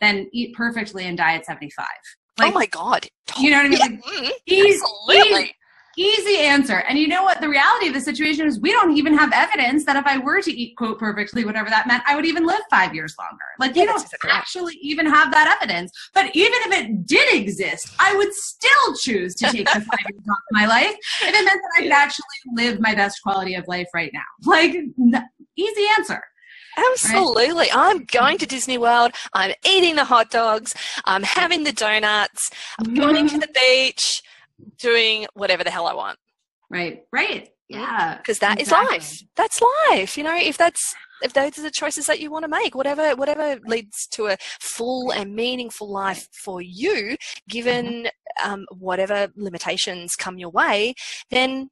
than 0.00 0.28
eat 0.32 0.54
perfectly 0.54 1.04
and 1.04 1.16
die 1.16 1.34
at 1.34 1.46
75. 1.46 1.86
Like, 2.38 2.52
oh 2.52 2.54
my 2.54 2.66
God. 2.66 3.06
You 3.38 3.50
know 3.50 3.58
what 3.58 3.66
I 3.66 3.68
mean? 3.68 3.78
Like, 3.78 4.02
mm-hmm. 4.02 4.30
easy, 4.46 4.80
Absolutely. 4.80 5.54
Easy 5.98 6.38
answer. 6.38 6.84
And 6.88 6.98
you 6.98 7.08
know 7.08 7.24
what? 7.24 7.40
The 7.40 7.48
reality 7.48 7.88
of 7.88 7.94
the 7.94 8.00
situation 8.00 8.46
is 8.46 8.60
we 8.60 8.70
don't 8.70 8.96
even 8.96 9.12
have 9.12 9.32
evidence 9.34 9.84
that 9.86 9.96
if 9.96 10.06
I 10.06 10.18
were 10.18 10.40
to 10.40 10.50
eat, 10.50 10.76
quote, 10.76 10.98
perfectly, 10.98 11.44
whatever 11.44 11.68
that 11.68 11.88
meant, 11.88 12.04
I 12.06 12.14
would 12.14 12.24
even 12.24 12.46
live 12.46 12.60
five 12.70 12.94
years 12.94 13.14
longer. 13.18 13.44
Like, 13.58 13.74
yeah, 13.74 13.82
we 13.82 13.86
don't 13.86 14.06
actually 14.30 14.78
even 14.80 15.04
have 15.04 15.32
that 15.32 15.58
evidence. 15.60 15.90
But 16.14 16.34
even 16.34 16.58
if 16.66 16.80
it 16.80 17.06
did 17.06 17.34
exist, 17.34 17.92
I 17.98 18.16
would 18.16 18.32
still 18.32 18.96
choose 19.00 19.34
to 19.36 19.46
take 19.50 19.66
the 19.66 19.80
five 19.80 20.00
years 20.08 20.22
off 20.30 20.38
my 20.52 20.66
life 20.66 20.96
if 21.22 21.28
it 21.28 21.44
meant 21.44 21.60
that 21.60 21.72
I 21.76 21.82
could 21.82 21.92
actually 21.92 22.24
live 22.54 22.80
my 22.80 22.94
best 22.94 23.20
quality 23.22 23.54
of 23.56 23.66
life 23.66 23.88
right 23.92 24.12
now. 24.14 24.20
Like, 24.44 24.76
easy 25.56 25.84
answer. 25.98 26.22
Absolutely. 26.92 27.54
Right? 27.54 27.70
I'm 27.74 28.04
going 28.04 28.38
to 28.38 28.46
Disney 28.46 28.78
World. 28.78 29.12
I'm 29.32 29.52
eating 29.66 29.96
the 29.96 30.04
hot 30.04 30.30
dogs. 30.30 30.74
I'm 31.04 31.22
having 31.22 31.64
the 31.64 31.72
donuts. 31.72 32.50
I'm 32.78 32.94
going 32.94 33.28
to 33.28 33.34
mm-hmm. 33.34 33.40
the 33.40 33.48
beach, 33.54 34.22
doing 34.78 35.26
whatever 35.34 35.64
the 35.64 35.70
hell 35.70 35.86
I 35.86 35.94
want. 35.94 36.18
Right. 36.70 37.04
Right. 37.12 37.48
Yeah. 37.68 38.16
Because 38.16 38.38
that 38.40 38.60
exactly. 38.60 38.96
is 38.96 39.02
life. 39.02 39.28
That's 39.36 39.60
life. 39.90 40.16
You 40.16 40.24
know, 40.24 40.36
if 40.36 40.56
that's 40.56 40.94
if 41.22 41.32
those 41.32 41.58
are 41.58 41.62
the 41.62 41.70
choices 41.70 42.06
that 42.06 42.20
you 42.20 42.30
want 42.30 42.44
to 42.44 42.48
make, 42.48 42.74
whatever 42.74 43.14
whatever 43.14 43.58
leads 43.66 44.06
to 44.12 44.26
a 44.26 44.36
full 44.60 45.12
and 45.12 45.34
meaningful 45.34 45.90
life 45.90 46.26
for 46.32 46.60
you, 46.60 47.16
given 47.48 48.04
mm-hmm. 48.04 48.50
um, 48.50 48.66
whatever 48.76 49.28
limitations 49.36 50.16
come 50.16 50.38
your 50.38 50.50
way, 50.50 50.94
then 51.30 51.68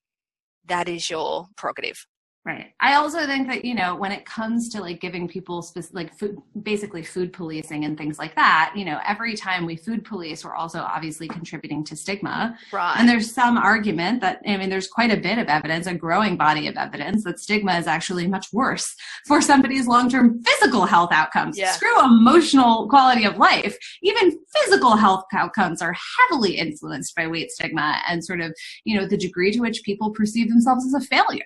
that 0.66 0.88
is 0.88 1.08
your 1.10 1.46
prerogative. 1.56 2.06
Right. 2.48 2.72
I 2.80 2.94
also 2.94 3.26
think 3.26 3.46
that, 3.48 3.62
you 3.62 3.74
know, 3.74 3.94
when 3.94 4.10
it 4.10 4.24
comes 4.24 4.70
to 4.70 4.80
like 4.80 5.02
giving 5.02 5.28
people 5.28 5.60
specific, 5.60 5.94
like 5.94 6.18
food, 6.18 6.38
basically 6.62 7.02
food 7.02 7.30
policing 7.30 7.84
and 7.84 7.98
things 7.98 8.18
like 8.18 8.34
that, 8.36 8.72
you 8.74 8.86
know, 8.86 8.98
every 9.06 9.36
time 9.36 9.66
we 9.66 9.76
food 9.76 10.02
police, 10.02 10.46
we're 10.46 10.54
also 10.54 10.80
obviously 10.80 11.28
contributing 11.28 11.84
to 11.84 11.94
stigma. 11.94 12.56
Right. 12.72 12.94
And 12.96 13.06
there's 13.06 13.30
some 13.30 13.58
argument 13.58 14.22
that, 14.22 14.40
I 14.46 14.56
mean, 14.56 14.70
there's 14.70 14.88
quite 14.88 15.10
a 15.10 15.18
bit 15.18 15.36
of 15.36 15.48
evidence, 15.48 15.86
a 15.86 15.92
growing 15.92 16.38
body 16.38 16.68
of 16.68 16.76
evidence 16.76 17.22
that 17.24 17.38
stigma 17.38 17.76
is 17.76 17.86
actually 17.86 18.26
much 18.26 18.46
worse 18.50 18.96
for 19.26 19.42
somebody's 19.42 19.86
long-term 19.86 20.42
physical 20.42 20.86
health 20.86 21.12
outcomes. 21.12 21.58
Yeah. 21.58 21.72
Screw 21.72 22.02
emotional 22.02 22.88
quality 22.88 23.26
of 23.26 23.36
life. 23.36 23.76
Even 24.02 24.38
physical 24.56 24.96
health 24.96 25.24
outcomes 25.34 25.82
are 25.82 25.94
heavily 26.16 26.56
influenced 26.56 27.14
by 27.14 27.26
weight 27.26 27.50
stigma 27.50 28.00
and 28.08 28.24
sort 28.24 28.40
of, 28.40 28.56
you 28.84 28.98
know, 28.98 29.06
the 29.06 29.18
degree 29.18 29.52
to 29.52 29.60
which 29.60 29.82
people 29.82 30.12
perceive 30.12 30.48
themselves 30.48 30.86
as 30.86 30.94
a 30.94 31.06
failure. 31.06 31.44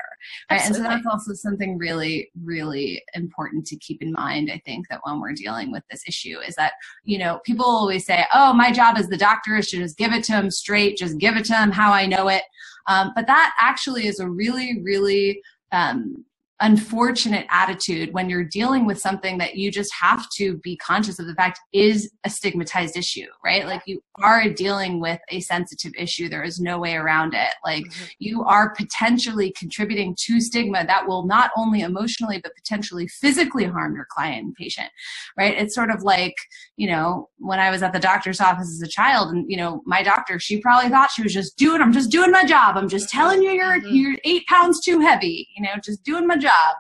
Right. 0.49 0.61
That's 0.93 1.07
also 1.07 1.33
something 1.33 1.79
really, 1.79 2.31
really 2.43 3.03
important 3.15 3.67
to 3.67 3.77
keep 3.77 4.03
in 4.03 4.13
mind. 4.13 4.51
I 4.51 4.61
think 4.65 4.89
that 4.89 5.01
when 5.05 5.21
we're 5.21 5.33
dealing 5.33 5.73
with 5.73 5.83
this 5.91 6.03
issue 6.07 6.39
is 6.41 6.55
that, 6.57 6.73
you 7.05 7.19
know, 7.19 7.41
people 7.45 7.65
always 7.65 8.07
say, 8.07 8.25
oh, 8.35 8.53
my 8.53 8.73
job 8.73 8.97
as 8.99 9.09
the 9.09 9.17
doctor 9.17 9.57
is 9.57 9.69
to 9.71 9.79
just 9.79 9.97
give 9.97 10.13
it 10.13 10.25
to 10.25 10.33
them 10.33 10.51
straight, 10.51 10.97
just 10.97 11.19
give 11.19 11.37
it 11.37 11.45
to 11.47 11.53
them 11.53 11.71
how 11.71 11.93
I 11.93 12.07
know 12.07 12.29
it. 12.29 12.43
Um, 12.89 13.13
but 13.15 13.27
that 13.27 13.55
actually 13.61 14.07
is 14.07 14.21
a 14.21 14.29
really, 14.29 14.81
really 14.83 15.41
um, 15.71 16.25
unfortunate 16.63 17.45
attitude 17.51 18.15
when 18.15 18.31
you're 18.31 18.45
dealing 18.45 18.87
with 18.87 18.99
something 18.99 19.37
that 19.37 19.57
you 19.57 19.71
just 19.71 19.93
have 19.93 20.31
to 20.31 20.59
be 20.59 20.77
conscious 20.77 21.19
of 21.19 21.27
the 21.27 21.35
fact 21.35 21.59
is 21.73 22.13
a 22.25 22.31
stigmatized 22.31 22.97
issue, 22.97 23.27
right? 23.45 23.67
Like 23.67 23.83
you 23.85 24.01
are 24.23 24.49
dealing 24.49 25.01
with 25.01 25.19
a 25.31 25.41
sensitive 25.41 25.93
issue. 25.99 26.29
There 26.29 26.45
is 26.45 26.61
no 26.61 26.79
way 26.79 26.95
around 26.95 27.35
it. 27.35 27.53
Like 27.65 27.85
mm-hmm. 27.87 28.05
you 28.21 28.45
are 28.45 28.75
potentially 28.75 29.53
contributing 29.59 30.15
to 30.21 30.41
stigma 30.41 30.87
that 30.87 31.09
will 31.09 31.27
not 31.27 31.51
only 31.57 31.81
emotionally, 31.81 32.39
but 32.41 32.55
potentially 32.55 33.09
physically 33.09 33.65
harm 33.65 33.97
your 33.97 34.07
client 34.09 34.45
and 34.45 34.55
patient, 34.55 34.89
right? 35.37 35.59
It's 35.59 35.75
sort 35.75 35.91
of 35.91 36.05
like, 36.05 36.37
you 36.77 36.87
know, 36.87 37.29
when 37.39 37.59
I 37.59 37.71
was 37.71 37.83
at 37.83 37.93
the 37.93 37.99
doctor's 37.99 38.41
office 38.41 38.69
as 38.69 38.83
a 38.83 38.89
child 38.89 39.31
and, 39.33 39.51
you 39.51 39.57
know, 39.57 39.83
my 39.85 40.05
doctor, 40.05 40.39
she 40.39 40.61
probably 40.61 40.91
thought 40.91 41.11
she 41.11 41.25
was 41.25 41.35
just 41.35 41.59
doing, 41.59 41.83
I'm 41.83 41.93
just 41.93 42.13
doing 42.13 42.31
my 42.31 42.45
job. 42.45 42.77
I'm 42.77 42.89
just 42.89 43.09
telling 43.09 43.43
you 43.43 43.51
you're, 43.51 43.81
mm-hmm. 43.81 43.95
you're 43.95 44.17
eight 44.23 44.47
pounds 44.47 44.81
too 44.81 45.01
heavy, 45.01 45.49
you 45.57 45.65
know, 45.65 45.73
just 45.83 46.05
doing 46.05 46.29
my 46.29 46.37
job 46.37 46.52
job. 46.53 46.77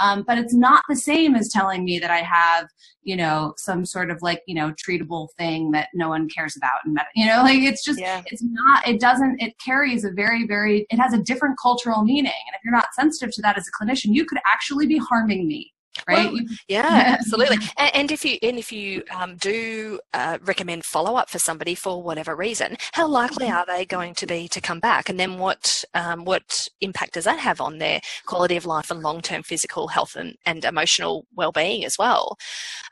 Um, 0.00 0.24
but 0.26 0.38
it's 0.38 0.54
not 0.54 0.82
the 0.88 0.96
same 0.96 1.34
as 1.34 1.48
telling 1.48 1.84
me 1.84 1.98
that 1.98 2.10
I 2.10 2.18
have, 2.18 2.68
you 3.02 3.16
know, 3.16 3.54
some 3.56 3.84
sort 3.84 4.10
of 4.10 4.22
like, 4.22 4.42
you 4.46 4.54
know, 4.54 4.72
treatable 4.72 5.28
thing 5.36 5.72
that 5.72 5.88
no 5.94 6.08
one 6.08 6.28
cares 6.28 6.56
about. 6.56 6.78
And, 6.84 6.98
you 7.14 7.26
know, 7.26 7.38
like 7.42 7.60
it's 7.60 7.84
just, 7.84 8.00
yeah. 8.00 8.22
it's 8.26 8.42
not, 8.42 8.86
it 8.86 9.00
doesn't, 9.00 9.40
it 9.42 9.54
carries 9.64 10.04
a 10.04 10.10
very, 10.10 10.46
very, 10.46 10.86
it 10.90 10.96
has 10.96 11.12
a 11.12 11.18
different 11.18 11.56
cultural 11.60 12.02
meaning. 12.02 12.26
And 12.26 12.54
if 12.54 12.60
you're 12.64 12.72
not 12.72 12.94
sensitive 12.94 13.34
to 13.34 13.42
that 13.42 13.58
as 13.58 13.66
a 13.66 13.84
clinician, 13.84 14.14
you 14.14 14.24
could 14.24 14.38
actually 14.46 14.86
be 14.86 14.98
harming 14.98 15.46
me 15.46 15.72
right? 16.06 16.32
Well, 16.32 16.42
yeah 16.68 17.16
absolutely. 17.18 17.58
And, 17.76 17.94
and, 17.94 18.12
if 18.12 18.24
you 18.24 18.38
and 18.42 18.58
if 18.58 18.72
you 18.72 19.02
um, 19.14 19.36
do 19.36 20.00
uh, 20.12 20.38
recommend 20.44 20.84
follow-up 20.84 21.30
for 21.30 21.38
somebody 21.38 21.74
for 21.74 22.02
whatever 22.02 22.34
reason 22.34 22.76
how 22.92 23.08
likely 23.08 23.46
mm-hmm. 23.46 23.56
are 23.56 23.66
they 23.66 23.84
going 23.84 24.14
to 24.14 24.26
be 24.26 24.48
to 24.48 24.60
come 24.60 24.80
back? 24.80 25.08
And 25.08 25.18
then 25.18 25.38
what 25.38 25.84
um, 25.94 26.24
what 26.24 26.68
impact 26.80 27.14
does 27.14 27.24
that 27.24 27.38
have 27.38 27.60
on 27.60 27.78
their 27.78 28.00
quality 28.26 28.56
of 28.56 28.66
life 28.66 28.90
and 28.90 29.02
long-term 29.02 29.42
physical 29.42 29.88
health 29.88 30.16
and, 30.16 30.36
and 30.46 30.64
emotional 30.64 31.26
well-being 31.34 31.84
as 31.84 31.96
well? 31.98 32.36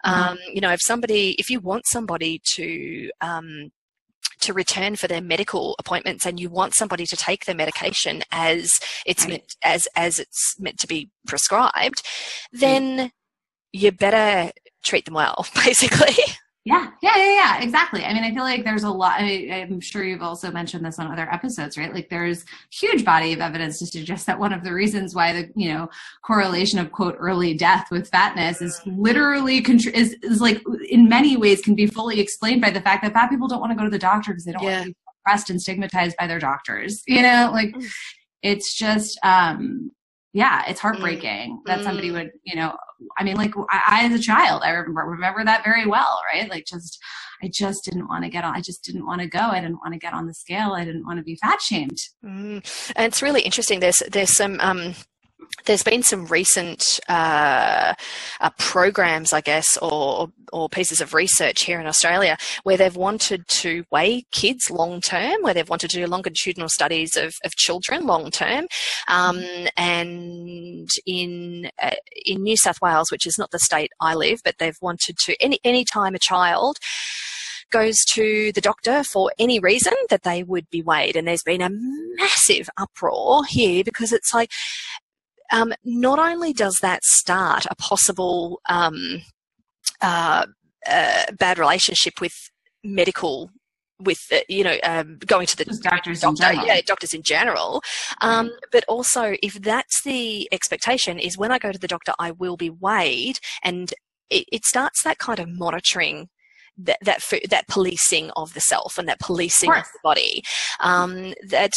Mm-hmm. 0.04 0.28
um, 0.28 0.38
you 0.52 0.60
know 0.60 0.72
if 0.72 0.80
somebody 0.82 1.30
if 1.38 1.50
you 1.50 1.60
want 1.60 1.86
somebody 1.86 2.40
to 2.54 3.10
um, 3.20 3.70
to 4.40 4.52
return 4.52 4.96
for 4.96 5.08
their 5.08 5.20
medical 5.20 5.74
appointments 5.78 6.26
and 6.26 6.38
you 6.38 6.48
want 6.48 6.74
somebody 6.74 7.06
to 7.06 7.16
take 7.16 7.44
their 7.44 7.54
medication 7.54 8.22
as 8.30 8.78
it's 9.04 9.24
right. 9.24 9.30
meant 9.30 9.56
as 9.64 9.88
as 9.96 10.18
it's 10.18 10.54
meant 10.58 10.78
to 10.78 10.86
be 10.86 11.10
prescribed, 11.26 12.02
mm. 12.54 12.60
then 12.60 13.10
you 13.72 13.92
better 13.92 14.52
treat 14.84 15.04
them 15.04 15.14
well, 15.14 15.46
basically. 15.64 16.14
Yeah, 16.66 16.88
yeah, 17.00 17.16
yeah, 17.16 17.34
yeah, 17.34 17.60
exactly. 17.62 18.04
I 18.04 18.12
mean, 18.12 18.24
I 18.24 18.34
feel 18.34 18.42
like 18.42 18.64
there's 18.64 18.82
a 18.82 18.90
lot. 18.90 19.20
I 19.20 19.22
am 19.22 19.78
sure 19.80 20.02
you've 20.02 20.20
also 20.20 20.50
mentioned 20.50 20.84
this 20.84 20.98
on 20.98 21.06
other 21.06 21.32
episodes, 21.32 21.78
right? 21.78 21.94
Like, 21.94 22.08
there's 22.10 22.44
huge 22.72 23.04
body 23.04 23.32
of 23.32 23.38
evidence 23.38 23.78
to 23.78 23.86
suggest 23.86 24.26
that 24.26 24.36
one 24.36 24.52
of 24.52 24.64
the 24.64 24.72
reasons 24.72 25.14
why 25.14 25.32
the 25.32 25.48
you 25.54 25.72
know 25.72 25.88
correlation 26.24 26.80
of 26.80 26.90
quote 26.90 27.14
early 27.20 27.54
death 27.54 27.86
with 27.92 28.10
fatness 28.10 28.60
is 28.60 28.80
literally 28.84 29.58
is 29.58 30.16
is 30.24 30.40
like 30.40 30.60
in 30.88 31.08
many 31.08 31.36
ways 31.36 31.62
can 31.62 31.76
be 31.76 31.86
fully 31.86 32.18
explained 32.18 32.60
by 32.60 32.70
the 32.70 32.80
fact 32.80 33.04
that 33.04 33.12
fat 33.12 33.30
people 33.30 33.46
don't 33.46 33.60
want 33.60 33.70
to 33.70 33.78
go 33.78 33.84
to 33.84 33.90
the 33.90 33.96
doctor 33.96 34.32
because 34.32 34.44
they 34.44 34.50
don't 34.50 34.64
yeah. 34.64 34.78
want 34.78 34.86
to 34.86 34.90
be 34.90 34.96
oppressed 35.24 35.50
and 35.50 35.62
stigmatized 35.62 36.16
by 36.18 36.26
their 36.26 36.40
doctors. 36.40 37.04
You 37.06 37.22
know, 37.22 37.50
like 37.52 37.76
mm. 37.76 37.88
it's 38.42 38.74
just 38.74 39.20
um 39.22 39.92
yeah, 40.32 40.64
it's 40.68 40.80
heartbreaking 40.80 41.60
mm. 41.60 41.66
that 41.66 41.84
somebody 41.84 42.10
mm. 42.10 42.14
would, 42.14 42.32
you 42.42 42.56
know, 42.56 42.76
I 43.18 43.24
mean, 43.24 43.36
like 43.36 43.52
I, 43.70 43.82
I, 43.88 44.04
as 44.06 44.18
a 44.18 44.22
child, 44.22 44.62
I 44.64 44.70
remember, 44.70 45.02
remember 45.02 45.44
that 45.44 45.64
very 45.64 45.86
well, 45.86 46.20
right? 46.32 46.48
Like 46.50 46.66
just, 46.66 46.98
I 47.42 47.48
just 47.52 47.84
didn't 47.84 48.08
want 48.08 48.24
to 48.24 48.30
get 48.30 48.44
on, 48.44 48.54
I 48.54 48.60
just 48.60 48.82
didn't 48.82 49.06
want 49.06 49.20
to 49.20 49.26
go. 49.26 49.38
I 49.38 49.60
didn't 49.60 49.78
want 49.82 49.92
to 49.92 49.98
get 49.98 50.14
on 50.14 50.26
the 50.26 50.34
scale. 50.34 50.72
I 50.72 50.84
didn't 50.84 51.04
want 51.04 51.18
to 51.18 51.22
be 51.22 51.36
fat 51.36 51.60
shamed. 51.60 51.98
Mm. 52.24 52.92
And 52.96 53.06
it's 53.06 53.22
really 53.22 53.42
interesting. 53.42 53.80
There's, 53.80 54.02
there's 54.10 54.34
some, 54.34 54.58
um, 54.60 54.94
there's 55.64 55.82
been 55.82 56.02
some 56.02 56.26
recent 56.26 57.00
uh, 57.08 57.94
uh, 58.40 58.50
programs, 58.58 59.32
I 59.32 59.40
guess, 59.40 59.76
or, 59.78 60.28
or 60.52 60.68
pieces 60.68 61.00
of 61.00 61.14
research 61.14 61.62
here 61.62 61.80
in 61.80 61.86
Australia 61.86 62.36
where 62.62 62.76
they've 62.76 62.96
wanted 62.96 63.46
to 63.48 63.84
weigh 63.90 64.24
kids 64.32 64.70
long 64.70 65.00
term, 65.00 65.42
where 65.42 65.54
they've 65.54 65.68
wanted 65.68 65.90
to 65.90 65.96
do 65.96 66.06
longitudinal 66.06 66.68
studies 66.68 67.16
of, 67.16 67.34
of 67.44 67.56
children 67.56 68.06
long 68.06 68.30
term. 68.30 68.66
Um, 69.08 69.44
and 69.76 70.88
in 71.04 71.70
uh, 71.82 71.96
in 72.24 72.42
New 72.42 72.56
South 72.56 72.80
Wales, 72.80 73.10
which 73.10 73.26
is 73.26 73.38
not 73.38 73.50
the 73.50 73.58
state 73.58 73.90
I 74.00 74.14
live, 74.14 74.40
but 74.44 74.56
they've 74.58 74.78
wanted 74.80 75.16
to 75.18 75.36
any 75.42 75.58
any 75.64 75.84
time 75.84 76.14
a 76.14 76.20
child 76.20 76.78
goes 77.72 78.04
to 78.04 78.52
the 78.52 78.60
doctor 78.60 79.02
for 79.02 79.32
any 79.40 79.58
reason 79.58 79.92
that 80.08 80.22
they 80.22 80.44
would 80.44 80.70
be 80.70 80.82
weighed. 80.82 81.16
And 81.16 81.26
there's 81.26 81.42
been 81.42 81.62
a 81.62 81.70
massive 81.70 82.70
uproar 82.78 83.44
here 83.44 83.82
because 83.82 84.12
it's 84.12 84.32
like 84.32 84.50
um, 85.52 85.72
not 85.84 86.18
only 86.18 86.52
does 86.52 86.78
that 86.82 87.04
start 87.04 87.66
a 87.70 87.74
possible 87.76 88.60
um, 88.68 89.22
uh, 90.00 90.46
uh, 90.88 91.22
bad 91.38 91.58
relationship 91.58 92.20
with 92.20 92.34
medical 92.84 93.50
with 93.98 94.18
uh, 94.32 94.38
you 94.48 94.62
know 94.62 94.76
um, 94.84 95.18
going 95.26 95.46
to 95.46 95.56
the 95.56 95.64
Just 95.64 95.82
doctors 95.82 96.20
doctor, 96.20 96.50
in 96.52 96.66
yeah, 96.66 96.80
doctors 96.86 97.14
in 97.14 97.22
general. 97.22 97.82
Um, 98.20 98.50
But 98.70 98.84
also, 98.88 99.36
if 99.42 99.54
that's 99.54 100.02
the 100.02 100.48
expectation, 100.52 101.18
is 101.18 101.38
when 101.38 101.50
I 101.50 101.58
go 101.58 101.72
to 101.72 101.78
the 101.78 101.88
doctor, 101.88 102.12
I 102.18 102.30
will 102.32 102.56
be 102.56 102.70
weighed, 102.70 103.38
and 103.62 103.92
it, 104.30 104.44
it 104.52 104.64
starts 104.64 105.02
that 105.02 105.18
kind 105.18 105.38
of 105.38 105.48
monitoring. 105.48 106.28
That, 106.78 106.98
that 107.00 107.22
that 107.48 107.68
policing 107.68 108.30
of 108.36 108.52
the 108.52 108.60
self 108.60 108.98
and 108.98 109.08
that 109.08 109.18
policing 109.18 109.70
of, 109.70 109.78
of 109.78 109.84
the 109.84 109.98
body, 110.02 110.42
um, 110.78 111.32
that 111.48 111.72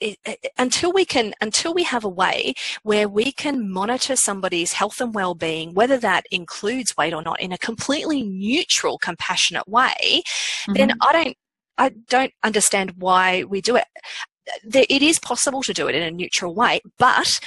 it, 0.00 0.18
it, 0.24 0.52
until 0.58 0.92
we 0.92 1.04
can 1.04 1.34
until 1.40 1.74
we 1.74 1.82
have 1.82 2.04
a 2.04 2.08
way 2.08 2.54
where 2.82 3.08
we 3.08 3.32
can 3.32 3.70
monitor 3.70 4.16
somebody's 4.16 4.72
health 4.72 5.00
and 5.00 5.14
well-being 5.14 5.74
whether 5.74 5.98
that 5.98 6.24
includes 6.30 6.96
weight 6.96 7.14
or 7.14 7.22
not 7.22 7.40
in 7.40 7.52
a 7.52 7.58
completely 7.58 8.22
neutral 8.22 8.98
compassionate 8.98 9.68
way 9.68 9.92
mm-hmm. 9.98 10.72
then 10.74 10.92
i 11.02 11.12
don't 11.12 11.36
i 11.78 11.90
don't 12.08 12.32
understand 12.42 12.92
why 12.96 13.44
we 13.44 13.60
do 13.60 13.76
it 13.76 13.84
it 14.64 15.02
is 15.02 15.18
possible 15.18 15.62
to 15.62 15.72
do 15.72 15.86
it 15.86 15.94
in 15.94 16.02
a 16.02 16.10
neutral 16.10 16.54
way 16.54 16.80
but 16.98 17.38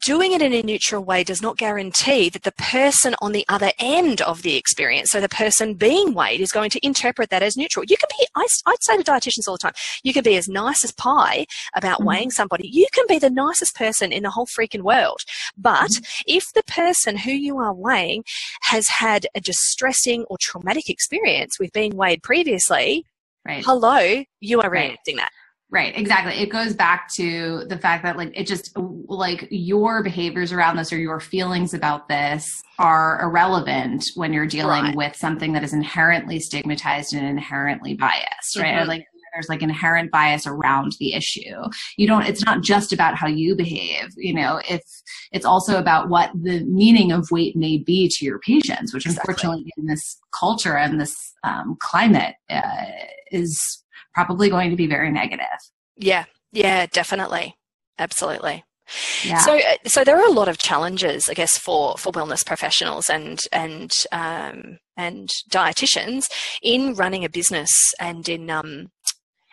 doing 0.00 0.32
it 0.32 0.42
in 0.42 0.52
a 0.52 0.62
neutral 0.62 1.04
way 1.04 1.24
does 1.24 1.42
not 1.42 1.56
guarantee 1.56 2.28
that 2.28 2.42
the 2.42 2.52
person 2.52 3.14
on 3.20 3.32
the 3.32 3.44
other 3.48 3.72
end 3.78 4.20
of 4.22 4.42
the 4.42 4.56
experience, 4.56 5.10
so 5.10 5.20
the 5.20 5.28
person 5.28 5.74
being 5.74 6.14
weighed, 6.14 6.40
is 6.40 6.52
going 6.52 6.70
to 6.70 6.86
interpret 6.86 7.30
that 7.30 7.42
as 7.42 7.56
neutral. 7.56 7.84
You 7.84 7.96
can 7.96 8.08
be, 8.18 8.26
I, 8.34 8.46
would 8.66 8.82
say 8.82 8.96
to 8.96 9.02
dietitians 9.02 9.48
all 9.48 9.54
the 9.54 9.58
time, 9.58 9.72
you 10.02 10.12
can 10.12 10.22
be 10.22 10.36
as 10.36 10.48
nice 10.48 10.84
as 10.84 10.92
pie 10.92 11.46
about 11.74 11.98
mm-hmm. 11.98 12.08
weighing 12.08 12.30
somebody. 12.30 12.68
You 12.68 12.86
can 12.92 13.04
be 13.08 13.18
the 13.18 13.30
nicest 13.30 13.74
person 13.74 14.12
in 14.12 14.22
the 14.22 14.30
whole 14.30 14.46
freaking 14.46 14.82
world. 14.82 15.20
But 15.56 15.90
mm-hmm. 15.90 16.22
if 16.26 16.52
the 16.52 16.62
person 16.64 17.16
who 17.16 17.32
you 17.32 17.58
are 17.58 17.74
weighing 17.74 18.24
has 18.62 18.88
had 18.88 19.26
a 19.34 19.40
distressing 19.40 20.24
or 20.24 20.38
traumatic 20.38 20.88
experience 20.88 21.58
with 21.58 21.72
being 21.72 21.96
weighed 21.96 22.22
previously, 22.22 23.04
right. 23.46 23.64
hello, 23.64 24.24
you 24.40 24.60
are 24.60 24.70
right. 24.70 24.90
reacting 24.90 25.16
that. 25.16 25.30
Right, 25.70 25.94
exactly. 25.98 26.32
It 26.32 26.48
goes 26.48 26.74
back 26.74 27.12
to 27.16 27.64
the 27.68 27.76
fact 27.76 28.02
that 28.04 28.16
like 28.16 28.32
it 28.34 28.46
just 28.46 28.74
like 28.74 29.46
your 29.50 30.02
behaviors 30.02 30.50
around 30.50 30.76
this 30.76 30.94
or 30.94 30.98
your 30.98 31.20
feelings 31.20 31.74
about 31.74 32.08
this 32.08 32.62
are 32.78 33.20
irrelevant 33.20 34.06
when 34.14 34.32
you're 34.32 34.46
dealing 34.46 34.84
right. 34.84 34.96
with 34.96 35.14
something 35.14 35.52
that 35.52 35.62
is 35.62 35.74
inherently 35.74 36.40
stigmatized 36.40 37.12
and 37.12 37.26
inherently 37.26 37.94
biased, 37.94 38.56
right? 38.56 38.76
Mm-hmm. 38.76 38.88
Like 38.88 39.06
there's 39.34 39.50
like 39.50 39.60
inherent 39.60 40.10
bias 40.10 40.46
around 40.46 40.96
the 41.00 41.12
issue. 41.12 41.62
You 41.98 42.06
don't 42.06 42.24
it's 42.24 42.44
not 42.46 42.62
just 42.62 42.94
about 42.94 43.16
how 43.16 43.26
you 43.26 43.54
behave, 43.54 44.08
you 44.16 44.32
know, 44.32 44.62
it's 44.70 45.02
it's 45.32 45.44
also 45.44 45.78
about 45.78 46.08
what 46.08 46.30
the 46.34 46.64
meaning 46.64 47.12
of 47.12 47.30
weight 47.30 47.56
may 47.56 47.76
be 47.76 48.08
to 48.08 48.24
your 48.24 48.38
patients, 48.38 48.94
which 48.94 49.04
exactly. 49.04 49.32
unfortunately 49.32 49.72
in 49.76 49.84
this 49.84 50.18
culture 50.38 50.78
and 50.78 50.98
this 50.98 51.14
um, 51.44 51.76
climate 51.78 52.36
uh, 52.48 52.86
is 53.30 53.84
probably 54.18 54.50
going 54.50 54.70
to 54.70 54.76
be 54.76 54.86
very 54.86 55.10
negative. 55.10 55.60
Yeah, 55.96 56.24
yeah, 56.52 56.86
definitely. 56.86 57.56
Absolutely. 57.98 58.64
Yeah. 59.24 59.38
So, 59.38 59.58
uh, 59.58 59.76
so 59.86 60.02
there 60.04 60.18
are 60.18 60.28
a 60.28 60.32
lot 60.32 60.48
of 60.48 60.58
challenges, 60.58 61.28
I 61.28 61.34
guess, 61.34 61.58
for, 61.58 61.96
for 61.98 62.12
wellness 62.12 62.44
professionals 62.44 63.10
and 63.10 63.40
and 63.52 63.92
um, 64.12 64.78
and 64.96 65.28
dietitians 65.50 66.24
in 66.62 66.94
running 66.94 67.24
a 67.24 67.28
business 67.28 67.70
and 68.00 68.28
in 68.28 68.50
um, 68.50 68.90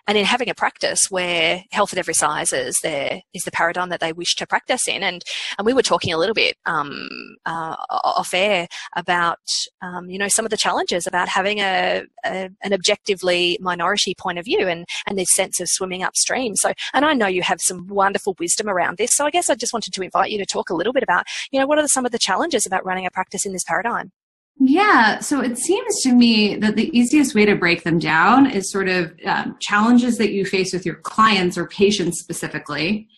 and 0.07 0.17
in 0.17 0.25
having 0.25 0.49
a 0.49 0.55
practice 0.55 1.09
where 1.09 1.63
health 1.71 1.93
at 1.93 1.99
every 1.99 2.13
size 2.13 2.53
is 2.53 2.77
there 2.83 3.21
is 3.33 3.43
the 3.43 3.51
paradigm 3.51 3.89
that 3.89 3.99
they 3.99 4.13
wish 4.13 4.35
to 4.35 4.47
practice 4.47 4.87
in. 4.87 5.03
And 5.03 5.23
and 5.57 5.65
we 5.65 5.73
were 5.73 5.81
talking 5.81 6.13
a 6.13 6.17
little 6.17 6.33
bit 6.33 6.57
um, 6.65 7.07
uh, 7.45 7.75
off 7.89 8.33
air 8.33 8.67
about 8.95 9.39
um, 9.81 10.09
you 10.09 10.17
know 10.17 10.27
some 10.27 10.45
of 10.45 10.51
the 10.51 10.57
challenges 10.57 11.07
about 11.07 11.27
having 11.27 11.59
a, 11.59 12.03
a, 12.25 12.49
an 12.63 12.73
objectively 12.73 13.57
minority 13.61 14.13
point 14.17 14.39
of 14.39 14.45
view 14.45 14.67
and 14.67 14.85
and 15.07 15.17
this 15.17 15.33
sense 15.33 15.59
of 15.59 15.69
swimming 15.69 16.03
upstream. 16.03 16.55
So 16.55 16.73
and 16.93 17.05
I 17.05 17.13
know 17.13 17.27
you 17.27 17.41
have 17.41 17.61
some 17.61 17.87
wonderful 17.87 18.35
wisdom 18.39 18.69
around 18.69 18.97
this. 18.97 19.15
So 19.15 19.25
I 19.25 19.31
guess 19.31 19.49
I 19.49 19.55
just 19.55 19.73
wanted 19.73 19.93
to 19.93 20.01
invite 20.01 20.31
you 20.31 20.37
to 20.37 20.45
talk 20.45 20.69
a 20.69 20.75
little 20.75 20.93
bit 20.93 21.03
about 21.03 21.25
you 21.51 21.59
know 21.59 21.67
what 21.67 21.79
are 21.79 21.87
some 21.87 22.05
of 22.05 22.11
the 22.11 22.19
challenges 22.19 22.65
about 22.65 22.85
running 22.85 23.05
a 23.05 23.11
practice 23.11 23.45
in 23.45 23.53
this 23.53 23.63
paradigm 23.63 24.11
yeah, 24.57 25.19
so 25.19 25.41
it 25.41 25.57
seems 25.57 26.01
to 26.03 26.13
me 26.13 26.55
that 26.55 26.75
the 26.75 26.89
easiest 26.97 27.35
way 27.35 27.45
to 27.45 27.55
break 27.55 27.83
them 27.83 27.99
down 27.99 28.49
is 28.49 28.71
sort 28.71 28.87
of 28.87 29.11
um, 29.25 29.57
challenges 29.59 30.17
that 30.17 30.31
you 30.31 30.45
face 30.45 30.71
with 30.71 30.85
your 30.85 30.95
clients 30.95 31.57
or 31.57 31.67
patients 31.67 32.19
specifically, 32.19 33.09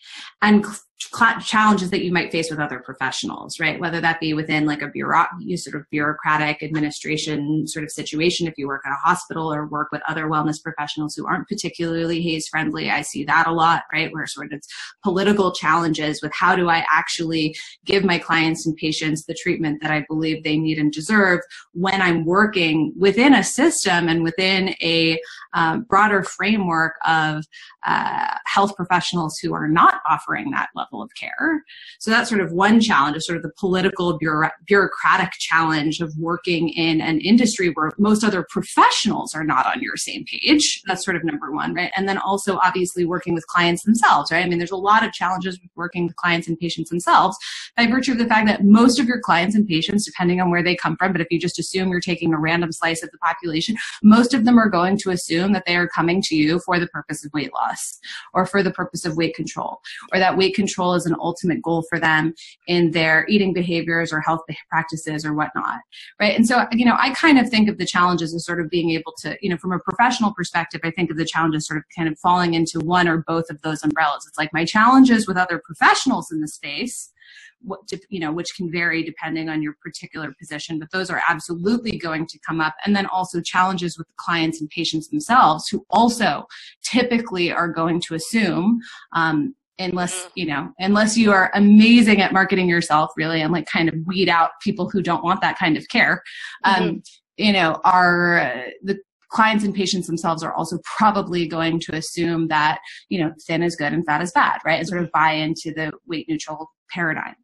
and 0.41 0.65
challenges 1.45 1.89
that 1.91 2.03
you 2.03 2.11
might 2.11 2.31
face 2.31 2.49
with 2.49 2.59
other 2.59 2.79
professionals, 2.79 3.59
right? 3.59 3.79
Whether 3.79 4.01
that 4.01 4.19
be 4.19 4.33
within 4.33 4.65
like 4.65 4.81
a 4.81 4.87
bureau, 4.87 5.25
sort 5.55 5.75
of 5.75 5.89
bureaucratic 5.89 6.61
administration 6.63 7.67
sort 7.67 7.83
of 7.83 7.91
situation, 7.91 8.47
if 8.47 8.53
you 8.57 8.67
work 8.67 8.81
at 8.85 8.91
a 8.91 8.95
hospital 8.95 9.51
or 9.53 9.67
work 9.67 9.89
with 9.91 10.01
other 10.07 10.25
wellness 10.25 10.61
professionals 10.61 11.15
who 11.15 11.25
aren't 11.25 11.47
particularly 11.47 12.21
HAES 12.21 12.47
friendly. 12.47 12.89
I 12.89 13.01
see 13.01 13.23
that 13.25 13.47
a 13.47 13.51
lot, 13.51 13.83
right? 13.91 14.11
Where 14.13 14.27
sort 14.27 14.53
of 14.53 14.61
political 15.03 15.51
challenges 15.51 16.21
with 16.21 16.31
how 16.33 16.55
do 16.55 16.69
I 16.69 16.85
actually 16.91 17.55
give 17.85 18.03
my 18.03 18.17
clients 18.17 18.65
and 18.65 18.75
patients 18.75 19.25
the 19.25 19.33
treatment 19.33 19.81
that 19.81 19.91
I 19.91 20.05
believe 20.07 20.43
they 20.43 20.57
need 20.57 20.77
and 20.77 20.91
deserve 20.91 21.41
when 21.73 22.01
I'm 22.01 22.25
working 22.25 22.93
within 22.97 23.33
a 23.33 23.43
system 23.43 24.09
and 24.09 24.23
within 24.23 24.75
a 24.81 25.19
uh, 25.53 25.77
broader 25.77 26.23
framework 26.23 26.95
of 27.05 27.45
uh, 27.85 28.35
health 28.45 28.75
professionals 28.75 29.37
who 29.39 29.53
are 29.53 29.67
not 29.67 30.01
offering 30.07 30.51
that 30.51 30.69
level 30.75 30.96
of 31.01 31.13
care. 31.15 31.63
So 31.99 32.11
that's 32.11 32.29
sort 32.29 32.41
of 32.41 32.51
one 32.51 32.79
challenge, 32.79 33.17
is 33.17 33.25
sort 33.25 33.37
of 33.37 33.43
the 33.43 33.51
political 33.57 34.17
bureau- 34.17 34.51
bureaucratic 34.65 35.31
challenge 35.33 35.99
of 35.99 36.13
working 36.17 36.69
in 36.69 37.01
an 37.01 37.19
industry 37.19 37.69
where 37.69 37.91
most 37.97 38.23
other 38.23 38.45
professionals 38.49 39.33
are 39.33 39.43
not 39.43 39.65
on 39.65 39.81
your 39.81 39.97
same 39.97 40.25
page. 40.25 40.81
That's 40.85 41.03
sort 41.03 41.17
of 41.17 41.23
number 41.23 41.51
one, 41.51 41.73
right? 41.73 41.91
And 41.95 42.07
then 42.07 42.17
also 42.17 42.59
obviously 42.63 43.05
working 43.05 43.33
with 43.33 43.47
clients 43.47 43.83
themselves, 43.83 44.31
right? 44.31 44.45
I 44.45 44.49
mean, 44.49 44.57
there's 44.57 44.71
a 44.71 44.77
lot 44.77 45.05
of 45.05 45.13
challenges 45.13 45.59
with 45.61 45.71
working 45.75 46.05
with 46.05 46.15
clients 46.15 46.47
and 46.47 46.59
patients 46.59 46.89
themselves 46.89 47.37
by 47.75 47.87
virtue 47.87 48.13
of 48.13 48.17
the 48.17 48.25
fact 48.25 48.47
that 48.47 48.63
most 48.63 48.99
of 48.99 49.07
your 49.07 49.19
clients 49.19 49.55
and 49.55 49.67
patients, 49.67 50.05
depending 50.05 50.41
on 50.41 50.49
where 50.49 50.63
they 50.63 50.75
come 50.75 50.95
from, 50.97 51.11
but 51.11 51.21
if 51.21 51.27
you 51.31 51.39
just 51.39 51.59
assume 51.59 51.89
you're 51.89 51.99
taking 51.99 52.33
a 52.33 52.39
random 52.39 52.71
slice 52.71 53.03
of 53.03 53.11
the 53.11 53.17
population, 53.19 53.75
most 54.03 54.33
of 54.33 54.45
them 54.45 54.57
are 54.57 54.69
going 54.69 54.97
to 54.97 55.11
assume 55.11 55.53
that 55.53 55.63
they 55.65 55.75
are 55.75 55.87
coming 55.87 56.21
to 56.21 56.35
you 56.35 56.59
for 56.59 56.79
the 56.79 56.87
purpose 56.87 57.25
of 57.25 57.31
weight 57.33 57.53
loss 57.53 57.99
or 58.33 58.45
for 58.45 58.63
the 58.63 58.71
purpose 58.71 59.05
of 59.05 59.17
weight 59.17 59.35
control, 59.35 59.81
or 60.13 60.19
that 60.19 60.37
weight 60.37 60.55
control 60.55 60.86
is 60.93 61.05
an 61.05 61.15
ultimate 61.19 61.61
goal 61.61 61.83
for 61.89 61.99
them 61.99 62.33
in 62.67 62.91
their 62.91 63.25
eating 63.27 63.53
behaviors 63.53 64.11
or 64.11 64.21
health 64.21 64.41
practices 64.69 65.25
or 65.25 65.33
whatnot, 65.33 65.79
right? 66.19 66.35
And 66.35 66.47
so, 66.47 66.65
you 66.71 66.85
know, 66.85 66.95
I 66.97 67.13
kind 67.13 67.39
of 67.39 67.49
think 67.49 67.69
of 67.69 67.77
the 67.77 67.85
challenges 67.85 68.33
as 68.33 68.45
sort 68.45 68.61
of 68.61 68.69
being 68.69 68.91
able 68.91 69.13
to, 69.19 69.37
you 69.41 69.49
know, 69.49 69.57
from 69.57 69.71
a 69.71 69.79
professional 69.79 70.33
perspective, 70.33 70.81
I 70.83 70.91
think 70.91 71.11
of 71.11 71.17
the 71.17 71.25
challenges 71.25 71.67
sort 71.67 71.77
of 71.77 71.83
kind 71.95 72.09
of 72.09 72.17
falling 72.19 72.53
into 72.53 72.79
one 72.79 73.07
or 73.07 73.23
both 73.27 73.49
of 73.49 73.61
those 73.61 73.83
umbrellas. 73.83 74.25
It's 74.27 74.37
like 74.37 74.53
my 74.53 74.65
challenges 74.65 75.27
with 75.27 75.37
other 75.37 75.61
professionals 75.63 76.31
in 76.31 76.41
the 76.41 76.47
space 76.47 77.11
what 77.61 77.79
you 78.09 78.19
know 78.19 78.31
which 78.31 78.55
can 78.55 78.71
vary 78.71 79.03
depending 79.03 79.49
on 79.49 79.61
your 79.61 79.75
particular 79.81 80.33
position 80.39 80.79
but 80.79 80.89
those 80.91 81.09
are 81.09 81.21
absolutely 81.27 81.97
going 81.97 82.25
to 82.27 82.39
come 82.47 82.61
up 82.61 82.75
and 82.85 82.95
then 82.95 83.05
also 83.07 83.41
challenges 83.41 83.97
with 83.97 84.07
the 84.07 84.13
clients 84.17 84.61
and 84.61 84.69
patients 84.69 85.07
themselves 85.09 85.67
who 85.67 85.85
also 85.89 86.45
typically 86.83 87.51
are 87.51 87.67
going 87.67 87.99
to 87.99 88.15
assume 88.15 88.79
um, 89.13 89.55
unless 89.79 90.13
mm-hmm. 90.13 90.31
you 90.35 90.45
know 90.45 90.71
unless 90.79 91.17
you 91.17 91.31
are 91.31 91.51
amazing 91.53 92.21
at 92.21 92.33
marketing 92.33 92.67
yourself 92.67 93.11
really 93.15 93.41
and 93.41 93.53
like 93.53 93.65
kind 93.65 93.89
of 93.89 93.95
weed 94.05 94.29
out 94.29 94.51
people 94.61 94.89
who 94.89 95.01
don't 95.01 95.23
want 95.23 95.41
that 95.41 95.57
kind 95.57 95.77
of 95.77 95.87
care 95.89 96.23
um, 96.63 96.83
mm-hmm. 96.83 96.97
you 97.37 97.53
know 97.53 97.79
are 97.83 98.39
uh, 98.39 98.63
the 98.83 98.97
clients 99.29 99.63
and 99.63 99.75
patients 99.75 100.07
themselves 100.07 100.43
are 100.43 100.53
also 100.53 100.77
probably 100.83 101.47
going 101.47 101.79
to 101.79 101.95
assume 101.95 102.47
that 102.47 102.79
you 103.09 103.19
know 103.19 103.33
thin 103.45 103.63
is 103.63 103.75
good 103.75 103.93
and 103.93 104.05
fat 104.05 104.21
is 104.21 104.31
bad 104.31 104.59
right? 104.65 104.79
And 104.79 104.87
sort 104.87 105.03
of 105.03 105.11
buy 105.11 105.31
into 105.31 105.73
the 105.73 105.91
weight 106.07 106.27
neutral 106.29 106.71
paradigm. 106.89 107.35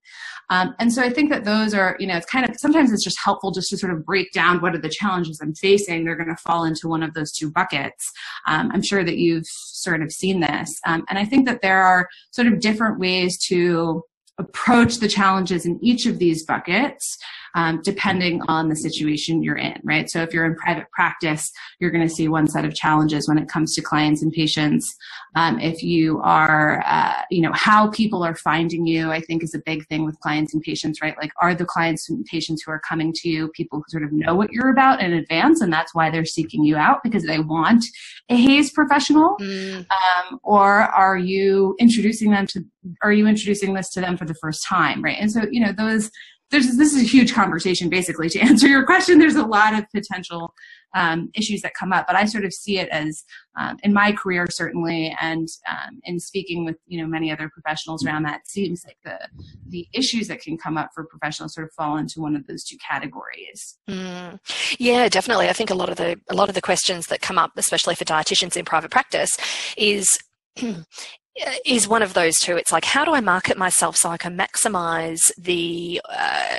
Um, 0.50 0.76
and 0.80 0.92
so 0.92 1.02
i 1.02 1.10
think 1.10 1.30
that 1.32 1.46
those 1.46 1.74
are 1.74 1.96
you 2.00 2.08
know 2.08 2.16
it's 2.16 2.26
kind 2.26 2.50
of 2.50 2.56
sometimes 2.58 2.92
it's 2.92 3.04
just 3.04 3.20
helpful 3.20 3.52
just 3.52 3.70
to 3.70 3.78
sort 3.78 3.94
of 3.94 4.06
break 4.06 4.32
down 4.32 4.62
what 4.62 4.76
are 4.76 4.80
the 4.80 4.90
challenges 4.90 5.40
i'm 5.42 5.54
facing. 5.56 6.04
They're 6.04 6.16
going 6.16 6.30
to 6.30 6.36
fall 6.36 6.66
into 6.66 6.88
one 6.88 7.04
of 7.04 7.14
those 7.14 7.32
two 7.32 7.52
buckets. 7.52 8.12
Um, 8.48 8.70
i'm 8.74 8.82
sure 8.82 9.04
that 9.04 9.18
you've 9.18 9.48
sort 9.48 10.02
of 10.02 10.12
seen 10.12 10.40
this. 10.40 10.80
Um, 10.86 11.04
and 11.10 11.18
i 11.18 11.26
think 11.26 11.46
that 11.48 11.62
there 11.62 11.82
are 11.82 12.08
sort 12.32 12.48
of 12.48 12.60
different 12.60 13.00
ways 13.00 13.38
to 13.48 14.04
approach 14.40 14.98
the 14.98 15.08
challenges 15.08 15.66
in 15.66 15.80
each 15.84 16.06
of 16.06 16.20
these 16.20 16.44
buckets 16.44 17.18
um, 17.56 17.82
depending 17.84 18.42
on 18.48 18.70
the 18.70 18.76
situation 18.76 19.44
you're 19.44 19.58
in, 19.58 19.80
right? 19.84 20.10
So 20.10 20.22
if 20.22 20.34
you're 20.34 20.46
in 20.46 20.56
private 20.56 20.90
practice, 20.92 21.52
you're 21.80 21.92
going 21.92 22.08
to 22.08 22.14
see 22.14 22.28
one 22.28 22.48
set 22.48 22.66
of 22.66 22.74
challenges 22.74 23.28
when 23.28 23.38
it 23.38 23.50
comes 23.50 23.76
to 23.76 23.82
clients 23.82 24.22
and 24.22 24.32
patients. 24.32 24.96
Um, 25.36 25.60
if 25.60 25.84
you 25.84 26.20
are, 26.22 26.84
uh, 26.86 27.22
you 27.30 27.42
know, 27.42 27.52
how 27.54 27.90
people 27.92 28.24
are 28.24 28.36
finding 28.36 28.86
you, 28.86 29.12
I 29.12 29.22
think 29.22 29.44
is 29.44 29.54
a 29.54 29.60
big 29.60 29.88
thing 29.88 30.06
with 30.06 30.20
clients 30.20 30.54
and 30.54 30.64
patients, 30.64 31.02
right? 31.02 31.16
Like, 31.18 31.32
are 31.42 31.54
the 31.54 31.66
clients 31.66 32.10
and 32.10 32.26
patients 32.26 32.64
who 32.64 32.72
are 32.72 32.80
coming 32.80 33.14
to 33.14 33.30
you 33.30 33.50
people 33.50 33.80
who 33.80 33.86
sort 33.90 34.04
of 34.04 34.12
know 34.12 34.36
what 34.36 34.52
you're 34.52 34.70
about 34.70 35.02
in 35.02 35.14
advance, 35.14 35.62
and 35.62 35.72
that's 35.72 35.94
why 35.94 36.10
they're 36.10 36.26
seeking 36.26 36.64
you 36.64 36.76
out 36.76 37.04
because 37.04 37.24
they 37.24 37.40
want 37.40 37.86
a 38.30 38.36
HAES 38.36 38.72
professional, 38.72 39.36
mm. 39.40 39.86
um, 39.90 40.40
or 40.44 40.84
are 40.84 41.18
you 41.18 41.76
introducing 41.80 42.32
them 42.32 42.48
to? 42.48 42.64
Are 43.02 43.14
you 43.14 43.28
introducing 43.28 43.74
this 43.74 43.90
to 43.92 44.02
them 44.02 44.18
for 44.18 44.26
the 44.26 44.34
first 44.36 44.66
time, 44.66 45.04
right? 45.04 45.18
And 45.20 45.32
so, 45.32 45.44
you 45.50 45.62
know, 45.62 45.72
those 45.72 46.10
there's 46.54 46.78
this 46.78 46.94
is 46.94 47.02
a 47.02 47.06
huge 47.06 47.34
conversation 47.34 47.90
basically 47.90 48.30
to 48.30 48.40
answer 48.50 48.68
your 48.68 48.86
question. 48.86 49.20
There's 49.20 49.36
a 49.36 49.46
lot 49.46 49.74
of 49.74 49.86
potential 49.94 50.54
um, 50.96 51.30
issues 51.34 51.62
that 51.62 51.74
come 51.74 51.92
up 51.92 52.06
but 52.08 52.16
i 52.16 52.26
sort 52.26 52.46
of 52.46 52.54
see 52.54 52.78
it 52.78 52.88
as 52.90 53.24
um, 53.56 53.78
in 53.84 53.94
my 53.94 54.12
career 54.12 54.46
certainly 54.50 55.16
and 55.20 55.48
um, 55.68 56.00
in 56.04 56.20
speaking 56.20 56.66
with 56.66 56.76
you 56.86 57.02
know 57.02 57.08
many 57.08 57.32
other 57.32 57.50
professionals 57.50 58.06
around 58.06 58.24
that 58.24 58.48
seems 58.48 58.84
like 58.86 58.98
the 59.04 59.18
the 59.68 59.88
issues 59.94 60.28
that 60.28 60.42
can 60.42 60.58
come 60.58 60.78
up 60.78 60.92
for 60.94 61.04
professionals 61.06 61.54
sort 61.54 61.66
of 61.66 61.74
fall 61.74 61.98
into 61.98 62.22
one 62.22 62.36
of 62.36 62.46
those 62.48 62.64
two 62.64 62.78
categories. 62.78 63.78
Mm. 63.90 64.40
yeah 64.80 65.10
definitely. 65.10 65.50
I 65.50 65.54
think 65.54 65.70
a 65.70 65.76
lot 65.76 65.90
of 65.90 65.98
the 65.98 66.20
a 66.30 66.36
lot 66.36 66.50
of 66.50 66.56
the 66.56 66.62
questions 66.62 67.08
that 67.08 67.22
come 67.22 67.38
up 67.38 67.52
especially 67.58 67.96
for 67.96 68.06
dietitians 68.06 68.56
in 68.56 68.66
private 68.66 68.92
practice 68.92 69.38
is 69.78 70.20
is 71.66 71.88
one 71.88 72.02
of 72.02 72.14
those 72.14 72.40
two. 72.40 72.58
It's 72.58 72.72
like, 72.72 72.86
how 72.86 73.06
do 73.06 73.14
I 73.14 73.22
market 73.22 73.58
myself 73.58 73.98
so 73.98 74.10
I 74.10 74.18
can 74.18 74.38
maximize 74.38 75.32
the 75.38 76.02
uh, 76.08 76.58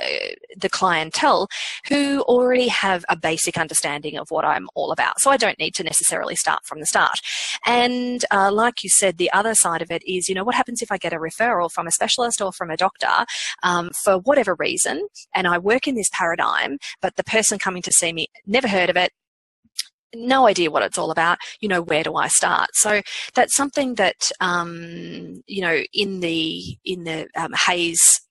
the 0.57 0.69
clientele 0.69 1.47
who 1.87 2.21
already 2.21 2.67
have 2.67 3.05
a 3.09 3.15
basic 3.15 3.57
understanding 3.57 4.17
of 4.17 4.31
what 4.31 4.45
I'm 4.45 4.67
all 4.75 4.91
about. 4.91 5.19
So 5.19 5.31
I 5.31 5.37
don't 5.37 5.59
need 5.59 5.75
to 5.75 5.83
necessarily 5.83 6.35
start 6.35 6.65
from 6.65 6.79
the 6.79 6.85
start. 6.85 7.19
And 7.65 8.23
uh, 8.31 8.51
like 8.51 8.83
you 8.83 8.89
said, 8.89 9.17
the 9.17 9.31
other 9.31 9.55
side 9.55 9.81
of 9.81 9.91
it 9.91 10.01
is, 10.07 10.29
you 10.29 10.35
know, 10.35 10.43
what 10.43 10.55
happens 10.55 10.81
if 10.81 10.91
I 10.91 10.97
get 10.97 11.13
a 11.13 11.17
referral 11.17 11.71
from 11.71 11.87
a 11.87 11.91
specialist 11.91 12.41
or 12.41 12.51
from 12.51 12.69
a 12.69 12.77
doctor 12.77 13.25
um, 13.63 13.91
for 14.03 14.19
whatever 14.19 14.55
reason, 14.55 15.07
and 15.33 15.47
I 15.47 15.57
work 15.57 15.87
in 15.87 15.95
this 15.95 16.09
paradigm, 16.13 16.77
but 17.01 17.15
the 17.15 17.23
person 17.23 17.59
coming 17.59 17.81
to 17.83 17.91
see 17.91 18.13
me 18.13 18.27
never 18.45 18.67
heard 18.67 18.89
of 18.89 18.97
it, 18.97 19.11
no 20.15 20.47
idea 20.47 20.71
what 20.71 20.83
it's 20.83 20.97
all 20.97 21.11
about 21.11 21.37
you 21.59 21.69
know 21.69 21.81
where 21.81 22.03
do 22.03 22.15
i 22.15 22.27
start? 22.27 22.69
So 22.73 23.01
that's 23.33 23.55
something 23.55 23.95
that 23.95 24.31
um, 24.39 25.41
you 25.47 25.61
know 25.61 25.81
in 25.93 26.19
the 26.19 26.77
in 26.83 27.03
the 27.03 27.27
um, 27.35 27.53
HAES 27.53 28.21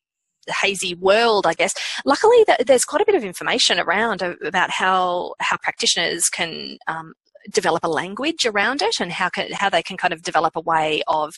hazy 0.61 0.95
world 0.95 1.47
i 1.47 1.55
guess. 1.55 1.75
Luckily 2.05 2.45
there's 2.67 2.85
quite 2.85 3.01
a 3.03 3.07
bit 3.07 3.15
of 3.15 3.25
information 3.25 3.81
around 3.81 4.23
about 4.23 4.71
how 4.71 5.35
how 5.41 5.57
practitioners 5.57 6.29
can 6.29 6.77
um, 6.87 7.15
develop 7.53 7.85
a 7.85 7.89
language 7.89 8.47
around 8.47 8.83
it 8.83 9.01
and 9.01 9.13
how 9.13 9.29
can, 9.29 9.53
how 9.53 9.69
they 9.69 9.83
can 9.83 9.97
kind 9.97 10.13
of 10.13 10.23
develop 10.23 10.57
a 10.57 10.61
way 10.61 11.03
of 11.07 11.35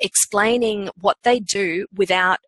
explaining 0.00 0.90
what 1.00 1.16
they 1.22 1.40
do 1.40 1.86
without 1.94 2.38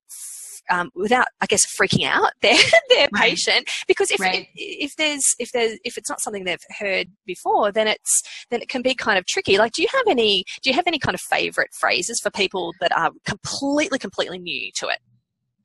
um, 0.72 0.90
without, 0.94 1.26
I 1.40 1.46
guess, 1.46 1.64
freaking 1.78 2.06
out 2.06 2.32
their 2.42 2.56
their 2.88 3.08
right. 3.12 3.30
patient. 3.30 3.68
Because 3.86 4.10
if, 4.10 4.20
right. 4.20 4.48
if, 4.54 4.90
if 4.90 4.96
there's 4.96 5.34
if 5.38 5.52
there's 5.52 5.78
if 5.84 5.98
it's 5.98 6.08
not 6.08 6.20
something 6.20 6.44
they've 6.44 6.58
heard 6.78 7.08
before, 7.26 7.70
then 7.70 7.86
it's 7.86 8.22
then 8.50 8.62
it 8.62 8.68
can 8.68 8.82
be 8.82 8.94
kind 8.94 9.18
of 9.18 9.26
tricky. 9.26 9.58
Like, 9.58 9.72
do 9.72 9.82
you 9.82 9.88
have 9.92 10.06
any 10.08 10.44
do 10.62 10.70
you 10.70 10.74
have 10.74 10.86
any 10.86 10.98
kind 10.98 11.14
of 11.14 11.20
favorite 11.20 11.70
phrases 11.78 12.20
for 12.20 12.30
people 12.30 12.72
that 12.80 12.96
are 12.96 13.10
completely 13.24 13.98
completely 13.98 14.38
new 14.38 14.70
to 14.76 14.88
it? 14.88 14.98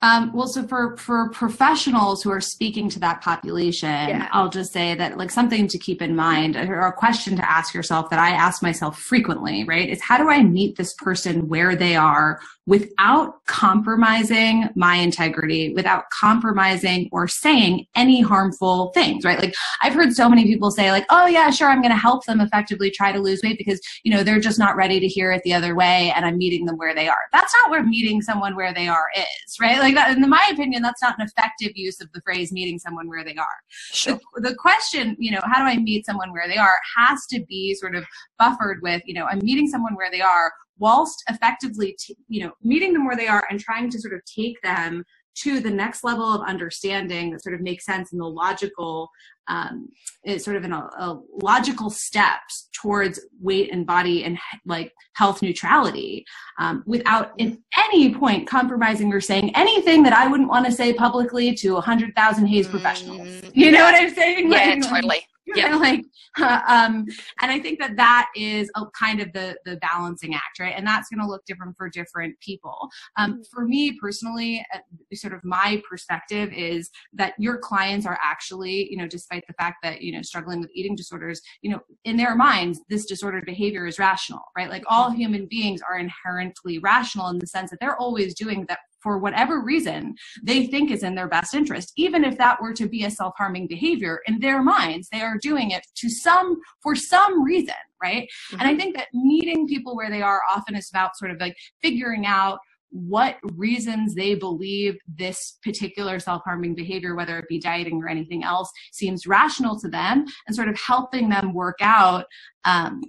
Um, 0.04 0.32
well, 0.32 0.48
so 0.48 0.68
for 0.68 0.96
for 0.98 1.30
professionals 1.30 2.22
who 2.22 2.30
are 2.30 2.42
speaking 2.42 2.88
to 2.90 3.00
that 3.00 3.22
population, 3.22 3.90
yeah. 3.90 4.30
I'll 4.32 4.50
just 4.50 4.72
say 4.72 4.94
that 4.94 5.18
like 5.18 5.32
something 5.32 5.68
to 5.68 5.78
keep 5.80 6.04
in 6.04 6.16
mind 6.16 6.56
or 6.56 6.82
a 6.82 6.94
question 6.94 7.36
to 7.36 7.50
ask 7.52 7.74
yourself 7.74 8.12
that 8.12 8.20
I 8.20 8.30
ask 8.30 8.62
myself 8.62 9.00
frequently, 9.00 9.64
right, 9.64 9.90
is 9.90 10.02
how 10.02 10.18
do 10.20 10.30
I 10.30 10.44
meet 10.44 10.78
this 10.78 10.94
person 10.94 11.48
where 11.48 11.76
they 11.76 11.96
are 11.96 12.40
without 12.68 13.46
compromising 13.46 14.68
my 14.76 14.98
integrity, 14.98 15.74
without 15.74 16.04
compromising 16.12 17.08
or 17.14 17.26
saying 17.28 17.88
any 17.96 18.22
harmful 18.22 18.92
things, 18.94 19.24
right? 19.24 19.40
Like 19.40 19.56
I've 19.82 19.94
heard 19.94 20.14
so 20.14 20.30
many 20.30 20.44
people 20.44 20.70
say 20.70 20.92
like, 20.92 21.06
"Oh 21.10 21.26
yeah, 21.26 21.50
sure, 21.50 21.70
I'm 21.70 21.82
going 21.82 21.94
to 21.94 21.98
help 21.98 22.26
them 22.26 22.42
effectively 22.42 22.92
try 22.92 23.12
to 23.14 23.20
lose 23.20 23.42
weight 23.42 23.58
because, 23.58 23.80
you 24.04 24.12
know, 24.12 24.22
they're 24.22 24.42
just 24.42 24.60
not 24.60 24.76
ready 24.76 25.00
to 25.00 25.08
hear 25.08 25.32
it 25.32 25.42
the 25.44 25.54
other 25.54 25.76
way 25.76 26.12
and 26.16 26.26
I'm 26.26 26.38
meeting 26.38 26.66
them 26.66 26.78
where 26.78 26.94
they 26.94 27.08
are." 27.08 27.18
That's 27.32 27.54
not 27.64 27.72
where 27.72 27.84
meeting 27.84 28.22
someone 28.22 28.56
where 28.56 28.74
they 28.74 28.90
are 28.90 29.08
is, 29.16 29.60
right? 29.62 29.80
Like 29.80 29.96
that 29.96 30.18
in 30.18 30.30
my 30.30 30.48
opinion, 30.52 30.82
that's 30.82 31.02
not 31.02 31.18
an 31.18 31.26
effective 31.26 31.72
use 31.76 32.02
of 32.02 32.12
the 32.12 32.22
phrase 32.22 32.52
meeting 32.52 32.80
someone 32.80 33.08
where 33.08 33.24
they 33.24 33.36
are. 33.36 33.46
Sure. 33.70 34.20
The, 34.36 34.50
the 34.50 34.56
question, 34.56 35.16
you 35.20 35.32
know, 35.32 35.42
how 35.46 35.62
do 35.62 35.70
I 35.70 35.78
meet 35.78 36.06
someone 36.06 36.34
where 36.34 36.50
they 36.50 36.58
are 36.58 36.78
has 36.98 37.26
to 37.28 37.40
be 37.46 37.74
sort 37.76 37.96
of 37.96 38.04
buffered 38.38 38.82
with, 38.82 39.02
you 39.06 39.14
know, 39.14 39.26
I'm 39.26 39.40
meeting 39.40 39.70
someone 39.70 39.96
where 39.96 40.12
they 40.12 40.22
are 40.22 40.52
whilst 40.80 41.24
effectively, 41.30 41.96
t- 42.00 42.18
you 42.28 42.44
know, 42.44 42.52
meeting 42.64 42.94
them 42.94 43.06
where 43.06 43.16
they 43.16 43.28
are 43.28 43.46
and 43.50 43.60
trying 43.60 43.90
to 43.90 44.00
sort 44.00 44.14
of 44.14 44.22
take 44.26 44.62
them 44.62 45.04
to 45.44 45.60
the 45.60 45.70
next 45.70 46.04
level 46.04 46.26
of 46.26 46.42
understanding 46.48 47.32
that 47.32 47.44
sort 47.44 47.54
of 47.54 47.62
makes 47.62 47.86
sense 47.86 48.12
in 48.12 48.18
the 48.18 48.26
logical 48.26 49.10
um, 49.48 49.88
is 50.26 50.44
sort 50.44 50.58
of 50.58 50.64
in 50.64 50.74
a, 50.74 50.80
a, 50.80 51.22
logical 51.42 51.90
steps 51.90 52.70
towards 52.74 53.20
weight 53.40 53.72
and 53.72 53.86
body 53.86 54.24
and 54.24 54.38
like 54.66 54.92
health 55.16 55.42
neutrality 55.42 56.26
um, 56.60 56.84
without 56.86 57.32
in 57.38 57.64
any 57.78 58.14
point 58.14 58.48
compromising 58.48 59.14
or 59.14 59.22
saying 59.22 59.56
anything 59.56 60.04
that 60.04 60.14
I 60.14 60.28
wouldn't 60.28 60.50
want 60.50 60.66
to 60.66 60.72
say 60.72 60.92
publicly 60.94 61.54
to 61.56 61.74
100,000 61.74 62.48
HAES 62.48 62.68
professionals. 62.68 63.28
Mm, 63.28 63.52
you 63.54 63.72
know 63.72 63.84
what 63.84 63.96
I'm 63.96 64.14
saying? 64.14 64.52
Yeah, 64.52 64.58
like, 64.58 64.82
totally. 64.82 65.22
yeah. 65.56 65.76
like 65.76 66.04
uh, 66.40 66.62
um, 66.68 67.06
and 67.42 67.52
i 67.52 67.60
think 67.60 67.80
that 67.80 67.96
that 67.96 68.28
is 68.36 68.70
a 68.76 68.84
kind 68.98 69.22
of 69.22 69.32
the 69.34 69.56
the 69.66 69.78
balancing 69.78 70.34
act 70.34 70.60
right 70.60 70.74
and 70.76 70.86
that's 70.86 71.10
going 71.10 71.20
to 71.20 71.28
look 71.28 71.44
different 71.46 71.76
for 71.78 71.90
different 71.90 72.38
people 72.40 72.90
um, 73.18 73.34
mm-hmm. 73.34 73.42
for 73.52 73.66
me 73.66 73.98
personally 74.00 74.66
uh, 74.74 74.80
sort 75.14 75.34
of 75.34 75.44
my 75.44 75.82
perspective 75.90 76.52
is 76.54 76.90
that 77.14 77.34
your 77.38 77.58
clients 77.58 78.06
are 78.06 78.20
actually 78.24 78.90
you 78.92 78.98
know 78.98 79.08
despite 79.08 79.44
the 79.48 79.54
fact 79.54 79.78
that 79.84 80.02
you 80.02 80.12
know 80.12 80.22
struggling 80.22 80.60
with 80.60 80.72
eating 80.74 80.96
disorders 80.96 81.42
you 81.62 81.72
know 81.72 81.80
in 82.04 82.18
their 82.18 82.36
minds 82.36 82.82
this 82.90 83.06
disordered 83.06 83.46
behavior 83.46 83.88
is 83.88 84.00
rational 84.00 84.44
right 84.58 84.70
like 84.70 84.84
all 84.88 85.10
mm-hmm. 85.10 85.20
human 85.20 85.46
beings 85.48 85.82
are 85.82 85.98
inherently 85.98 86.80
rational 86.80 87.30
in 87.30 87.40
the 87.40 87.48
sense 87.48 87.70
that 87.70 87.80
they're 87.80 87.98
always 87.98 88.34
doing 88.34 88.66
that 88.68 88.80
for 89.08 89.18
whatever 89.18 89.62
reason 89.62 90.14
they 90.44 90.68
think 90.68 90.92
is 90.92 91.02
in 91.02 91.16
their 91.16 91.30
best 91.30 91.54
interest 91.54 91.94
even 91.96 92.26
if 92.26 92.38
that 92.38 92.62
were 92.62 92.74
to 92.74 92.90
be 92.90 93.06
a 93.06 93.10
self-harming 93.10 93.66
behavior 93.66 94.20
in 94.28 94.38
their 94.40 94.62
minds 94.62 95.08
they 95.14 95.22
are 95.22 95.38
doing 95.42 95.72
it 95.72 95.82
to 95.96 96.10
some 96.10 96.58
for 96.84 96.94
some 96.94 97.42
reason 97.42 97.74
right 98.04 98.24
mm-hmm. 98.24 98.60
and 98.60 98.64
i 98.64 98.72
mm-hmm. 98.72 98.80
think 98.82 98.98
that 98.98 99.08
meeting 99.14 99.66
people 99.66 99.96
where 99.96 100.10
they 100.10 100.22
are 100.22 100.42
often 100.54 100.76
is 100.76 100.90
about 100.90 101.16
sort 101.16 101.32
of 101.32 101.40
like 101.40 101.56
figuring 101.82 102.26
out 102.26 102.60
what 102.90 103.38
reasons 103.56 104.14
they 104.14 104.36
believe 104.36 104.98
this 105.08 105.58
particular 105.64 106.20
self-harming 106.20 106.76
behavior 106.76 107.16
whether 107.16 107.40
it 107.40 107.48
be 107.48 107.60
dieting 107.60 108.04
or 108.04 108.10
anything 108.10 108.44
else 108.44 108.70
seems 108.92 109.26
rational 109.26 109.80
to 109.80 109.88
them 109.88 110.26
and 110.48 110.56
sort 110.56 110.68
of 110.68 110.78
helping 110.78 111.30
them 111.30 111.54
work 111.54 111.78
out 111.80 112.26
um, 112.66 113.02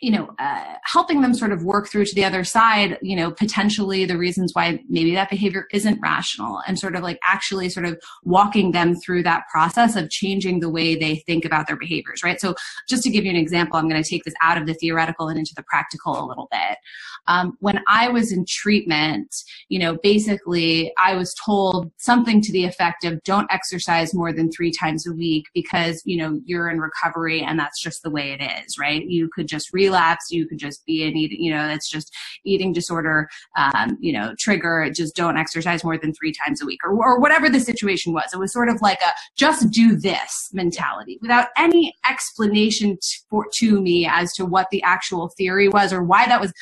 you 0.00 0.12
know, 0.12 0.30
uh, 0.38 0.74
helping 0.84 1.22
them 1.22 1.34
sort 1.34 1.50
of 1.50 1.64
work 1.64 1.88
through 1.88 2.04
to 2.04 2.14
the 2.14 2.24
other 2.24 2.44
side, 2.44 2.98
you 3.02 3.16
know, 3.16 3.32
potentially 3.32 4.04
the 4.04 4.16
reasons 4.16 4.54
why 4.54 4.80
maybe 4.88 5.12
that 5.12 5.28
behavior 5.28 5.66
isn't 5.72 6.00
rational 6.00 6.62
and 6.68 6.78
sort 6.78 6.94
of 6.94 7.02
like 7.02 7.18
actually 7.24 7.68
sort 7.68 7.84
of 7.84 8.00
walking 8.22 8.70
them 8.70 8.94
through 8.94 9.24
that 9.24 9.42
process 9.50 9.96
of 9.96 10.08
changing 10.08 10.60
the 10.60 10.70
way 10.70 10.94
they 10.94 11.16
think 11.16 11.44
about 11.44 11.66
their 11.66 11.76
behaviors, 11.76 12.22
right? 12.22 12.40
So 12.40 12.54
just 12.88 13.02
to 13.02 13.10
give 13.10 13.24
you 13.24 13.30
an 13.30 13.36
example, 13.36 13.76
I'm 13.76 13.88
going 13.88 14.00
to 14.00 14.08
take 14.08 14.22
this 14.22 14.34
out 14.40 14.56
of 14.56 14.66
the 14.66 14.74
theoretical 14.74 15.28
and 15.28 15.38
into 15.38 15.54
the 15.54 15.64
practical 15.64 16.24
a 16.24 16.26
little 16.26 16.46
bit. 16.52 16.78
Um, 17.26 17.56
when 17.60 17.80
I 17.86 18.08
was 18.08 18.32
in 18.32 18.44
treatment, 18.46 19.34
you 19.68 19.78
know, 19.78 19.96
basically 20.02 20.92
I 20.98 21.14
was 21.14 21.34
told 21.34 21.90
something 21.98 22.40
to 22.42 22.52
the 22.52 22.64
effect 22.64 23.04
of 23.04 23.22
don't 23.24 23.50
exercise 23.50 24.14
more 24.14 24.32
than 24.32 24.50
three 24.50 24.72
times 24.72 25.06
a 25.06 25.12
week 25.12 25.46
because, 25.54 26.02
you 26.04 26.16
know, 26.16 26.40
you're 26.44 26.70
in 26.70 26.80
recovery 26.80 27.42
and 27.42 27.58
that's 27.58 27.80
just 27.80 28.02
the 28.02 28.10
way 28.10 28.32
it 28.32 28.42
is, 28.42 28.78
right? 28.78 29.04
You 29.06 29.28
could 29.34 29.48
just 29.48 29.72
relapse. 29.72 30.30
You 30.30 30.46
could 30.46 30.58
just 30.58 30.84
be 30.86 31.06
an 31.06 31.16
eating, 31.16 31.42
you 31.42 31.52
know, 31.52 31.68
it's 31.68 31.88
just 31.88 32.14
eating 32.44 32.72
disorder, 32.72 33.28
um, 33.56 33.96
you 34.00 34.12
know, 34.12 34.34
trigger. 34.38 34.90
Just 34.94 35.16
don't 35.16 35.36
exercise 35.36 35.84
more 35.84 35.98
than 35.98 36.12
three 36.12 36.32
times 36.32 36.62
a 36.62 36.66
week 36.66 36.80
or, 36.84 36.90
or 36.90 37.20
whatever 37.20 37.48
the 37.50 37.60
situation 37.60 38.12
was. 38.12 38.32
It 38.32 38.38
was 38.38 38.52
sort 38.52 38.68
of 38.68 38.80
like 38.80 39.00
a 39.00 39.10
just 39.36 39.70
do 39.70 39.96
this 39.96 40.50
mentality 40.52 41.18
without 41.20 41.48
any 41.56 41.94
explanation 42.08 42.98
to, 43.00 43.18
for, 43.30 43.46
to 43.54 43.80
me 43.80 44.06
as 44.06 44.32
to 44.34 44.44
what 44.44 44.68
the 44.70 44.82
actual 44.82 45.28
theory 45.36 45.68
was 45.68 45.92
or 45.92 46.02
why 46.02 46.26
that 46.26 46.40
was 46.40 46.52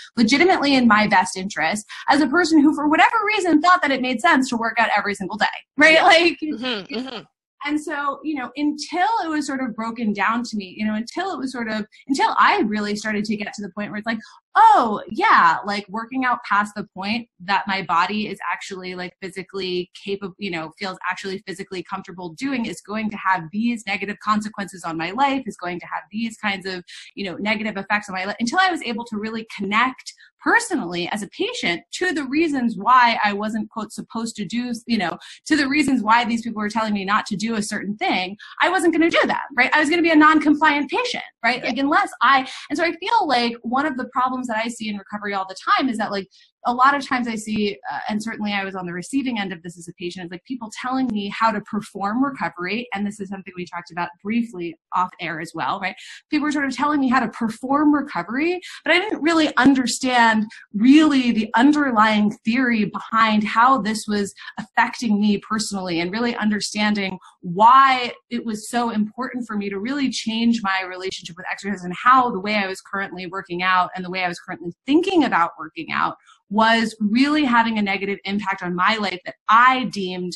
legitimately 0.47 0.75
in 0.75 0.87
my 0.87 1.07
best 1.07 1.37
interest 1.37 1.87
as 2.09 2.21
a 2.21 2.27
person 2.27 2.61
who, 2.61 2.75
for 2.75 2.89
whatever 2.89 3.17
reason, 3.27 3.61
thought 3.61 3.83
that 3.83 3.91
it 3.91 4.01
made 4.01 4.21
sense 4.21 4.49
to 4.51 4.57
work 4.57 4.77
out 4.79 4.89
every 4.97 5.15
single 5.15 5.37
day, 5.37 5.47
right? 5.77 5.95
Yeah. 5.95 6.05
Like, 6.05 6.39
mm-hmm, 6.43 6.95
mm-hmm. 6.95 7.23
And 7.65 7.81
so, 7.81 8.21
you 8.23 8.37
know, 8.37 8.53
until 8.57 9.09
it 9.25 9.29
was 9.29 9.47
sort 9.47 9.61
of 9.61 9.75
broken 9.75 10.13
down 10.13 10.45
to 10.45 10.57
me, 10.57 10.75
you 10.77 10.87
know, 10.87 10.95
until 10.95 11.33
it 11.33 11.39
was 11.39 11.51
sort 11.51 11.69
of, 11.69 11.85
until 12.07 12.35
I 12.39 12.61
really 12.61 12.95
started 12.95 13.25
to 13.25 13.37
get 13.37 13.53
to 13.55 13.63
the 13.63 13.73
point 13.75 13.91
where 13.91 13.99
it's 13.99 14.07
like, 14.07 14.19
oh, 14.57 15.03
yeah, 15.11 15.59
like 15.67 15.87
working 15.89 16.25
out 16.25 16.43
past 16.45 16.75
the 16.75 16.85
point 16.95 17.29
that 17.41 17.65
my 17.67 17.83
body 17.83 18.27
is 18.27 18.39
actually 18.51 18.95
like 18.95 19.15
physically 19.21 19.91
capable, 20.03 20.35
you 20.39 20.51
know, 20.51 20.73
feels 20.79 20.99
actually 21.09 21.43
physically 21.47 21.83
comfortable 21.83 22.31
doing 22.31 22.65
is 22.65 22.81
going 22.81 23.11
to 23.11 23.17
have 23.19 23.45
these 23.53 23.85
negative 23.87 24.17
consequences 24.21 24.83
on 24.83 24.97
my 24.97 25.11
life, 25.11 25.43
is 25.47 25.59
going 25.59 25.79
to 25.79 25.87
have 25.87 26.05
these 26.11 26.39
kinds 26.39 26.65
of, 26.67 26.83
you 27.15 27.25
know, 27.25 27.37
negative 27.37 27.77
effects 27.77 28.09
on 28.09 28.15
my 28.15 28.25
life 28.25 28.37
until 28.41 28.59
I 28.59 28.71
was 28.71 28.83
able 28.83 29.05
to 29.05 29.19
really 29.19 29.47
connect 29.55 30.15
personally 30.47 31.09
as 31.13 31.23
a 31.23 31.29
patient 31.29 31.83
to 31.91 32.13
the 32.13 32.25
reasons 32.25 32.77
why 32.77 33.19
I 33.25 33.33
wasn't 33.33 33.69
quote 33.69 33.93
supposed 33.93 34.37
to 34.37 34.45
do, 34.45 34.73
you 34.87 34.97
know, 34.97 35.19
to 35.47 35.57
the 35.57 35.69
reasons 35.69 36.03
why 36.03 36.25
these 36.25 36.43
people 36.43 36.61
were 36.61 36.69
telling 36.69 36.95
me 36.95 37.05
not 37.05 37.27
to 37.27 37.37
do 37.37 37.57
a 37.57 37.63
certain 37.63 37.97
thing, 37.97 38.37
I 38.63 38.69
wasn't 38.69 38.97
going 38.97 39.11
to 39.11 39.19
do 39.19 39.27
that, 39.27 39.45
right? 39.57 39.71
I 39.75 39.81
was 39.81 39.89
going 39.89 39.99
to 39.99 40.07
be 40.07 40.13
a 40.13 40.17
non-compliant 40.17 40.89
patient, 40.89 41.25
right? 41.45 41.65
Like 41.65 41.79
unless 41.79 42.11
I, 42.23 42.49
and 42.71 42.79
so 42.79 42.85
I 42.85 42.93
feel 42.93 43.27
like 43.27 43.57
one 43.63 43.87
of 43.87 43.97
the 43.97 44.07
problems 44.07 44.46
that 44.47 44.57
I 44.57 44.69
see 44.69 44.89
in 44.89 44.97
recovery 44.97 45.35
all 45.35 45.47
the 45.47 45.57
time 45.79 45.89
is 45.89 45.99
that 45.99 46.11
like 46.11 46.29
a 46.67 46.75
lot 46.75 46.95
of 46.95 47.07
times 47.07 47.29
I 47.29 47.37
see, 47.37 47.79
uh, 47.91 48.01
and 48.09 48.23
certainly 48.23 48.53
I 48.53 48.65
was 48.65 48.75
on 48.75 48.87
the 48.87 48.93
receiving 48.93 49.39
end 49.39 49.53
of 49.53 49.63
this 49.63 49.79
as 49.79 49.89
a 49.89 49.93
patient, 49.95 50.27
is 50.27 50.31
like 50.33 50.45
people 50.45 50.71
telling 50.83 51.07
me 51.07 51.29
how 51.29 51.53
to 51.53 51.61
perform 51.61 52.23
recovery. 52.23 52.89
And 52.93 53.07
this 53.07 53.21
is 53.21 53.29
something 53.29 53.53
we 53.57 53.65
talked 53.65 53.93
about 53.93 54.09
briefly 54.23 54.77
off 54.93 55.11
air 55.21 55.41
as 55.41 55.53
well, 55.55 55.79
right? 55.81 55.95
People 56.29 56.47
were 56.47 56.53
sort 56.53 56.67
of 56.67 56.75
telling 56.75 57.01
me 57.01 57.09
how 57.09 57.21
to 57.21 57.29
perform 57.29 57.95
recovery, 57.95 58.61
but 58.85 58.93
I 58.93 58.99
didn't 58.99 59.23
really 59.23 59.55
understand 59.57 60.47
really 60.75 61.31
the 61.31 61.51
underlying 61.55 62.33
theory 62.45 62.87
behind 62.87 63.45
how 63.45 63.81
this 63.81 64.07
was 64.09 64.35
affecting 64.59 65.21
me 65.21 65.39
personally 65.39 66.01
and 66.01 66.11
really 66.11 66.35
understanding 66.35 67.19
why 67.43 68.13
it 68.29 68.45
was 68.45 68.69
so 68.69 68.91
important 68.91 69.47
for 69.47 69.57
me 69.57 69.71
to 69.71 69.79
really 69.79 70.11
change 70.11 70.63
my 70.63 70.83
relationship 70.83 71.37
with 71.37 71.47
exercise 71.51 71.85
and 71.85 71.95
how 71.95 72.31
the 72.31 72.41
way 72.41 72.57
I 72.57 72.67
was 72.67 72.81
currently 72.81 73.29
working 73.29 73.63
out 73.63 73.91
and 73.95 74.05
the 74.05 74.11
way 74.11 74.25
I 74.25 74.29
was 74.29 74.41
currently 74.41 74.73
thinking 74.85 75.23
about 75.23 75.53
working 75.59 75.93
out 75.93 76.17
was 76.51 76.95
really 77.01 77.45
having 77.45 77.79
a 77.79 77.83
negative 77.83 78.19
impact 78.25 78.63
on 78.63 78.75
my 78.75 78.97
life 78.97 79.21
that 79.25 79.35
I 79.49 79.85
deemed 79.85 80.33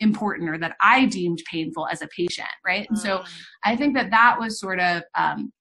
important 0.00 0.50
or 0.50 0.58
that 0.58 0.76
I 0.80 1.06
deemed 1.06 1.42
painful 1.50 1.86
as 1.88 2.02
a 2.02 2.08
patient, 2.08 2.48
right? 2.64 2.86
And 2.88 2.98
so 2.98 3.18
mm. 3.18 3.28
I 3.64 3.76
think 3.76 3.94
that 3.94 4.10
that 4.10 4.38
was 4.38 4.58
sort 4.58 4.80
of 4.80 5.02
um, 5.14 5.52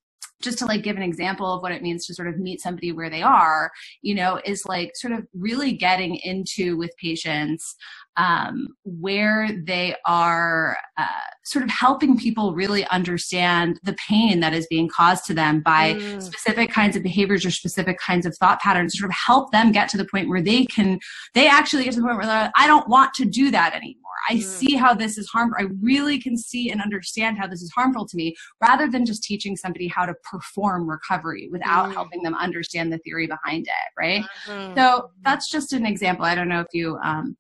just 0.42 0.60
to 0.60 0.66
like 0.66 0.84
give 0.84 0.98
an 0.98 1.04
example 1.04 1.52
of 1.52 1.62
what 1.62 1.72
it 1.72 1.82
means 1.82 2.06
to 2.06 2.14
sort 2.14 2.28
of 2.28 2.38
meet 2.38 2.62
somebody 2.62 2.92
where 2.92 3.10
they 3.10 3.22
are, 3.22 3.72
you 4.02 4.14
know, 4.14 4.40
is 4.44 4.66
like 4.66 4.92
sort 4.96 5.14
of 5.14 5.26
really 5.34 5.74
getting 5.74 6.16
into 6.18 6.78
with 6.78 6.92
patients 7.02 7.76
um, 8.18 8.68
where 8.84 9.50
they 9.66 9.96
are 10.06 10.78
uh, 10.98 11.08
sort 11.44 11.64
of 11.64 11.70
helping 11.70 12.18
people 12.18 12.54
really 12.54 12.86
understand 12.88 13.80
the 13.84 13.96
pain 14.08 14.40
that 14.40 14.54
is 14.54 14.68
being 14.68 14.88
caused 14.88 15.26
to 15.26 15.34
them 15.34 15.62
by 15.62 15.96
mm. 15.96 16.22
specific 16.22 16.70
kinds 16.70 16.96
of 16.96 17.04
behaviors 17.04 17.46
or 17.46 17.52
specific 17.52 17.98
kinds 17.98 18.26
of 18.26 18.36
thought 18.38 18.60
patterns, 18.62 18.98
sort 18.98 19.10
of 19.10 19.16
help 19.16 19.52
them 19.52 19.72
get 19.72 19.90
to 19.90 19.98
the 19.98 20.06
point 20.06 20.30
where 20.30 20.42
they 20.42 20.66
can, 20.66 21.00
they 21.34 21.48
actually 21.48 21.84
get 21.84 21.94
to 21.94 22.00
the 22.00 22.06
point 22.06 22.18
where 22.18 22.26
they're 22.26 22.44
like, 22.44 22.52
I 22.56 22.68
don't 22.68 22.88
want 22.88 23.14
to 23.16 23.26
do 23.26 23.52
that 23.52 23.74
anymore. 23.74 24.02
I 24.30 24.36
mm. 24.36 24.44
see 24.44 24.76
how 24.76 24.94
this 24.94 25.18
is 25.18 25.28
harmful. 25.28 25.58
I 25.60 25.68
really 25.82 26.20
can 26.20 26.38
see 26.38 26.70
and 26.70 26.82
understand 26.82 27.38
how 27.38 27.48
this 27.48 27.62
is 27.62 27.72
harmful 27.76 28.08
to 28.08 28.16
me 28.16 28.36
rather 28.62 28.90
than 28.90 29.06
just 29.06 29.24
teaching 29.24 29.58
somebody 29.58 29.88
how 29.88 30.06
to 30.06 30.14
perform 30.24 30.90
recovery 30.90 31.50
without 31.52 31.90
mm. 31.90 31.94
helping 31.94 32.24
them 32.24 32.36
understand 32.36 32.94
the 32.94 33.00
theory 33.00 33.28
behind 33.28 33.66
it. 33.66 34.00
Right. 34.00 34.24
Mm-hmm. 34.46 34.78
So 34.78 35.10
that's 35.24 35.50
just 35.50 35.74
an 35.74 35.86
example. 35.86 36.26
I 36.26 36.36
don't 36.36 36.48
know 36.48 36.62
if 36.62 36.68
you, 36.74 36.98
um, 37.04 37.36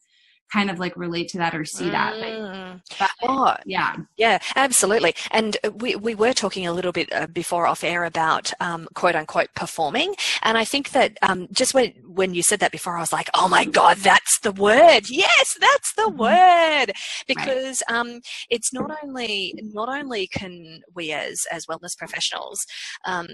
kind 0.53 0.69
of 0.69 0.77
like 0.77 0.95
relate 0.95 1.27
to 1.29 1.37
that 1.39 1.55
or 1.55 1.65
see 1.65 1.89
that. 1.89 2.13
But, 2.19 2.29
mm. 2.29 2.81
but, 2.99 3.09
oh, 3.23 3.55
yeah. 3.65 3.95
Yeah, 4.17 4.37
absolutely. 4.55 5.15
And 5.31 5.57
we, 5.81 5.95
we 5.95 6.13
were 6.13 6.33
talking 6.33 6.67
a 6.67 6.73
little 6.73 6.91
bit 6.91 7.11
uh, 7.11 7.27
before 7.27 7.65
off 7.65 7.83
air 7.83 8.03
about 8.05 8.53
um, 8.59 8.87
quote 8.93 9.15
unquote 9.15 9.49
performing. 9.55 10.13
And 10.43 10.57
I 10.57 10.65
think 10.65 10.91
that 10.91 11.17
um, 11.23 11.47
just 11.51 11.73
when, 11.73 11.93
when 12.05 12.35
you 12.35 12.43
said 12.43 12.59
that 12.59 12.71
before, 12.71 12.97
I 12.97 12.99
was 12.99 13.13
like, 13.13 13.29
oh 13.33 13.47
my 13.47 13.65
God, 13.65 13.97
that's 13.97 14.39
the 14.41 14.51
word. 14.51 15.09
Yes, 15.09 15.57
that's 15.59 15.93
the 15.95 16.03
mm-hmm. 16.03 16.19
word. 16.19 16.91
Because 17.27 17.81
right. 17.89 17.97
um, 17.97 18.21
it's 18.49 18.71
not 18.71 18.91
only, 19.03 19.55
not 19.73 19.89
only 19.89 20.27
can 20.27 20.81
we 20.93 21.11
as, 21.11 21.45
as 21.51 21.65
wellness 21.65 21.97
professionals, 21.97 22.65
um, 23.05 23.27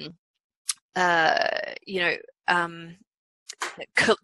uh, 0.96 1.48
you 1.86 2.00
know, 2.00 2.16
um, 2.48 2.96
co- 2.96 3.09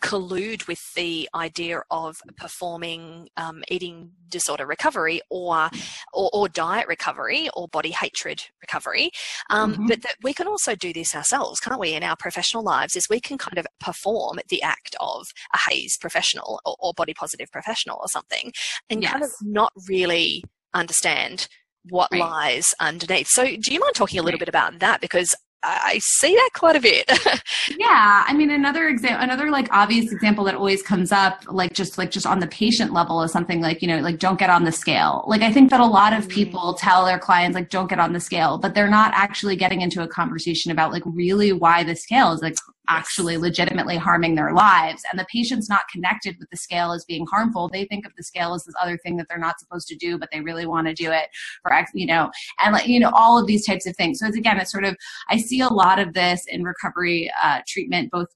collude 0.02 0.68
with 0.68 0.94
the 0.96 1.30
idea 1.36 1.82
of 1.92 2.18
performing 2.38 3.30
um, 3.38 3.64
eating 3.70 4.12
disorder 4.30 4.66
recovery 4.66 5.22
or, 5.30 5.70
or, 6.14 6.30
or 6.34 6.50
diet 6.50 6.88
recovery 6.88 7.50
or 7.56 7.68
body 7.68 7.92
hatred 7.92 8.44
recovery, 8.62 9.12
um, 9.50 9.74
mm-hmm. 9.74 9.88
but 9.88 10.02
that 10.02 10.16
we 10.24 10.34
can 10.34 10.48
also 10.48 10.76
do 10.76 10.94
this 10.94 11.16
ourselves, 11.16 11.60
can't 11.60 11.80
we? 11.80 11.94
In 11.94 12.04
our 12.04 12.16
professional 12.16 12.64
lives, 12.64 12.96
is 12.96 13.08
we 13.10 13.20
can 13.20 13.38
kind 13.38 13.58
of 13.58 13.68
perform 13.80 14.40
the 14.50 14.62
act 14.62 14.96
of 15.00 15.28
a 15.54 15.58
HAES 15.58 15.98
professional 15.98 16.60
or, 16.66 16.76
or 16.80 16.94
body 16.94 17.14
positive 17.14 17.52
professional 17.52 17.98
or 18.02 18.08
something, 18.08 18.52
and 18.90 19.02
yes. 19.02 19.12
kind 19.12 19.24
of 19.24 19.32
not 19.42 19.72
really 19.88 20.44
understand 20.74 21.48
what 21.90 22.10
right. 22.12 22.20
lies 22.20 22.74
underneath. 22.80 23.28
So, 23.28 23.46
do 23.46 23.74
you 23.74 23.80
mind 23.80 23.96
talking 23.96 24.20
a 24.20 24.24
little 24.24 24.38
right. 24.38 24.46
bit 24.46 24.50
about 24.50 24.80
that? 24.80 25.02
Because 25.02 25.36
I 25.64 26.00
see 26.02 26.34
that 26.36 26.50
quite 26.54 26.76
a 26.76 26.80
bit. 26.80 27.10
yeah, 27.78 28.24
I 28.28 28.34
mean, 28.34 28.52
another 28.52 28.88
example, 28.88 29.24
another 29.24 29.50
like 29.50 29.68
obvious 29.72 30.12
example 30.12 30.44
that 30.46 30.56
always 30.56 30.84
comes 30.84 31.12
up, 31.12 31.44
like 31.48 31.74
just 31.74 31.98
like 31.98 32.12
just 32.12 32.28
on 32.28 32.40
the 32.40 32.48
patient 32.48 32.94
level, 32.94 33.24
is 33.24 33.32
something 33.32 33.62
like 33.62 33.82
you 33.82 33.88
know, 33.88 34.00
like 34.00 34.20
don't 34.20 34.38
get 34.38 34.50
on 34.50 34.64
the 34.64 34.72
scale. 34.72 35.24
Like 35.28 35.42
I 35.42 35.52
think 35.52 35.72
that 35.72 35.80
a 35.80 35.86
lot 35.86 36.14
of 36.14 36.24
mm-hmm. 36.24 36.32
people 36.32 36.74
tell 36.76 37.06
their 37.06 37.20
clients 37.20 37.56
like 37.56 37.70
don't 37.70 37.90
get 37.90 38.00
on 38.00 38.14
the 38.14 38.20
scale, 38.20 38.58
but 38.58 38.76
they're 38.76 38.90
not 38.90 39.12
actually 39.16 39.56
getting 39.56 39.82
into 39.82 40.04
a 40.04 40.08
conversation 40.08 40.72
about 40.72 40.92
like 40.92 41.04
really 41.06 41.52
why 41.52 41.84
the 41.84 41.96
scale 41.96 42.32
is 42.32 42.42
like 42.42 42.56
actually 42.88 43.38
legitimately 43.38 43.98
harming 43.98 44.36
their 44.36 44.54
lives. 44.54 45.04
And 45.10 45.20
the 45.20 45.26
patient's 45.32 45.70
not 45.70 45.88
connected 45.92 46.36
with 46.40 46.50
the 46.50 46.58
scale 46.58 46.92
as 46.92 47.06
being 47.06 47.26
harmful. 47.26 47.68
They 47.68 47.86
think 47.86 48.06
of 48.06 48.14
the 48.16 48.24
scale 48.24 48.54
as 48.54 48.64
this 48.64 48.76
other 48.82 48.98
thing 48.98 49.18
that 49.18 49.28
they're 49.30 49.38
not 49.38 49.60
supposed 49.60 49.88
to 49.88 49.96
do 49.96 50.18
but 50.18 50.30
they 50.32 50.42
really 50.42 50.66
want 50.66 50.88
to 50.88 50.94
do 50.94 51.12
it 51.12 51.30
for 51.62 51.72
you 51.94 52.06
know 52.06 52.32
and 52.60 52.74
like 52.74 52.88
you 52.88 53.00
know 53.00 53.12
all 53.14 53.40
of 53.40 53.48
these 53.48 53.66
types 53.66 53.86
of 53.86 53.96
things. 53.96 54.20
So 54.20 54.28
it's 54.28 54.38
again 54.38 54.60
it's 54.60 54.72
sort 54.72 54.86
of 54.86 54.96
i 55.30 55.38
see 55.38 55.62
a 55.62 55.68
lot 55.68 56.00
of 56.00 56.14
this 56.14 56.46
in 56.48 56.64
recovery 56.64 57.32
uh, 57.42 57.62
treatment 57.68 58.12
both 58.12 58.28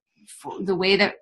the 0.62 0.76
way 0.76 0.96
that 0.96 1.16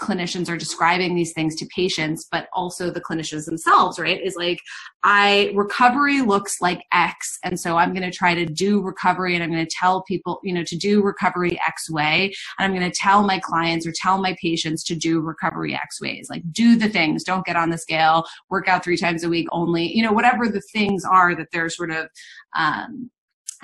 clinicians 0.00 0.48
are 0.48 0.56
describing 0.56 1.14
these 1.14 1.32
things 1.32 1.54
to 1.56 1.66
patients, 1.74 2.26
but 2.30 2.48
also 2.52 2.90
the 2.90 3.00
clinicians 3.00 3.46
themselves, 3.46 3.98
right? 3.98 4.20
Is 4.22 4.36
like, 4.36 4.60
I, 5.02 5.52
recovery 5.54 6.20
looks 6.20 6.60
like 6.60 6.82
X. 6.92 7.38
And 7.44 7.58
so 7.58 7.76
I'm 7.76 7.94
going 7.94 8.08
to 8.08 8.16
try 8.16 8.34
to 8.34 8.44
do 8.44 8.82
recovery 8.82 9.34
and 9.34 9.42
I'm 9.42 9.50
going 9.50 9.64
to 9.64 9.76
tell 9.80 10.02
people, 10.02 10.40
you 10.42 10.52
know, 10.52 10.64
to 10.64 10.76
do 10.76 11.02
recovery 11.02 11.58
X 11.66 11.90
way. 11.90 12.32
And 12.58 12.66
I'm 12.66 12.78
going 12.78 12.90
to 12.90 12.96
tell 12.96 13.22
my 13.22 13.38
clients 13.38 13.86
or 13.86 13.92
tell 13.92 14.20
my 14.20 14.36
patients 14.40 14.84
to 14.84 14.94
do 14.94 15.20
recovery 15.20 15.74
X 15.74 16.00
ways. 16.00 16.28
Like, 16.28 16.42
do 16.52 16.76
the 16.76 16.88
things, 16.88 17.24
don't 17.24 17.46
get 17.46 17.56
on 17.56 17.70
the 17.70 17.78
scale, 17.78 18.24
work 18.50 18.68
out 18.68 18.84
three 18.84 18.96
times 18.96 19.24
a 19.24 19.28
week 19.28 19.48
only, 19.50 19.96
you 19.96 20.02
know, 20.02 20.12
whatever 20.12 20.48
the 20.48 20.62
things 20.72 21.04
are 21.04 21.34
that 21.34 21.48
they're 21.52 21.70
sort 21.70 21.90
of, 21.90 22.08
um, 22.56 23.10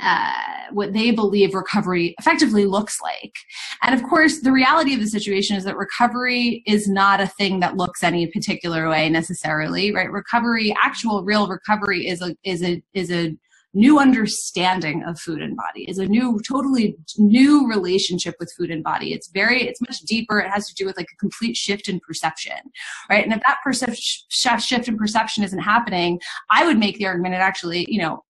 uh, 0.03 0.33
what 0.73 0.93
they 0.93 1.11
believe 1.11 1.55
recovery 1.55 2.15
effectively 2.19 2.67
looks 2.67 3.01
like. 3.01 3.33
And 3.83 3.95
of 3.95 4.03
course, 4.03 4.41
the 4.41 4.53
reality 4.53 4.95
of 4.95 5.01
the 5.01 5.07
situation 5.07 5.57
is 5.57 5.65
that 5.65 5.77
recovery 5.77 6.63
is 6.67 6.89
not 6.89 7.21
a 7.21 7.27
thing 7.27 7.61
that 7.61 7.77
looks 7.77 8.03
any 8.03 8.27
particular 8.27 8.89
way 8.89 9.09
necessarily, 9.09 9.95
right? 9.95 10.11
Recovery, 10.11 10.75
actual 10.83 11.23
real 11.23 11.47
recovery 11.47 12.09
is 12.09 12.21
a, 12.21 12.35
is 12.43 12.63
a, 12.63 12.83
is 12.95 13.11
a 13.11 13.37
new 13.75 13.99
understanding 13.99 15.03
of 15.05 15.19
food 15.19 15.41
and 15.41 15.57
body 15.57 15.89
is 15.89 15.97
a 15.97 16.05
new 16.05 16.39
totally 16.47 16.95
new 17.17 17.67
relationship 17.67 18.35
with 18.39 18.53
food 18.53 18.71
and 18.71 18.85
body 18.85 19.15
it's 19.15 19.29
very 19.29 19.63
it's 19.63 19.81
much 19.81 20.01
deeper 20.01 20.39
it 20.39 20.51
has 20.51 20.67
to 20.69 20.75
do 20.75 20.85
with 20.85 20.95
like 20.99 21.09
a 21.11 21.17
complete 21.17 21.57
shift 21.57 21.89
in 21.89 21.99
perception 22.01 22.53
right 23.09 23.25
and 23.25 23.33
if 23.33 23.41
that 23.47 23.57
perception 23.65 24.61
shift 24.61 24.89
in 24.89 24.99
perception 24.99 25.43
isn't 25.43 25.61
happening 25.61 26.21
i 26.51 26.67
would 26.67 26.79
make 26.79 26.99
the 26.99 27.07
argument 27.07 27.35
it 27.35 27.39
actually 27.39 27.87
you 27.89 27.99
know 27.99 28.23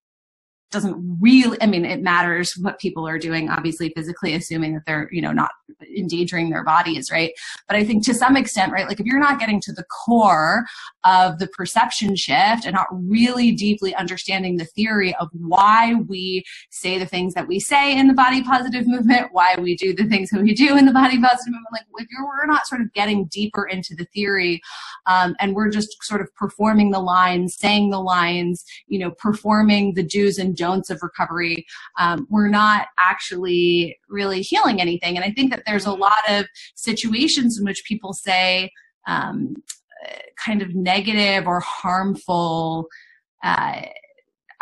doesn't 0.72 1.18
really 1.20 1.56
i 1.60 1.66
mean 1.66 1.84
it 1.84 2.02
matters 2.02 2.54
what 2.60 2.78
people 2.78 3.06
are 3.06 3.18
doing 3.18 3.48
obviously 3.48 3.92
physically 3.94 4.34
assuming 4.34 4.74
that 4.74 4.82
they're 4.86 5.08
you 5.12 5.20
know 5.20 5.32
not 5.32 5.50
endangering 5.96 6.50
their 6.50 6.64
bodies 6.64 7.10
right? 7.10 7.32
But 7.68 7.76
i 7.76 7.84
think 7.84 8.04
to 8.06 8.14
some 8.14 8.36
extent 8.36 8.72
right 8.72 8.88
like 8.88 9.00
if 9.00 9.06
you're 9.06 9.20
not 9.20 9.38
getting 9.38 9.60
to 9.62 9.72
the 9.72 9.84
core 9.84 10.64
of 11.04 11.38
the 11.38 11.46
perception 11.48 12.16
shift 12.16 12.64
and 12.64 12.74
not 12.74 12.86
really 12.90 13.52
deeply 13.52 13.94
understanding 13.94 14.56
the 14.56 14.64
theory 14.64 15.14
of 15.16 15.28
why 15.32 15.94
we 16.08 16.44
say 16.70 16.98
the 16.98 17.06
things 17.06 17.34
that 17.34 17.46
we 17.46 17.60
say 17.60 17.96
in 17.96 18.08
the 18.08 18.14
body 18.14 18.42
positive 18.42 18.86
movement 18.86 19.28
why 19.32 19.56
we 19.60 19.76
do 19.76 19.94
the 19.94 20.04
things 20.04 20.30
that 20.30 20.42
we 20.42 20.54
do 20.54 20.76
in 20.76 20.86
the 20.86 20.92
body 20.92 21.20
positive 21.20 21.52
movement 21.52 21.68
like 21.72 22.04
if 22.04 22.08
you're 22.10 22.26
we're 22.26 22.46
not 22.46 22.66
sort 22.66 22.80
of 22.80 22.92
getting 22.92 23.26
deeper 23.26 23.66
into 23.66 23.94
the 23.94 24.04
theory 24.06 24.60
um, 25.06 25.34
and 25.40 25.54
we're 25.54 25.70
just 25.70 26.02
sort 26.02 26.20
of 26.20 26.32
performing 26.34 26.90
the 26.90 27.00
lines 27.00 27.56
saying 27.56 27.90
the 27.90 28.00
lines 28.00 28.64
you 28.86 28.98
know 28.98 29.10
performing 29.12 29.94
the 29.94 30.02
do's 30.02 30.38
and 30.38 30.56
don'ts 30.62 30.90
of 30.90 31.02
recovery, 31.02 31.66
um, 31.98 32.26
we're 32.30 32.48
not 32.48 32.88
actually 32.98 33.98
really 34.08 34.42
healing 34.42 34.80
anything. 34.80 35.16
And 35.16 35.24
I 35.24 35.30
think 35.30 35.50
that 35.50 35.62
there's 35.66 35.86
a 35.86 35.92
lot 35.92 36.22
of 36.28 36.46
situations 36.74 37.58
in 37.58 37.64
which 37.64 37.84
people 37.84 38.12
say 38.12 38.70
um, 39.06 39.56
kind 40.36 40.62
of 40.62 40.74
negative 40.74 41.46
or 41.46 41.60
harmful. 41.60 42.88
Uh, 43.42 43.82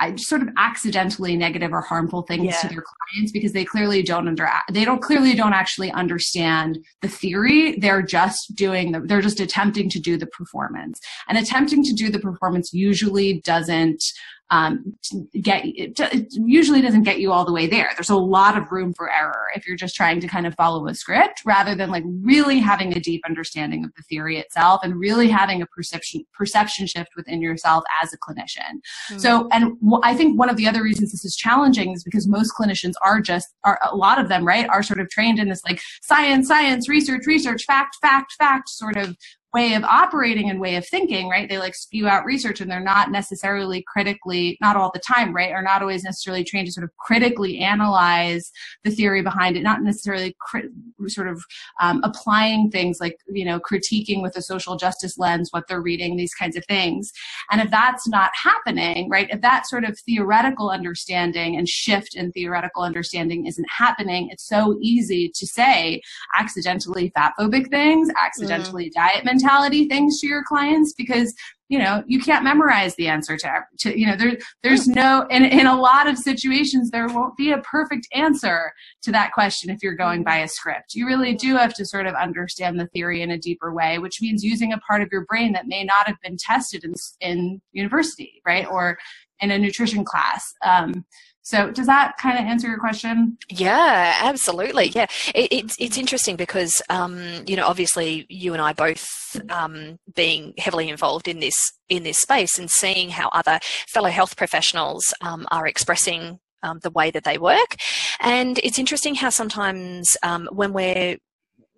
I 0.01 0.16
sort 0.16 0.40
of 0.40 0.48
accidentally 0.57 1.36
negative 1.36 1.72
or 1.72 1.82
harmful 1.82 2.22
things 2.22 2.46
yeah. 2.46 2.61
to 2.62 2.68
their 2.68 2.82
clients 2.82 3.32
because 3.32 3.53
they 3.53 3.66
clearly 3.66 4.03
don't 4.03 4.26
under 4.26 4.48
they 4.72 4.84
don't 4.84 5.03
clearly 5.03 5.34
don't 5.34 5.53
actually 5.53 5.90
understand 5.92 6.78
the 7.03 7.09
theory. 7.09 7.78
They're 7.78 8.03
just 8.03 8.55
doing 8.57 8.92
the 8.92 9.01
they're 9.01 9.20
just 9.20 9.40
attempting 9.40 9.90
to 9.90 10.01
do 10.01 10.16
the 10.16 10.26
performance. 10.26 10.98
And 11.28 11.36
attempting 11.36 11.84
to 11.84 11.92
do 11.92 12.11
the 12.11 12.18
performance 12.18 12.72
usually 12.72 13.42
doesn't 13.42 14.03
um, 14.51 14.94
get 15.40 15.62
it, 15.64 15.98
usually 16.32 16.80
doesn't 16.80 17.05
get 17.05 17.20
you 17.20 17.32
all 17.32 17.44
the 17.44 17.53
way 17.53 17.66
there. 17.66 17.90
There's 17.94 18.11
a 18.11 18.16
lot 18.16 18.59
of 18.59 18.70
room 18.72 18.92
for 18.92 19.11
error 19.11 19.46
if 19.55 19.66
you're 19.66 19.76
just 19.76 19.94
trying 19.94 20.20
to 20.20 20.26
kind 20.26 20.46
of 20.46 20.55
follow 20.55 20.86
a 20.88 20.94
script 20.94 21.42
rather 21.44 21.74
than 21.74 21.90
like 21.90 22.03
really 22.07 22.59
having 22.59 22.96
a 22.96 23.01
deep 23.01 23.22
understanding 23.26 23.84
of 23.84 23.94
the 23.96 24.03
theory 24.03 24.38
itself 24.38 24.80
and 24.82 24.98
really 24.98 25.28
having 25.28 25.62
a 25.62 25.66
perception 25.66 26.24
perception 26.34 26.86
shift 26.86 27.11
within 27.16 27.40
yourself 27.40 27.84
as 28.03 28.12
a 28.12 28.18
clinician. 28.18 28.80
Mm-hmm. 29.09 29.18
So, 29.18 29.48
and 29.53 29.78
w- 29.80 30.03
I 30.03 30.14
think 30.14 30.38
one 30.38 30.48
of 30.48 30.57
the 30.57 30.66
other 30.66 30.82
reasons 30.82 31.12
this 31.12 31.24
is 31.24 31.36
challenging 31.36 31.92
is 31.92 32.03
because 32.03 32.26
most 32.26 32.53
clinicians 32.59 32.94
are 33.03 33.20
just 33.20 33.48
are 33.64 33.78
a 33.88 33.94
lot 33.94 34.20
of 34.20 34.28
them 34.28 34.44
right 34.44 34.68
are 34.68 34.82
sort 34.82 35.01
of 35.01 35.09
trained 35.11 35.38
in 35.38 35.48
this 35.48 35.62
like 35.64 35.80
science, 36.03 36.48
science, 36.48 36.88
research, 36.88 37.26
research, 37.26 37.64
fact, 37.64 37.96
fact, 38.03 38.32
fact 38.38 38.68
sort 38.68 38.96
of 38.96 39.16
way 39.53 39.74
of 39.74 39.82
operating 39.84 40.48
and 40.48 40.61
way 40.61 40.76
of 40.76 40.86
thinking, 40.86 41.28
right? 41.28 41.48
They 41.48 41.59
like 41.59 41.74
spew 41.74 42.07
out 42.07 42.24
research 42.24 42.61
and 42.61 42.70
they're 42.70 42.78
not 42.78 43.11
necessarily 43.11 43.84
critically, 43.86 44.57
not 44.61 44.76
all 44.76 44.90
the 44.94 45.01
time, 45.01 45.34
right? 45.34 45.53
Are 45.53 45.62
not 45.62 45.82
always 45.82 46.05
necessarily 46.05 46.44
trained 46.44 46.66
to 46.66 46.72
sort 46.72 46.84
of 46.84 46.96
critically 46.96 47.59
analyze 47.59 48.53
the 48.84 48.90
theory 48.90 49.22
behind 49.22 49.57
it, 49.57 49.62
not 49.62 49.82
necessarily 49.82 50.36
crit- 50.40 50.70
sort 51.09 51.26
of 51.26 51.42
um, 51.80 52.01
applying 52.05 52.70
things 52.70 52.98
like, 53.01 53.16
you 53.28 53.44
know, 53.44 53.59
critiquing 53.59 54.22
with 54.22 54.36
a 54.36 54.42
social 54.42 54.76
justice 54.76 55.18
lens 55.18 55.48
what 55.51 55.64
they're 55.66 55.82
reading, 55.82 56.16
these 56.16 56.34
kinds 56.34 56.57
of 56.57 56.64
things. 56.66 57.11
And 57.51 57.61
if 57.61 57.70
that's 57.70 58.07
not 58.07 58.30
happening, 58.40 59.09
right? 59.09 59.28
If 59.30 59.40
that 59.40 59.66
sort 59.66 59.84
of 59.84 59.98
theoretical 59.98 60.70
understanding 60.70 61.57
and 61.57 61.68
shift 61.68 62.14
in 62.14 62.30
theoretical 62.30 62.84
understanding 62.84 63.46
isn't 63.46 63.66
happening, 63.68 64.28
it's 64.30 64.46
so 64.46 64.78
easy 64.80 65.28
to 65.34 65.46
say 65.46 66.01
accidentally 66.38 67.11
fat 67.16 67.32
phobic 67.38 67.68
things, 67.68 68.09
accidentally 68.22 68.90
mm. 68.90 68.92
diet 68.92 69.24
mentality 69.41 69.88
things 69.88 70.20
to 70.20 70.26
your 70.26 70.43
clients 70.45 70.93
because 70.95 71.34
you 71.68 71.78
know 71.78 72.03
you 72.07 72.20
can't 72.20 72.45
memorize 72.45 72.95
the 72.97 73.07
answer 73.07 73.36
to, 73.36 73.64
to 73.78 73.99
you 73.99 74.07
know 74.07 74.16
there 74.16 74.36
there's 74.62 74.88
no 74.88 75.26
in, 75.30 75.45
in 75.45 75.66
a 75.66 75.80
lot 75.80 76.09
of 76.09 76.18
situations 76.18 76.91
there 76.91 77.07
won't 77.09 77.36
be 77.36 77.53
a 77.53 77.59
perfect 77.59 78.09
answer 78.14 78.72
to 79.03 79.12
that 79.12 79.32
question 79.32 79.70
if 79.70 79.82
you're 79.82 79.95
going 79.95 80.22
by 80.22 80.38
a 80.38 80.49
script. 80.49 80.95
You 80.95 81.07
really 81.07 81.34
do 81.34 81.57
have 81.57 81.74
to 81.74 81.84
sort 81.84 82.07
of 82.07 82.14
understand 82.14 82.78
the 82.78 82.86
theory 82.88 83.22
in 83.22 83.30
a 83.30 83.38
deeper 83.38 83.72
way 83.72 83.99
which 83.99 84.20
means 84.20 84.45
using 84.45 84.72
a 84.72 84.78
part 84.78 85.03
of 85.03 85.09
your 85.12 85.24
brain 85.26 85.53
that 85.53 85.66
may 85.66 85.84
not 85.84 86.07
have 86.07 86.20
been 86.22 86.36
tested 86.36 86.84
in 86.84 86.95
in 87.20 87.61
university 87.72 88.43
right 88.47 88.66
or 88.66 88.99
in 89.41 89.51
a 89.51 89.59
nutrition 89.59 90.05
class. 90.05 90.53
Um, 90.64 91.05
so 91.43 91.70
does 91.70 91.86
that 91.86 92.16
kind 92.18 92.38
of 92.38 92.45
answer 92.45 92.68
your 92.68 92.78
question? 92.78 93.38
Yeah, 93.49 94.18
absolutely. 94.20 94.88
Yeah, 94.88 95.07
it, 95.34 95.49
it's 95.51 95.76
it's 95.78 95.97
interesting 95.99 96.36
because 96.36 96.82
um, 96.91 97.45
you 97.47 97.57
know 97.57 97.66
obviously 97.66 98.26
you 98.28 98.53
and 98.53 98.61
I 98.61 98.72
both 98.72 99.09
um, 99.49 99.99
being 100.14 100.55
heavily 100.59 100.88
involved 100.88 101.28
in 101.28 101.41
this 101.41 101.57
in 101.88 102.03
this 102.03 102.18
space 102.18 102.59
and 102.59 102.70
seeing 102.70 103.11
how 103.11 103.30
other 103.30 103.59
fellow 103.88 104.11
health 104.11 104.36
professionals 104.36 105.14
um, 105.22 105.47
are 105.51 105.66
expressing 105.66 106.41
um, 106.62 106.78
the 106.82 106.91
way 106.91 107.11
that 107.11 107.24
they 107.24 107.38
work, 107.38 107.76
and 108.20 108.59
it's 108.62 108.78
interesting 108.78 109.14
how 109.14 109.30
sometimes 109.30 110.16
um, 110.22 110.47
when 110.53 110.72
we're 110.74 111.16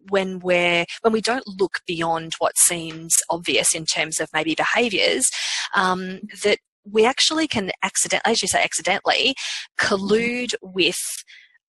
when 0.09 0.41
we're 0.41 0.85
when 1.03 1.13
we 1.13 1.21
don't 1.21 1.47
look 1.47 1.79
beyond 1.87 2.35
what 2.39 2.59
seems 2.59 3.15
obvious 3.31 3.75
in 3.75 3.87
terms 3.87 4.19
of 4.19 4.29
maybe 4.35 4.57
behaviors 4.57 5.31
um, 5.77 6.21
that 6.43 6.59
we 6.91 7.05
actually 7.05 7.47
can 7.47 7.71
accident, 7.83 8.23
as 8.25 8.43
you 8.43 8.49
say, 8.49 8.63
accidentally 8.63 9.35
collude 9.79 10.55
with 10.63 11.01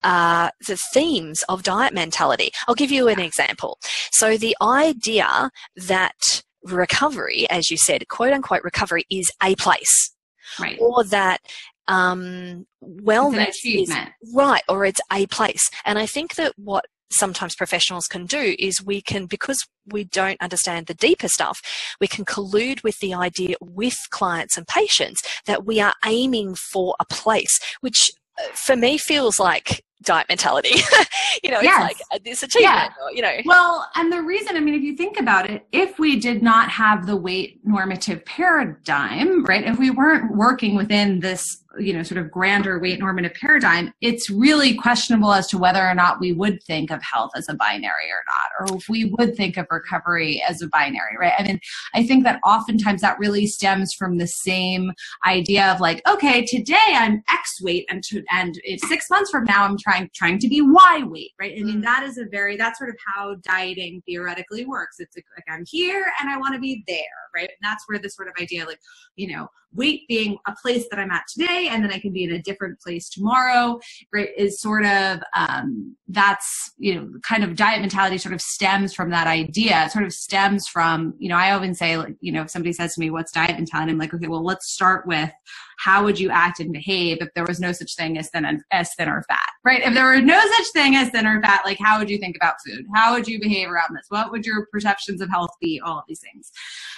uh, 0.04 0.50
the 0.68 0.78
themes 0.94 1.44
of 1.48 1.64
diet 1.64 1.94
mentality. 1.94 2.52
I'll 2.68 2.76
give 2.76 2.92
you 2.92 3.08
an 3.08 3.20
example. 3.20 3.78
So 4.12 4.38
the 4.38 4.56
idea 4.62 5.50
that 5.76 6.44
recovery, 6.64 7.48
as 7.50 7.72
you 7.72 7.78
said, 7.78 8.08
quote 8.10 8.34
unquote 8.34 8.64
recovery 8.64 9.06
is 9.10 9.32
a 9.42 9.56
place. 9.56 10.14
Right. 10.60 10.78
Or 10.80 11.04
that 11.06 11.40
um, 11.88 12.66
wellness 12.84 13.56
is 13.64 13.94
right, 14.34 14.62
or 14.70 14.86
it's 14.86 15.02
a 15.12 15.26
place. 15.28 15.70
And 15.86 15.98
I 15.98 16.06
think 16.06 16.36
that 16.36 16.54
what 16.58 16.86
sometimes 17.14 17.56
professionals 17.56 18.08
can 18.08 18.26
do 18.26 18.56
is 18.60 18.84
we 18.84 19.02
can, 19.02 19.26
because 19.26 19.66
we 19.86 20.04
don't 20.04 20.42
understand 20.42 20.88
the 20.88 20.94
deeper 20.94 21.28
stuff, 21.28 21.62
we 22.00 22.08
can 22.08 22.26
collude 22.26 22.84
with 22.84 23.00
the 23.00 23.14
idea 23.14 23.56
with 23.62 23.98
clients 24.10 24.58
and 24.58 24.68
patients 24.68 25.22
that 25.46 25.66
we 25.66 25.80
are 25.80 25.94
aiming 26.06 26.56
for 26.56 26.96
a 27.00 27.06
place, 27.06 27.60
which 27.82 28.12
uh, 28.40 28.48
for 28.54 28.76
me 28.76 28.98
feels 28.98 29.40
like 29.40 29.84
diet 30.04 30.28
mentality. 30.30 30.82
you 31.44 31.52
know, 31.52 31.62
yes. 31.62 31.92
it's 31.92 32.02
like 32.12 32.24
this 32.24 32.44
uh, 32.44 32.46
achievement, 32.46 32.76
yeah. 32.76 33.04
or, 33.04 33.12
you 33.12 33.22
know. 33.22 33.32
Well, 33.46 33.88
and 33.96 34.12
the 34.12 34.22
reason, 34.22 34.56
I 34.56 34.60
mean, 34.60 34.76
if 34.76 34.82
you 34.82 34.96
think 34.96 35.20
about 35.20 35.50
it, 35.50 35.66
if 35.72 36.00
we 36.00 36.20
did 36.20 36.44
not 36.44 36.70
have 36.70 37.06
the 37.06 37.16
weight 37.16 37.60
normative 37.64 38.24
paradigm, 38.26 39.44
right, 39.46 39.64
if 39.64 39.80
we 39.80 39.90
weren't 39.90 40.36
working 40.36 40.76
within 40.76 41.20
this 41.20 41.64
you 41.80 41.94
know 41.94 42.04
sort 42.04 42.20
of 42.20 42.30
grander 42.30 42.80
weight 42.80 43.00
normative 43.00 43.34
paradigm 43.34 43.92
it's 44.02 44.30
really 44.30 44.76
questionable 44.76 45.34
as 45.34 45.48
to 45.48 45.58
whether 45.58 45.84
or 45.84 45.96
not 45.96 46.20
we 46.20 46.32
would 46.32 46.62
think 46.64 46.92
of 46.92 47.02
health 47.02 47.32
as 47.36 47.50
a 47.50 47.54
binary 47.56 48.10
or 48.12 48.22
not 48.28 48.72
or 48.72 48.78
if 48.78 48.88
we 48.90 49.06
would 49.18 49.36
think 49.36 49.58
of 49.58 49.66
recovery 49.72 50.44
as 50.48 50.62
a 50.62 50.68
binary 50.68 51.18
right 51.20 51.34
i 51.38 51.44
mean 51.44 51.60
i 51.96 52.06
think 52.06 52.24
that 52.24 52.40
oftentimes 52.46 53.02
that 53.02 53.18
really 53.18 53.48
stems 53.48 53.94
from 53.94 54.18
the 54.18 54.28
same 54.28 54.92
idea 55.26 55.72
of 55.72 55.80
like 55.80 56.02
okay 56.08 56.46
today 56.46 56.78
i'm 56.94 57.24
x 57.30 57.62
weight 57.62 57.86
and 57.90 58.04
to, 58.04 58.24
and 58.32 58.60
six 58.88 59.10
months 59.10 59.32
from 59.32 59.44
now 59.46 59.64
i'm 59.64 59.78
trying 59.78 59.93
trying 60.14 60.40
to 60.40 60.48
be 60.48 60.62
y 60.62 61.04
weight 61.04 61.32
right? 61.40 61.54
I 61.58 61.64
mean 61.64 61.80
mm. 61.80 61.84
that 61.84 62.04
is 62.04 62.18
a 62.18 62.26
very 62.26 62.58
that's 62.58 62.78
sort 62.78 62.90
of 62.90 62.98
how 63.06 63.36
dieting 63.36 64.02
theoretically 64.06 64.66
works. 64.66 64.98
It's 65.00 65.16
like 65.16 65.46
i'm 65.50 65.66
here 65.68 66.06
and 66.20 66.30
i 66.30 66.38
want 66.38 66.54
to 66.54 66.60
be 66.60 66.84
there 66.88 66.98
right? 67.36 67.50
And 67.50 67.58
that's 67.62 67.84
where 67.88 68.00
this 68.00 68.16
sort 68.16 68.28
of 68.28 68.34
idea 68.40 68.66
like 68.66 68.80
you 69.16 69.36
know 69.36 69.48
weight 69.76 70.02
being 70.08 70.38
a 70.48 70.54
place 70.62 70.88
that 70.90 71.00
i'm 71.00 71.12
at 71.12 71.24
today 71.28 71.70
and 71.70 71.84
then 71.84 71.92
I 71.92 72.00
can 72.00 72.12
be 72.12 72.24
in 72.24 72.32
a 72.32 72.42
different 72.42 72.80
place 72.80 73.10
tomorrow, 73.10 73.80
right? 74.14 74.30
Is 74.38 74.60
sort 74.60 74.86
of, 74.86 75.22
um, 75.36 75.96
that's, 76.08 76.72
you 76.78 76.96
know, 76.96 77.10
kind 77.24 77.44
of 77.44 77.56
diet 77.56 77.82
mentality 77.82 78.18
sort 78.18 78.34
of 78.34 78.42
stems 78.42 78.94
from 78.94 79.10
that 79.12 79.28
idea. 79.28 79.86
It 79.86 79.92
sort 79.92 80.06
of 80.06 80.14
stems 80.14 80.68
from, 80.68 81.14
you 81.18 81.30
know, 81.30 81.38
I 81.38 81.52
often 81.52 81.74
say, 81.74 81.98
like, 81.98 82.16
you 82.22 82.32
know, 82.32 82.44
if 82.44 82.50
somebody 82.50 82.74
says 82.74 82.96
to 82.96 83.00
me, 83.00 83.10
what's 83.10 83.32
diet 83.32 83.56
mentality? 83.56 83.92
I'm 83.92 83.98
like, 83.98 84.14
okay, 84.14 84.28
well, 84.28 84.44
let's 84.44 84.72
start 84.72 85.08
with 85.08 85.32
how 85.80 86.04
would 86.04 86.20
you 86.20 86.30
act 86.30 86.60
and 86.60 86.72
behave 86.72 87.18
if 87.20 87.30
there 87.36 87.46
was 87.46 87.60
no 87.60 87.72
such 87.72 87.96
thing 87.96 88.18
as 88.18 88.30
thin, 88.30 88.64
as 88.72 88.94
thin 88.96 89.10
or 89.10 89.24
fat, 89.28 89.50
right? 89.66 89.82
If 89.82 89.94
there 89.94 90.06
were 90.06 90.22
no 90.22 90.40
such 90.40 90.68
thing 90.74 90.96
as 90.96 91.10
thin 91.10 91.26
or 91.26 91.42
fat, 91.42 91.62
like 91.66 91.80
how 91.80 92.00
would 92.00 92.10
you 92.10 92.20
think 92.20 92.36
about 92.36 92.56
food? 92.66 92.86
How 92.94 93.14
would 93.14 93.28
you 93.28 93.40
behave 93.40 93.70
around 93.70 93.96
this? 93.96 94.06
What 94.10 94.32
would 94.32 94.46
your 94.46 94.68
perceptions 94.72 95.20
of 95.22 95.30
health 95.30 95.52
be? 95.60 95.82
All 95.84 95.98
of 96.00 96.06
these 96.08 96.22
things. 96.22 96.52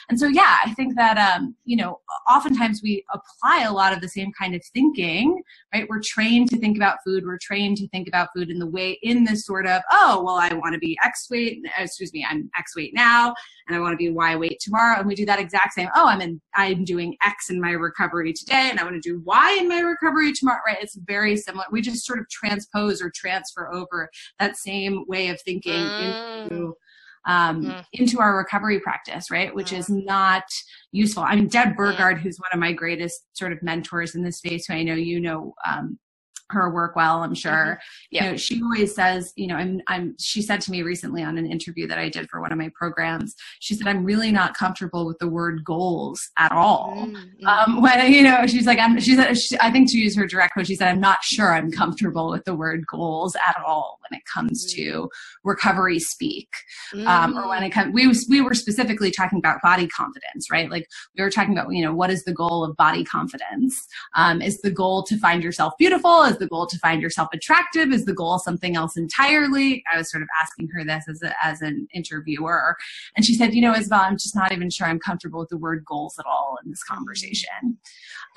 And 0.10 0.20
so, 0.20 0.28
yeah, 0.28 0.58
I 0.64 0.74
think 0.74 0.96
that, 0.96 1.18
um, 1.18 1.56
you 1.66 1.78
know, 1.78 2.00
oftentimes 2.30 2.82
we 2.84 3.04
apply 3.12 3.64
a 3.64 3.74
lot 3.74 3.94
of 3.94 4.02
the 4.02 4.08
same 4.08 4.32
kind 4.40 4.56
of 4.56 4.64
thinking, 4.74 5.42
right? 5.74 5.88
We're 5.90 6.02
trained 6.02 6.50
to 6.52 6.58
think 6.58 6.78
about 6.78 6.98
food. 7.06 7.24
We're 7.26 7.40
trained 7.42 7.78
to 7.78 7.88
think 7.90 8.08
about 8.08 8.30
food 8.36 8.50
in 8.50 8.60
the 8.60 8.68
way, 8.68 9.00
in 9.02 9.24
this 9.24 9.46
sort 9.46 9.66
of, 9.66 9.82
oh, 9.92 10.22
well, 10.24 10.36
I 10.36 10.54
want 10.54 10.74
to 10.74 10.80
be 10.80 10.98
X 11.04 11.28
weight, 11.30 11.60
excuse 11.78 12.14
me, 12.14 12.26
I'm 12.30 12.50
X 12.58 12.76
weight 12.76 12.94
now, 12.94 13.34
and 13.68 13.76
I 13.76 13.80
want 13.80 13.94
to 13.94 13.98
be 13.98 14.12
Y 14.12 14.36
weight 14.36 14.60
tomorrow. 14.60 15.00
And 15.00 15.08
we 15.08 15.16
do 15.16 15.26
that 15.26 15.40
exact 15.40 15.74
same, 15.74 15.90
oh, 15.96 16.08
I'm 16.08 16.22
in, 16.22 16.40
I'm 16.56 16.84
doing 16.84 17.16
X 17.24 17.50
in 17.50 17.60
my 17.60 17.72
recovery 17.72 18.34
today, 18.34 18.70
and 18.70 18.80
I 18.80 18.84
want 18.84 19.02
to 19.02 19.10
do 19.10 19.22
Y 19.26 19.58
in 19.60 19.68
my 19.68 19.80
recovery 19.80 20.34
tomorrow, 20.34 20.62
right? 20.68 20.78
It's 20.82 20.96
very 20.96 21.36
similar. 21.36 21.66
We 21.72 21.82
just 21.82 22.06
sort 22.06 22.20
of 22.20 22.30
transpose 22.30 23.02
or 23.02 23.12
transfer 23.14 23.74
over 23.74 24.10
that 24.40 24.58
same 24.58 25.06
way 25.08 25.30
of 25.30 25.42
thinking 25.42 25.74
mm. 25.74 26.44
into 26.44 26.76
um, 27.26 27.64
mm-hmm. 27.64 27.80
into 27.94 28.20
our 28.20 28.38
recovery 28.38 28.80
practice, 28.80 29.32
right? 29.32 29.54
Which 29.54 29.68
mm-hmm. 29.72 29.80
is 29.80 29.90
not 29.90 30.44
useful. 30.92 31.24
I 31.24 31.36
mean, 31.36 31.48
Deb 31.48 31.76
Burgard, 31.76 32.20
who's 32.20 32.38
one 32.38 32.52
of 32.54 32.60
my 32.60 32.72
greatest 32.72 33.26
sort 33.34 33.52
of 33.52 33.62
mentors 33.62 34.16
in 34.16 34.24
this 34.24 34.38
space, 34.38 34.68
who 34.68 34.74
I 34.74 34.84
know 34.84 34.94
you 34.94 35.20
know 35.20 35.54
um, 35.68 36.00
her 36.50 36.70
work 36.70 36.96
well, 36.96 37.24
I'm 37.24 37.34
sure. 37.34 37.52
Mm-hmm. 37.52 37.78
Yeah. 38.12 38.26
You 38.26 38.32
know, 38.32 38.38
she 38.38 38.62
always 38.62 38.94
says, 38.96 39.34
you 39.36 39.48
know, 39.48 39.56
I'm, 39.56 39.82
I'm, 39.88 40.16
she 40.20 40.42
said 40.42 40.62
to 40.62 40.72
me 40.72 40.84
recently 40.84 41.24
on 41.24 41.38
an 41.38 41.46
interview 41.46 41.88
that 41.88 41.98
I 41.98 42.10
did 42.10 42.30
for 42.30 42.42
one 42.42 42.52
of 42.52 42.58
my 42.58 42.70
programs, 42.76 43.36
she 43.60 43.74
said, 43.74 43.88
I'm 43.88 44.04
really 44.04 44.32
not 44.32 44.56
comfortable 44.56 45.06
with 45.06 45.18
the 45.20 45.28
word 45.28 45.64
goals 45.64 46.30
at 46.38 46.52
all. 46.52 46.94
Mm-hmm. 46.96 47.48
Um, 47.48 47.82
when, 47.82 48.12
you 48.12 48.24
know, 48.24 48.46
she's 48.48 48.66
like, 48.66 48.80
I'm, 48.80 49.00
she 49.00 49.16
said, 49.16 49.38
she, 49.38 49.58
I 49.60 49.72
think 49.72 49.90
to 49.92 49.98
use 49.98 50.16
her 50.16 50.28
direct 50.28 50.54
quote, 50.54 50.68
she 50.68 50.76
said, 50.76 50.90
I'm 50.90 51.02
not 51.02 51.24
sure 51.24 51.54
I'm 51.54 51.72
comfortable 51.72 52.30
with 52.30 52.46
the 52.46 52.56
word 52.56 52.86
goals 52.88 53.36
at 53.36 53.58
all 53.66 54.00
when 54.10 54.20
it 54.20 54.24
comes 54.26 54.66
mm-hmm. 54.66 54.84
to 54.84 55.10
recovery 55.44 56.00
speak. 56.00 56.50
Um, 57.06 57.38
or 57.38 57.50
when 57.50 57.64
it 57.64 57.72
comes, 57.72 57.94
we, 57.94 58.14
we 58.30 58.42
were 58.42 58.54
specifically 58.54 59.12
talking 59.12 59.40
about 59.40 59.62
body 59.62 59.88
confidence, 59.88 60.50
right? 60.52 60.70
Like 60.70 60.88
we 61.18 61.24
were 61.24 61.30
talking 61.30 61.58
about, 61.58 61.74
you 61.74 61.84
know, 61.84 61.94
what 61.94 62.10
is 62.10 62.24
the 62.24 62.34
goal 62.34 62.64
of 62.64 62.76
body 62.76 63.04
confidence? 63.04 63.86
Um, 64.16 64.42
is 64.42 64.62
the 64.62 64.72
goal 64.72 65.04
to 65.04 65.18
find 65.18 65.44
yourself 65.44 65.74
beautiful? 65.78 66.24
Is 66.24 66.35
the 66.40 66.48
goal 66.48 66.68
to 66.68 66.78
find 66.80 67.02
yourself 67.02 67.30
attractive? 67.34 67.92
Is 67.92 68.06
the 68.06 68.14
goal 68.14 68.40
something 68.40 68.76
else 68.76 68.98
entirely? 68.98 69.84
I 69.92 69.98
was 69.98 70.12
sort 70.12 70.24
of 70.24 70.30
asking 70.42 70.70
her 70.74 70.84
this 70.84 71.06
as, 71.10 71.22
a, 71.24 71.34
as 71.44 71.62
an 71.62 71.88
interviewer. 71.94 72.76
And 73.16 73.26
she 73.26 73.36
said, 73.36 73.54
you 73.54 73.62
know, 73.62 73.74
Isabel, 73.74 74.02
I'm 74.02 74.18
just 74.18 74.36
not 74.36 74.52
even 74.52 74.70
sure 74.70 74.88
I'm 74.88 75.00
comfortable 75.00 75.40
with 75.40 75.50
the 75.50 75.58
word 75.58 75.84
goals 75.86 76.16
at 76.20 76.26
all 76.26 76.58
in 76.64 76.70
this 76.70 76.84
conversation. 76.84 77.78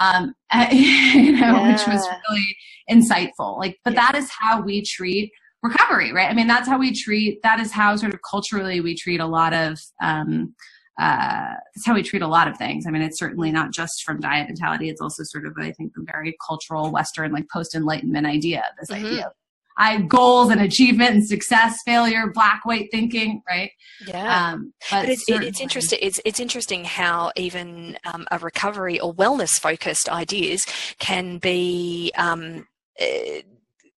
Um, 0.01 0.35
you 0.73 1.33
know, 1.33 1.57
yeah. 1.57 1.73
which 1.73 1.87
was 1.87 2.07
really 2.29 2.57
insightful. 2.91 3.59
Like, 3.59 3.79
but 3.85 3.95
yeah. 3.95 4.07
that 4.13 4.19
is 4.19 4.31
how 4.31 4.61
we 4.61 4.83
treat 4.83 5.33
recovery, 5.63 6.13
right? 6.13 6.31
I 6.31 6.35
mean, 6.35 6.47
that's 6.47 6.69
how 6.69 6.79
we 6.79 6.95
treat, 6.95 7.43
that 7.43 7.61
is 7.61 7.73
how 7.73 7.97
sort 7.97 8.15
of 8.15 8.21
culturally 8.29 8.81
we 8.81 8.95
treat 8.95 9.21
a 9.21 9.27
lot 9.27 9.53
of, 9.53 9.81
um, 10.01 10.55
uh, 10.99 11.55
that's 11.75 11.87
how 11.87 11.95
we 11.95 12.03
treat 12.03 12.23
a 12.23 12.27
lot 12.27 12.49
of 12.49 12.57
things. 12.57 12.87
I 12.87 12.91
mean, 12.91 13.03
it's 13.03 13.19
certainly 13.19 13.53
not 13.53 13.73
just 13.73 14.03
from 14.05 14.21
diet 14.21 14.49
mentality. 14.49 14.89
It's 14.89 15.01
also 15.01 15.23
sort 15.23 15.47
of, 15.47 15.55
I 15.59 15.71
think, 15.73 15.95
the 15.95 16.05
very 16.13 16.37
cultural 16.45 16.91
Western, 16.91 17.33
like 17.33 17.49
post 17.49 17.75
Enlightenment 17.75 18.27
idea. 18.27 18.65
This 18.79 18.91
mm-hmm. 18.91 19.07
idea 19.07 19.27
of 19.27 19.33
I 19.79 19.99
goals 19.99 20.51
and 20.51 20.61
achievement 20.61 21.11
and 21.13 21.27
success, 21.27 21.79
failure, 21.85 22.27
black 22.35 22.65
white 22.65 22.89
thinking, 22.91 23.43
right? 23.49 23.71
Yeah. 24.07 24.51
Um, 24.53 24.75
but, 24.91 25.03
but 25.03 25.09
it's, 25.09 25.25
it's 25.29 25.61
interesting. 25.61 26.01
It's 26.03 26.21
it's 26.25 26.41
interesting 26.41 26.85
how 26.85 27.31
even 27.37 27.97
um, 28.13 28.27
a 28.33 28.39
recovery 28.39 28.99
or 28.99 29.15
wellness 29.15 29.51
focused 29.51 30.09
ideas 30.09 30.67
can 30.99 31.39
be 31.39 32.11
um, 32.19 32.67
uh, 33.01 33.43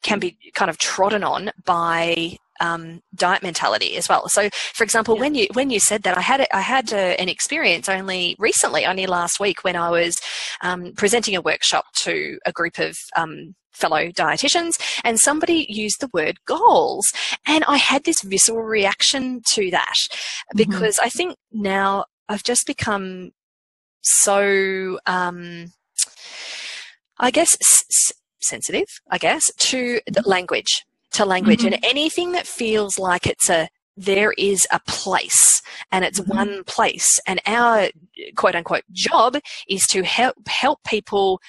can 0.03 0.19
be 0.19 0.37
kind 0.53 0.69
of 0.69 0.77
trodden 0.77 1.23
on 1.23 1.51
by 1.65 2.37
um, 2.61 3.01
diet 3.15 3.43
mentality 3.43 3.97
as 3.97 4.07
well. 4.07 4.29
So, 4.29 4.49
for 4.73 4.83
example, 4.83 5.15
yeah. 5.15 5.21
when 5.21 5.35
you 5.35 5.47
when 5.53 5.69
you 5.69 5.79
said 5.79 6.03
that, 6.03 6.17
I 6.17 6.21
had 6.21 6.47
I 6.53 6.61
had 6.61 6.93
a, 6.93 7.19
an 7.19 7.27
experience 7.27 7.89
only 7.89 8.35
recently, 8.39 8.85
only 8.85 9.07
last 9.07 9.39
week, 9.39 9.63
when 9.63 9.75
I 9.75 9.89
was 9.89 10.17
um, 10.61 10.93
presenting 10.95 11.35
a 11.35 11.41
workshop 11.41 11.85
to 12.03 12.39
a 12.45 12.51
group 12.51 12.79
of 12.79 12.97
um, 13.17 13.55
fellow 13.73 14.07
dietitians, 14.09 14.73
and 15.03 15.19
somebody 15.19 15.65
used 15.67 15.99
the 15.99 16.09
word 16.13 16.37
goals, 16.45 17.11
and 17.45 17.63
I 17.67 17.77
had 17.77 18.03
this 18.03 18.21
visceral 18.21 18.63
reaction 18.63 19.41
to 19.53 19.71
that 19.71 19.95
mm-hmm. 19.95 20.57
because 20.57 20.95
mm-hmm. 20.97 21.07
I 21.07 21.09
think 21.09 21.35
now 21.51 22.05
I've 22.29 22.43
just 22.43 22.65
become 22.67 23.31
so. 24.01 24.99
Um, 25.05 25.73
I 27.23 27.29
guess 27.29 27.55
s- 27.61 28.13
sensitive, 28.41 28.87
I 29.11 29.19
guess, 29.19 29.51
to 29.55 30.01
the 30.07 30.21
mm-hmm. 30.21 30.29
language 30.29 30.83
to 31.11 31.25
language 31.25 31.61
mm-hmm. 31.61 31.73
and 31.73 31.85
anything 31.85 32.31
that 32.31 32.47
feels 32.47 32.97
like 32.97 33.27
it's 33.27 33.49
a 33.49 33.69
there 33.97 34.33
is 34.37 34.65
a 34.71 34.79
place 34.87 35.61
and 35.91 36.05
it's 36.05 36.19
mm-hmm. 36.19 36.37
one 36.37 36.63
place 36.63 37.19
and 37.27 37.41
our 37.45 37.89
quote 38.35 38.55
unquote 38.55 38.83
job 38.91 39.37
is 39.69 39.85
to 39.87 40.03
help 40.03 40.35
help 40.47 40.79
people 40.85 41.39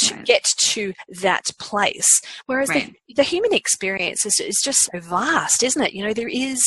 to 0.00 0.14
right. 0.14 0.24
get 0.24 0.44
to 0.58 0.92
that 1.08 1.50
place 1.58 2.20
whereas 2.46 2.68
right. 2.68 2.94
the, 3.08 3.14
the 3.14 3.22
human 3.22 3.52
experience 3.52 4.24
is, 4.24 4.40
is 4.40 4.60
just 4.64 4.88
so 4.90 5.00
vast 5.00 5.62
isn't 5.62 5.82
it 5.82 5.92
you 5.92 6.04
know 6.04 6.12
there 6.12 6.28
is 6.28 6.62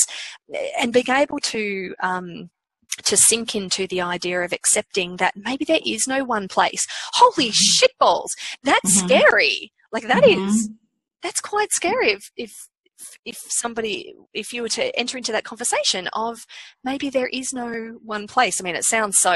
and 0.79 0.93
being 0.93 1.09
able 1.09 1.39
to 1.39 1.93
um, 2.01 2.49
to 3.03 3.15
sink 3.15 3.55
into 3.55 3.85
the 3.87 4.01
idea 4.01 4.41
of 4.41 4.53
accepting 4.53 5.17
that 5.17 5.35
maybe 5.35 5.65
there 5.65 5.79
is 5.85 6.07
no 6.07 6.23
one 6.23 6.47
place 6.47 6.85
holy 7.13 7.49
mm-hmm. 7.49 7.85
shitballs 8.03 8.29
that's 8.63 8.97
mm-hmm. 8.97 9.07
scary 9.07 9.71
like 9.91 10.07
that 10.07 10.23
mm-hmm. 10.23 10.47
is 10.47 10.69
that's 11.21 11.41
quite 11.41 11.71
scary 11.71 12.11
if, 12.11 12.31
if 12.37 12.51
if 13.25 13.37
somebody 13.49 14.15
if 14.33 14.53
you 14.53 14.61
were 14.61 14.69
to 14.69 14.97
enter 14.97 15.17
into 15.17 15.31
that 15.31 15.43
conversation 15.43 16.07
of 16.13 16.45
maybe 16.83 17.09
there 17.09 17.27
is 17.27 17.53
no 17.53 17.97
one 18.03 18.27
place. 18.27 18.59
I 18.59 18.63
mean 18.63 18.75
it 18.75 18.83
sounds 18.83 19.19
so 19.19 19.33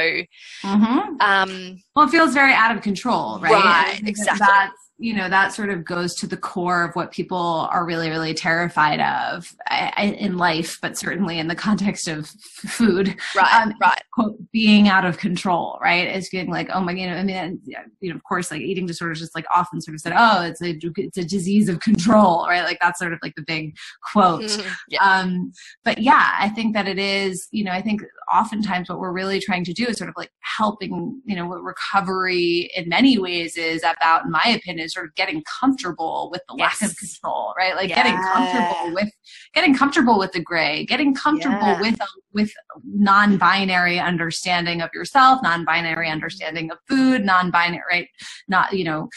mm-hmm. 0.64 1.16
um 1.20 1.78
well 1.96 2.08
it 2.08 2.12
feels 2.12 2.34
very 2.34 2.54
out 2.54 2.76
of 2.76 2.82
control 2.82 3.40
right, 3.40 3.52
right 3.52 4.02
exactly. 4.04 4.40
that's 4.40 4.74
you 5.02 5.16
know 5.16 5.28
that 5.28 5.52
sort 5.52 5.70
of 5.70 5.84
goes 5.84 6.14
to 6.14 6.28
the 6.28 6.38
core 6.38 6.84
of 6.84 6.96
what 6.96 7.12
people 7.12 7.68
are 7.72 7.86
really 7.86 8.10
really 8.10 8.36
terrified 8.36 9.00
of 9.00 9.52
in 9.98 10.38
life 10.38 10.78
but 10.82 10.96
certainly 10.96 11.40
in 11.40 11.48
the 11.48 11.56
context 11.56 12.08
of 12.08 12.28
food. 12.28 13.16
Right 13.36 13.54
um, 13.54 13.74
right. 13.82 14.02
quote, 14.14 14.38
being 14.52 14.88
out 14.88 15.04
of 15.04 15.18
control 15.18 15.80
right? 15.82 16.16
Is 16.16 16.30
getting 16.30 16.52
like 16.52 16.70
oh 16.72 16.82
my 16.82 16.92
you 16.92 17.08
know 17.08 17.16
i 17.16 17.24
mean 17.24 17.60
you 17.66 18.10
know 18.10 18.16
of 18.16 18.24
course 18.24 18.52
like 18.52 18.62
eating 18.62 18.86
disorders 18.86 19.20
just 19.20 19.36
like 19.36 19.46
often 19.54 19.82
sort 19.82 19.96
of 19.96 20.02
said 20.02 20.14
oh 20.16 20.44
it's 20.44 20.62
a 20.62 20.78
it's 20.98 21.18
a 21.18 21.26
disease 21.26 21.68
of 21.68 21.80
control 21.80 22.48
right? 22.48 22.64
Like 22.64 22.78
that's 22.80 23.00
sort 23.00 23.14
of 23.14 23.20
like 23.24 23.34
the 23.36 23.44
big 23.44 23.76
quote. 24.12 24.64
Yeah. 24.88 25.00
um 25.04 25.52
but 25.84 25.98
yeah 25.98 26.36
i 26.40 26.50
think 26.50 26.76
that 26.76 26.88
it 26.88 27.00
is 27.00 27.48
you 27.52 27.64
know 27.64 27.72
i 27.72 27.82
think 27.82 28.02
oftentimes 28.32 28.90
what 28.90 29.00
we're 29.00 29.12
really 29.12 29.40
trying 29.40 29.64
to 29.64 29.74
do 29.74 29.88
is 29.88 29.98
sort 29.98 30.10
of 30.10 30.16
like 30.18 30.32
helping 30.42 31.22
you 31.26 31.36
know 31.36 31.48
what 31.48 31.64
recovery 31.64 32.70
in 32.76 32.88
many 32.88 33.18
ways 33.18 33.58
is 33.58 33.84
about 33.84 34.26
in 34.26 34.32
my 34.32 34.44
opinion 34.46 34.91
sort 34.92 35.06
of 35.06 35.16
getting 35.16 35.44
comfortable 35.60 36.30
with 36.32 36.42
the 36.48 36.56
yes. 36.58 36.82
lack 36.82 36.92
of 36.92 36.98
control, 36.98 37.54
right? 37.58 37.76
Like 37.76 37.90
yeah. 37.90 38.04
getting 38.04 38.22
comfortable 38.22 38.94
with 38.94 39.10
getting 39.54 39.76
comfortable 39.76 40.20
with 40.20 40.32
the 40.32 40.42
gray, 40.42 40.86
getting 40.86 41.14
comfortable 41.14 41.56
yeah. 41.56 41.82
with 41.82 42.02
uh, 42.02 42.06
with 42.34 42.52
non-binary 42.86 44.00
understanding 44.00 44.82
of 44.82 44.90
yourself, 44.94 45.42
non-binary 45.44 46.10
understanding 46.10 46.72
of 46.72 46.78
food, 46.88 47.26
non-binary, 47.26 47.84
right? 47.90 48.08
Not 48.48 48.74
you 48.74 48.84
know, 48.84 49.10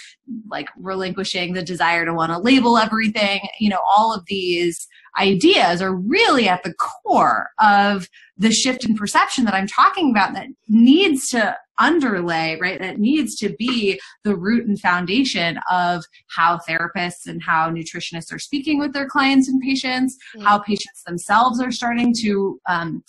like 0.49 0.69
relinquishing 0.77 1.53
the 1.53 1.63
desire 1.63 2.05
to 2.05 2.15
want 2.15 2.33
to 2.33 2.39
label 2.39 2.79
everything. 2.79 3.41
You 3.61 3.71
know, 3.71 3.81
all 3.97 4.15
of 4.15 4.25
these 4.27 4.87
ideas 5.19 5.81
are 5.81 5.95
really 5.95 6.49
at 6.49 6.63
the 6.63 6.75
core 6.75 7.51
of 7.61 8.09
the 8.37 8.51
shift 8.51 8.85
in 8.85 8.97
perception 8.97 9.45
that 9.45 9.55
I'm 9.55 9.69
talking 9.69 10.11
about 10.11 10.35
that 10.35 10.49
needs 10.69 11.29
to 11.29 11.57
underlay, 11.79 12.59
right? 12.61 12.81
That 12.81 12.99
needs 12.99 13.35
to 13.37 13.55
be 13.59 14.01
the 14.23 14.37
root 14.37 14.67
and 14.67 14.79
foundation 14.79 15.59
of 15.71 16.05
how 16.29 16.59
therapists 16.69 17.27
and 17.27 17.43
how 17.43 17.71
nutritionists 17.71 18.33
are 18.33 18.39
speaking 18.39 18.79
with 18.79 18.93
their 18.93 19.07
clients 19.07 19.49
and 19.49 19.61
patients, 19.61 20.17
mm-hmm. 20.35 20.47
how 20.47 20.59
patients 20.59 21.03
themselves 21.07 21.61
are 21.61 21.73
starting 21.73 22.15
to 22.21 22.61
um, 22.69 23.03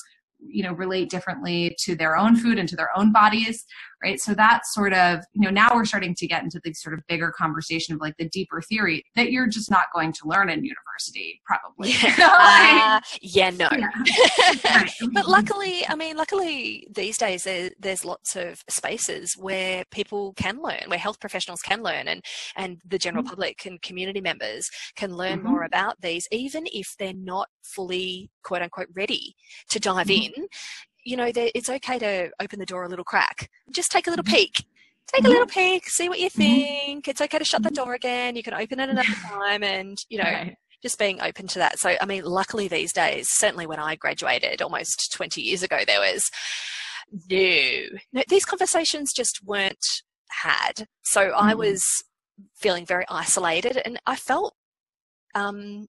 you 0.47 0.63
know 0.63 0.73
relate 0.73 1.09
differently 1.09 1.75
to 1.79 1.95
their 1.95 2.15
own 2.15 2.35
food 2.35 2.59
and 2.59 2.69
to 2.69 2.75
their 2.75 2.95
own 2.97 3.11
bodies 3.11 3.65
right 4.05 4.19
so 4.19 4.33
that's 4.33 4.73
sort 4.73 4.93
of 4.93 5.19
you 5.33 5.41
know 5.41 5.49
now 5.49 5.69
we're 5.73 5.85
starting 5.85 6.13
to 6.13 6.27
get 6.27 6.43
into 6.43 6.59
the 6.63 6.73
sort 6.73 6.93
of 6.93 7.01
bigger 7.07 7.31
conversation 7.31 7.95
of 7.95 8.01
like 8.01 8.15
the 8.17 8.29
deeper 8.29 8.61
theory 8.61 9.03
that 9.15 9.31
you're 9.31 9.47
just 9.47 9.71
not 9.71 9.85
going 9.93 10.11
to 10.11 10.21
learn 10.25 10.49
in 10.49 10.63
university 10.63 11.41
probably 11.45 11.93
uh, 12.21 12.99
yeah 13.21 13.49
no 13.49 13.67
yeah. 13.71 14.85
but 15.13 15.27
luckily 15.27 15.85
i 15.87 15.95
mean 15.95 16.15
luckily 16.15 16.87
these 16.93 17.17
days 17.17 17.43
there, 17.43 17.71
there's 17.79 18.05
lots 18.05 18.35
of 18.35 18.63
spaces 18.69 19.33
where 19.33 19.83
people 19.91 20.33
can 20.33 20.61
learn 20.61 20.83
where 20.87 20.99
health 20.99 21.19
professionals 21.19 21.61
can 21.61 21.81
learn 21.81 22.07
and 22.07 22.23
and 22.55 22.77
the 22.87 22.99
general 22.99 23.23
mm-hmm. 23.23 23.31
public 23.31 23.65
and 23.65 23.81
community 23.81 24.21
members 24.21 24.69
can 24.95 25.15
learn 25.15 25.39
mm-hmm. 25.39 25.49
more 25.49 25.63
about 25.63 25.99
these 26.01 26.27
even 26.31 26.65
if 26.73 26.95
they're 26.99 27.13
not 27.13 27.47
fully 27.63 28.29
quote 28.43 28.61
unquote 28.61 28.87
ready 28.95 29.35
to 29.69 29.79
dive 29.79 30.07
mm-hmm. 30.07 30.41
in 30.41 30.47
you 31.05 31.15
know, 31.15 31.31
it's 31.35 31.69
okay 31.69 31.99
to 31.99 32.31
open 32.41 32.59
the 32.59 32.65
door 32.65 32.83
a 32.83 32.89
little 32.89 33.05
crack. 33.05 33.49
Just 33.71 33.91
take 33.91 34.07
a 34.07 34.09
little 34.09 34.25
mm-hmm. 34.25 34.35
peek. 34.35 34.65
Take 35.07 35.23
a 35.23 35.27
little 35.27 35.45
mm-hmm. 35.45 35.59
peek, 35.59 35.87
see 35.87 36.09
what 36.09 36.19
you 36.19 36.29
mm-hmm. 36.29 36.41
think. 36.41 37.07
It's 37.07 37.21
okay 37.21 37.37
to 37.37 37.45
shut 37.45 37.63
the 37.63 37.69
door 37.69 37.93
again. 37.93 38.35
You 38.35 38.43
can 38.43 38.53
open 38.53 38.79
it 38.79 38.89
another 38.89 39.07
time 39.27 39.63
and, 39.63 39.97
you 40.09 40.17
know, 40.17 40.23
right. 40.23 40.55
just 40.81 40.97
being 40.97 41.21
open 41.21 41.47
to 41.47 41.59
that. 41.59 41.79
So, 41.79 41.95
I 42.01 42.05
mean, 42.05 42.23
luckily 42.23 42.67
these 42.67 42.91
days, 42.91 43.29
certainly 43.29 43.67
when 43.67 43.79
I 43.79 43.95
graduated 43.95 44.61
almost 44.61 45.13
20 45.13 45.41
years 45.41 45.61
ago, 45.61 45.79
there 45.85 45.99
was 45.99 46.29
no, 47.29 47.99
no 48.13 48.23
these 48.27 48.45
conversations 48.45 49.13
just 49.13 49.41
weren't 49.43 50.03
had. 50.29 50.87
So. 51.03 51.21
I 51.35 51.53
was 51.53 52.03
feeling 52.55 52.85
very 52.85 53.05
isolated 53.09 53.79
and 53.85 53.99
I 54.05 54.15
felt 54.15 54.55
um, 55.35 55.87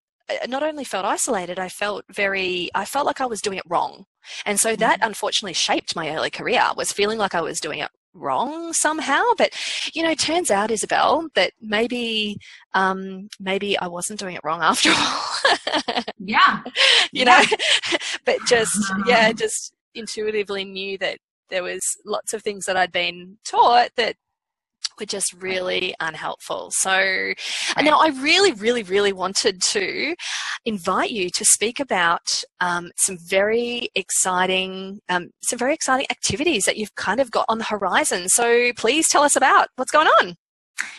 not 0.49 0.63
only 0.63 0.85
felt 0.85 1.05
isolated, 1.05 1.59
I 1.59 1.69
felt 1.69 2.05
very, 2.11 2.71
I 2.75 2.85
felt 2.85 3.07
like 3.07 3.21
I 3.21 3.27
was 3.27 3.41
doing 3.41 3.59
it 3.59 3.65
wrong. 3.69 4.07
And 4.45 4.59
so 4.59 4.75
that 4.77 5.01
mm. 5.01 5.07
unfortunately 5.07 5.55
shaped 5.55 5.95
my 5.95 6.15
early 6.15 6.31
career, 6.31 6.65
was 6.77 6.93
feeling 6.93 7.19
like 7.19 7.35
I 7.35 7.41
was 7.41 7.61
doing 7.61 7.79
it 7.79 7.91
wrong 8.13 8.73
somehow. 8.73 9.23
But, 9.39 9.53
you 9.95 10.03
know, 10.03 10.15
turns 10.15 10.51
out, 10.51 10.71
Isabel, 10.71 11.29
that 11.35 11.53
maybe, 11.61 12.39
um, 12.75 13.29
maybe 13.39 13.79
I 13.79 13.87
wasn't 13.87 14.19
doing 14.19 14.35
it 14.35 14.43
wrong 14.43 14.63
after 14.63 14.91
all. 14.97 16.03
yeah. 16.19 16.63
You 17.13 17.25
yeah. 17.25 17.25
know, 17.25 17.57
but 18.25 18.39
just, 18.47 18.93
yeah, 19.07 19.33
just 19.37 19.75
intuitively 19.95 20.65
knew 20.65 20.99
that 20.99 21.19
there 21.51 21.63
was 21.63 21.97
lots 22.05 22.33
of 22.33 22.43
things 22.43 22.67
that 22.67 22.77
I'd 22.77 22.93
been 22.93 23.37
taught 23.45 23.91
that 23.97 24.17
were 24.99 25.07
just 25.07 25.33
really 25.41 25.95
unhelpful. 26.01 26.71
So 26.73 26.91
right. 26.91 27.37
now 27.83 27.99
I 27.99 28.09
really, 28.09 28.53
really, 28.53 28.83
really 28.83 29.13
wanted 29.13 29.61
to 29.63 30.15
invite 30.65 31.11
you 31.11 31.31
to 31.31 31.45
speak 31.45 31.81
about 31.81 32.27
um, 32.61 32.91
some 32.97 33.19
very 33.29 33.89
exciting, 33.95 35.01
um, 35.09 35.31
some 35.43 35.59
very 35.59 35.75
exciting 35.75 36.07
activities 36.11 36.65
that 36.65 36.77
you've 36.77 36.95
kind 36.95 37.21
of 37.21 37.31
got 37.31 37.47
on 37.49 37.59
the 37.59 37.65
horizon. 37.65 38.29
So 38.29 38.73
please 38.77 39.09
tell 39.09 39.23
us 39.23 39.37
about 39.37 39.69
what's 39.77 39.91
going 39.91 40.09
on. 40.09 40.37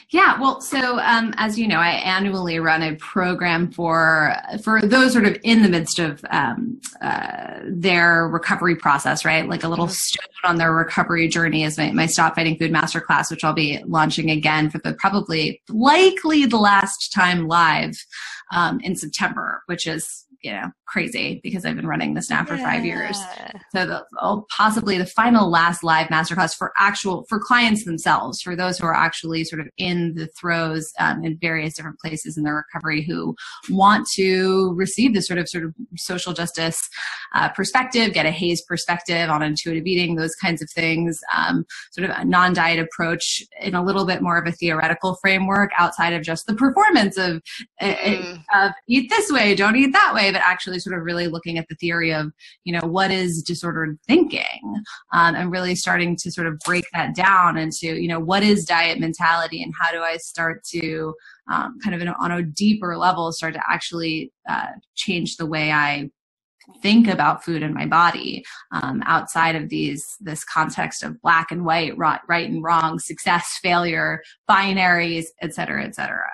Yeah, 0.09 0.39
well, 0.39 0.61
so 0.61 0.99
um, 0.99 1.33
as 1.35 1.59
you 1.59 1.67
know, 1.67 1.79
I 1.79 1.89
annually 1.89 2.59
run 2.59 2.81
a 2.81 2.95
program 2.95 3.69
for 3.71 4.33
for 4.63 4.81
those 4.81 5.11
sort 5.11 5.25
of 5.25 5.37
in 5.43 5.63
the 5.63 5.69
midst 5.69 5.99
of 5.99 6.23
um, 6.29 6.79
uh, 7.01 7.59
their 7.65 8.29
recovery 8.29 8.77
process, 8.77 9.25
right? 9.25 9.47
Like 9.47 9.65
a 9.65 9.67
little 9.67 9.87
mm-hmm. 9.87 9.93
stone 9.93 10.51
on 10.51 10.55
their 10.55 10.73
recovery 10.73 11.27
journey 11.27 11.63
is 11.63 11.77
my, 11.77 11.91
my 11.91 12.05
Stop 12.05 12.35
Fighting 12.35 12.57
Food 12.57 12.71
Masterclass, 12.71 13.29
which 13.29 13.43
I'll 13.43 13.53
be 13.53 13.83
launching 13.85 14.31
again 14.31 14.69
for 14.69 14.77
the 14.77 14.93
probably 14.93 15.61
likely 15.67 16.45
the 16.45 16.57
last 16.57 17.11
time 17.13 17.47
live 17.47 17.97
um, 18.53 18.79
in 18.81 18.95
September, 18.95 19.61
which 19.65 19.85
is 19.85 20.25
you 20.41 20.51
know 20.53 20.71
crazy 20.87 21.39
because 21.43 21.65
I've 21.65 21.75
been 21.75 21.87
running 21.87 22.13
this 22.13 22.29
now 22.29 22.45
for 22.45 22.55
yeah. 22.55 22.63
five 22.63 22.85
years. 22.85 23.19
So 23.73 23.85
the, 23.85 24.05
oh, 24.21 24.45
possibly 24.49 24.97
the 24.97 25.05
final 25.05 25.49
last 25.49 25.83
live 25.83 26.07
masterclass 26.07 26.55
for 26.55 26.71
actual 26.77 27.25
for 27.27 27.39
clients 27.39 27.85
themselves, 27.85 28.41
for 28.41 28.55
those 28.55 28.79
who 28.79 28.87
are 28.87 28.95
actually 28.95 29.43
sort 29.43 29.59
of 29.59 29.67
in 29.77 30.15
the 30.15 30.27
throes 30.27 30.91
um, 30.99 31.23
in 31.23 31.37
various 31.37 31.75
different 31.75 31.99
places 31.99 32.37
in 32.37 32.43
their 32.43 32.55
recovery 32.55 33.03
who 33.03 33.35
want 33.69 34.07
to 34.13 34.73
receive 34.75 35.13
this 35.13 35.27
sort 35.27 35.39
of 35.39 35.49
sort 35.49 35.65
of 35.65 35.73
social 35.97 36.33
justice 36.33 36.89
uh, 37.35 37.49
perspective, 37.49 38.13
get 38.13 38.25
a 38.25 38.31
HAES 38.31 38.61
perspective 38.61 39.29
on 39.29 39.43
intuitive 39.43 39.85
eating, 39.85 40.15
those 40.15 40.35
kinds 40.35 40.61
of 40.61 40.69
things. 40.69 41.19
Um, 41.35 41.65
sort 41.91 42.09
of 42.09 42.17
a 42.17 42.25
non-diet 42.25 42.79
approach 42.79 43.43
in 43.61 43.75
a 43.75 43.83
little 43.83 44.05
bit 44.05 44.21
more 44.21 44.37
of 44.37 44.47
a 44.47 44.51
theoretical 44.51 45.15
framework 45.15 45.71
outside 45.77 46.13
of 46.13 46.23
just 46.23 46.47
the 46.47 46.53
performance 46.53 47.17
of, 47.17 47.41
mm. 47.81 48.43
of 48.53 48.71
eat 48.87 49.09
this 49.09 49.31
way, 49.31 49.55
don't 49.55 49.75
eat 49.75 49.91
that 49.93 50.13
way, 50.13 50.31
but 50.31 50.41
actually 50.45 50.76
sort 50.79 50.97
of 50.97 51.03
really 51.03 51.27
looking 51.27 51.57
at 51.57 51.65
the 51.69 51.75
theory 51.75 52.13
of, 52.13 52.31
you 52.63 52.73
know, 52.73 52.85
what 52.87 53.11
is 53.11 53.41
disordered 53.41 53.97
thinking 54.07 54.83
um, 55.13 55.35
and 55.35 55.51
really 55.51 55.75
starting 55.75 56.15
to 56.17 56.31
sort 56.31 56.47
of 56.47 56.57
break 56.65 56.85
that 56.93 57.15
down 57.15 57.57
into, 57.57 57.99
you 57.99 58.07
know, 58.07 58.19
what 58.19 58.43
is 58.43 58.65
diet 58.65 58.99
mentality 58.99 59.61
and 59.61 59.73
how 59.79 59.91
do 59.91 60.01
I 60.01 60.17
start 60.17 60.63
to 60.71 61.13
um, 61.51 61.77
kind 61.83 62.01
of 62.01 62.15
on 62.19 62.31
a 62.31 62.43
deeper 62.43 62.97
level 62.97 63.31
start 63.31 63.53
to 63.53 63.61
actually 63.69 64.31
uh, 64.49 64.67
change 64.95 65.37
the 65.37 65.45
way 65.45 65.71
I 65.71 66.09
think 66.81 67.07
about 67.07 67.43
food 67.43 67.63
in 67.63 67.73
my 67.73 67.85
body 67.85 68.43
um, 68.71 69.01
outside 69.05 69.55
of 69.55 69.69
these 69.69 70.05
this 70.19 70.43
context 70.43 71.03
of 71.03 71.19
black 71.21 71.51
and 71.51 71.65
white 71.65 71.97
right, 71.97 72.19
right 72.27 72.49
and 72.49 72.63
wrong 72.63 72.99
success 72.99 73.57
failure 73.61 74.21
binaries 74.49 75.25
et 75.41 75.53
cetera 75.53 75.85
et 75.85 75.95
cetera 75.95 76.27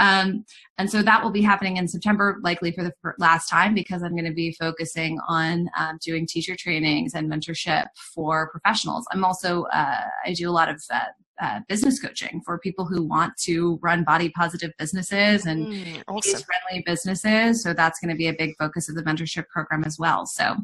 um, 0.00 0.46
and 0.78 0.90
so 0.90 1.02
that 1.02 1.22
will 1.22 1.30
be 1.30 1.42
happening 1.42 1.76
in 1.76 1.86
September, 1.86 2.38
likely 2.42 2.72
for 2.72 2.82
the 2.82 2.92
last 3.18 3.48
time, 3.48 3.74
because 3.74 4.02
I'm 4.02 4.12
going 4.12 4.24
to 4.24 4.32
be 4.32 4.52
focusing 4.52 5.20
on 5.28 5.68
um, 5.78 5.98
doing 6.02 6.26
teacher 6.26 6.56
trainings 6.58 7.12
and 7.14 7.30
mentorship 7.30 7.86
for 8.14 8.48
professionals. 8.50 9.04
I'm 9.12 9.22
also, 9.22 9.64
uh, 9.64 10.04
I 10.24 10.32
do 10.32 10.48
a 10.48 10.52
lot 10.52 10.70
of 10.70 10.82
uh, 10.90 11.00
uh, 11.42 11.60
business 11.68 12.00
coaching 12.00 12.40
for 12.46 12.58
people 12.58 12.86
who 12.86 13.02
want 13.02 13.36
to 13.42 13.78
run 13.82 14.04
body 14.04 14.30
positive 14.30 14.72
businesses 14.78 15.44
and 15.44 15.66
mm, 15.66 16.02
awesome. 16.08 16.40
friendly 16.42 16.82
businesses. 16.86 17.62
So 17.62 17.74
that's 17.74 18.00
going 18.00 18.10
to 18.10 18.16
be 18.16 18.28
a 18.28 18.34
big 18.34 18.54
focus 18.58 18.88
of 18.88 18.94
the 18.94 19.02
mentorship 19.02 19.48
program 19.48 19.84
as 19.84 19.98
well. 19.98 20.24
So 20.24 20.56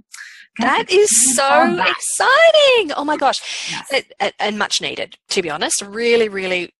that 0.58 0.90
is 0.90 1.36
so 1.36 1.64
exciting. 1.74 2.92
Oh 2.96 3.04
my 3.04 3.18
gosh. 3.18 3.70
Yes. 3.70 3.92
It, 3.92 4.12
it, 4.18 4.34
and 4.38 4.58
much 4.58 4.80
needed, 4.80 5.18
to 5.28 5.42
be 5.42 5.50
honest. 5.50 5.82
Really, 5.82 6.30
really 6.30 6.72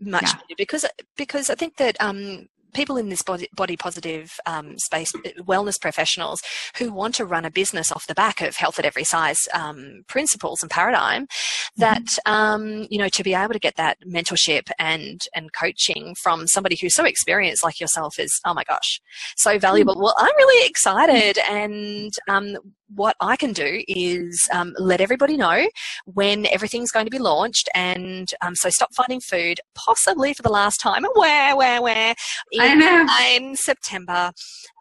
much 0.00 0.24
yeah. 0.24 0.54
because 0.56 0.84
because 1.16 1.50
I 1.50 1.54
think 1.54 1.76
that 1.76 1.96
um, 2.00 2.48
people 2.74 2.96
in 2.96 3.08
this 3.08 3.22
body, 3.22 3.48
body 3.54 3.76
positive 3.76 4.38
um, 4.46 4.78
space, 4.78 5.12
wellness 5.40 5.80
professionals 5.80 6.42
who 6.78 6.92
want 6.92 7.14
to 7.16 7.24
run 7.24 7.44
a 7.44 7.50
business 7.50 7.90
off 7.92 8.06
the 8.06 8.14
back 8.14 8.40
of 8.40 8.56
health 8.56 8.78
at 8.78 8.84
every 8.84 9.04
size 9.04 9.48
um, 9.54 10.02
principles 10.08 10.62
and 10.62 10.70
paradigm, 10.70 11.26
that 11.76 12.02
mm-hmm. 12.02 12.32
um, 12.32 12.86
you 12.90 12.98
know 12.98 13.08
to 13.08 13.22
be 13.22 13.34
able 13.34 13.52
to 13.52 13.58
get 13.58 13.76
that 13.76 13.98
mentorship 14.06 14.70
and 14.78 15.22
and 15.34 15.52
coaching 15.52 16.14
from 16.14 16.46
somebody 16.46 16.76
who's 16.76 16.94
so 16.94 17.04
experienced 17.04 17.64
like 17.64 17.80
yourself 17.80 18.18
is 18.18 18.40
oh 18.44 18.54
my 18.54 18.64
gosh 18.64 19.00
so 19.36 19.58
valuable. 19.58 19.94
Mm-hmm. 19.94 20.02
Well, 20.02 20.14
I'm 20.18 20.36
really 20.36 20.68
excited, 20.68 21.38
and 21.48 22.12
um, 22.28 22.56
what 22.94 23.16
I 23.20 23.36
can 23.36 23.52
do 23.52 23.82
is 23.88 24.48
um, 24.52 24.74
let 24.78 25.00
everybody 25.00 25.36
know 25.36 25.68
when 26.06 26.46
everything's 26.46 26.90
going 26.90 27.06
to 27.06 27.10
be 27.10 27.18
launched. 27.18 27.68
And 27.74 28.32
um, 28.40 28.54
so 28.54 28.70
Stop 28.70 28.94
Fighting 28.94 29.20
Food, 29.20 29.60
possibly 29.74 30.34
for 30.34 30.42
the 30.42 30.50
last 30.50 30.78
time, 30.78 31.04
where, 31.14 31.56
where, 31.56 31.82
where, 31.82 32.14
in, 32.52 32.82
in 33.34 33.56
September. 33.56 34.32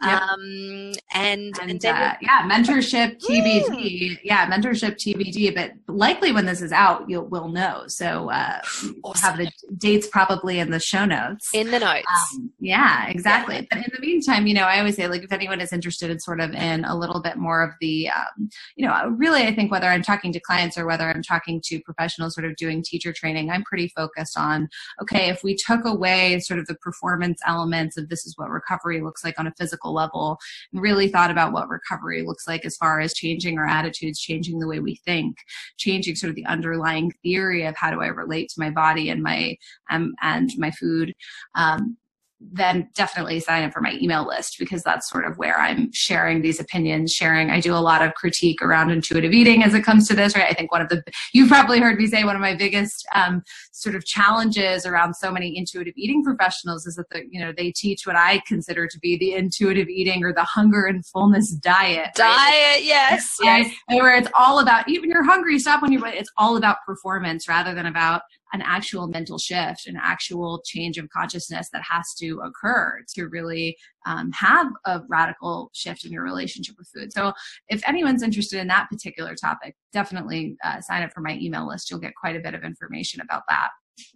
Yep. 0.03 0.21
Um, 0.21 0.93
and, 1.13 1.53
and, 1.61 1.85
uh, 1.85 2.13
yeah, 2.21 2.49
mentorship 2.49 3.19
TBD. 3.21 3.69
Mm. 3.69 4.19
Yeah, 4.23 4.49
mentorship 4.49 4.95
TBD. 4.95 5.53
But 5.53 5.71
likely 5.93 6.31
when 6.31 6.45
this 6.45 6.61
is 6.61 6.71
out, 6.71 7.09
you'll 7.09 7.25
we'll 7.25 7.49
know. 7.49 7.83
So 7.87 8.29
uh, 8.29 8.59
awesome. 8.63 8.95
we'll 9.03 9.13
have 9.13 9.37
the 9.37 9.51
dates 9.77 10.07
probably 10.07 10.59
in 10.59 10.71
the 10.71 10.79
show 10.79 11.05
notes. 11.05 11.49
In 11.53 11.69
the 11.69 11.79
notes. 11.79 12.05
Um, 12.33 12.51
yeah, 12.59 13.07
exactly. 13.07 13.55
Yeah. 13.55 13.61
But 13.69 13.77
in 13.79 13.91
the 13.93 13.99
meantime, 13.99 14.47
you 14.47 14.53
know, 14.53 14.63
I 14.63 14.79
always 14.79 14.95
say 14.95 15.07
like 15.07 15.23
if 15.23 15.31
anyone 15.31 15.61
is 15.61 15.71
interested 15.71 16.09
in 16.09 16.19
sort 16.19 16.41
of 16.41 16.51
in 16.53 16.85
a 16.85 16.97
little 16.97 17.21
bit 17.21 17.37
more 17.37 17.61
of 17.61 17.71
the 17.79 17.98
um, 18.07 18.49
you 18.75 18.85
know, 18.85 19.07
really, 19.17 19.43
I 19.43 19.53
think 19.53 19.71
whether 19.71 19.87
I'm 19.87 20.01
talking 20.01 20.31
to 20.33 20.39
clients 20.39 20.77
or 20.77 20.85
whether 20.85 21.09
I'm 21.09 21.21
talking 21.21 21.61
to 21.65 21.81
professionals 21.81 22.35
sort 22.35 22.45
of 22.45 22.55
doing 22.55 22.81
teacher 22.81 23.11
training, 23.11 23.49
I'm 23.49 23.63
pretty 23.63 23.89
focused 23.89 24.37
on, 24.37 24.69
okay, 25.01 25.29
if 25.29 25.43
we 25.43 25.55
took 25.55 25.85
away 25.85 26.39
sort 26.39 26.59
of 26.59 26.67
the 26.67 26.75
performance 26.75 27.41
elements 27.45 27.97
of 27.97 28.09
this 28.09 28.25
is 28.25 28.37
what 28.37 28.49
recovery 28.49 29.01
looks 29.01 29.23
like 29.23 29.39
on 29.39 29.47
a 29.47 29.53
physical 29.57 29.93
level, 29.93 30.37
and 30.71 30.81
really 30.81 31.09
thought 31.09 31.31
about 31.31 31.51
what 31.51 31.69
recovery 31.69 32.23
looks 32.23 32.47
like 32.47 32.65
as 32.65 32.77
far 32.77 32.99
as 32.99 33.13
changing 33.13 33.57
our 33.57 33.67
attitudes, 33.67 34.19
changing 34.19 34.59
the 34.59 34.67
way 34.67 34.79
we 34.79 34.95
think, 35.05 35.37
changing 35.77 36.15
sort 36.15 36.29
of 36.29 36.35
the 36.35 36.45
underlying 36.45 37.11
theory 37.23 37.65
of 37.65 37.75
how 37.75 37.91
do 37.91 38.01
I 38.01 38.07
relate 38.07 38.49
to 38.49 38.59
my 38.59 38.69
body 38.69 39.09
and 39.09 39.21
my 39.23 39.57
um, 39.89 40.13
and 40.21 40.51
my 40.57 40.71
food. 40.71 41.13
Um, 41.55 41.97
then 42.41 42.89
definitely 42.95 43.39
sign 43.39 43.65
up 43.65 43.73
for 43.73 43.81
my 43.81 43.97
email 44.01 44.25
list 44.25 44.55
because 44.57 44.81
that's 44.81 45.09
sort 45.09 45.25
of 45.25 45.37
where 45.37 45.59
I'm 45.59 45.91
sharing 45.91 46.41
these 46.41 46.59
opinions, 46.59 47.11
sharing. 47.11 47.49
I 47.49 47.59
do 47.59 47.73
a 47.73 47.77
lot 47.77 48.01
of 48.01 48.13
critique 48.13 48.61
around 48.61 48.91
intuitive 48.91 49.33
eating 49.33 49.61
as 49.61 49.73
it 49.73 49.83
comes 49.83 50.07
to 50.07 50.15
this, 50.15 50.35
right? 50.35 50.49
I 50.49 50.53
think 50.53 50.71
one 50.71 50.81
of 50.81 50.87
the, 50.87 51.03
you've 51.33 51.49
probably 51.49 51.79
heard 51.79 51.97
me 51.97 52.07
say 52.07 52.23
one 52.23 52.35
of 52.35 52.41
my 52.41 52.55
biggest 52.55 53.05
um, 53.13 53.43
sort 53.73 53.95
of 53.95 54.05
challenges 54.05 54.85
around 54.85 55.15
so 55.15 55.31
many 55.31 55.57
intuitive 55.57 55.93
eating 55.97 56.23
professionals 56.23 56.85
is 56.85 56.95
that, 56.95 57.09
the, 57.09 57.23
you 57.29 57.41
know, 57.41 57.51
they 57.55 57.71
teach 57.71 58.07
what 58.07 58.15
I 58.15 58.41
consider 58.47 58.87
to 58.87 58.99
be 58.99 59.17
the 59.17 59.33
intuitive 59.33 59.89
eating 59.89 60.23
or 60.23 60.33
the 60.33 60.43
hunger 60.43 60.85
and 60.85 61.05
fullness 61.05 61.51
diet. 61.51 62.11
Diet, 62.15 62.29
right? 62.29 62.79
yes. 62.81 63.37
Right? 63.41 63.65
yes. 63.67 63.75
Where 63.99 64.15
it's 64.15 64.29
all 64.37 64.59
about, 64.59 64.87
when 64.87 65.09
you're 65.09 65.25
hungry, 65.25 65.59
stop 65.59 65.81
when 65.81 65.91
you're, 65.91 66.07
it's 66.07 66.31
all 66.37 66.55
about 66.55 66.77
performance 66.85 67.49
rather 67.49 67.75
than 67.75 67.85
about 67.85 68.21
an 68.53 68.61
actual 68.61 69.07
mental 69.07 69.37
shift, 69.37 69.87
an 69.87 69.97
actual 70.01 70.61
change 70.65 70.97
of 70.97 71.09
consciousness 71.09 71.69
that 71.71 71.83
has 71.89 72.13
to 72.15 72.41
occur 72.43 73.01
to 73.15 73.27
really 73.27 73.77
um, 74.05 74.31
have 74.31 74.67
a 74.85 75.01
radical 75.07 75.69
shift 75.73 76.05
in 76.05 76.11
your 76.11 76.23
relationship 76.23 76.75
with 76.77 76.89
food. 76.93 77.11
So, 77.13 77.33
if 77.67 77.87
anyone's 77.87 78.23
interested 78.23 78.59
in 78.59 78.67
that 78.67 78.89
particular 78.89 79.35
topic, 79.35 79.75
definitely 79.93 80.57
uh, 80.63 80.81
sign 80.81 81.03
up 81.03 81.11
for 81.11 81.21
my 81.21 81.37
email 81.39 81.67
list. 81.67 81.89
You'll 81.89 81.99
get 81.99 82.15
quite 82.15 82.35
a 82.35 82.39
bit 82.39 82.53
of 82.53 82.63
information 82.63 83.21
about 83.21 83.43
that. 83.49 83.69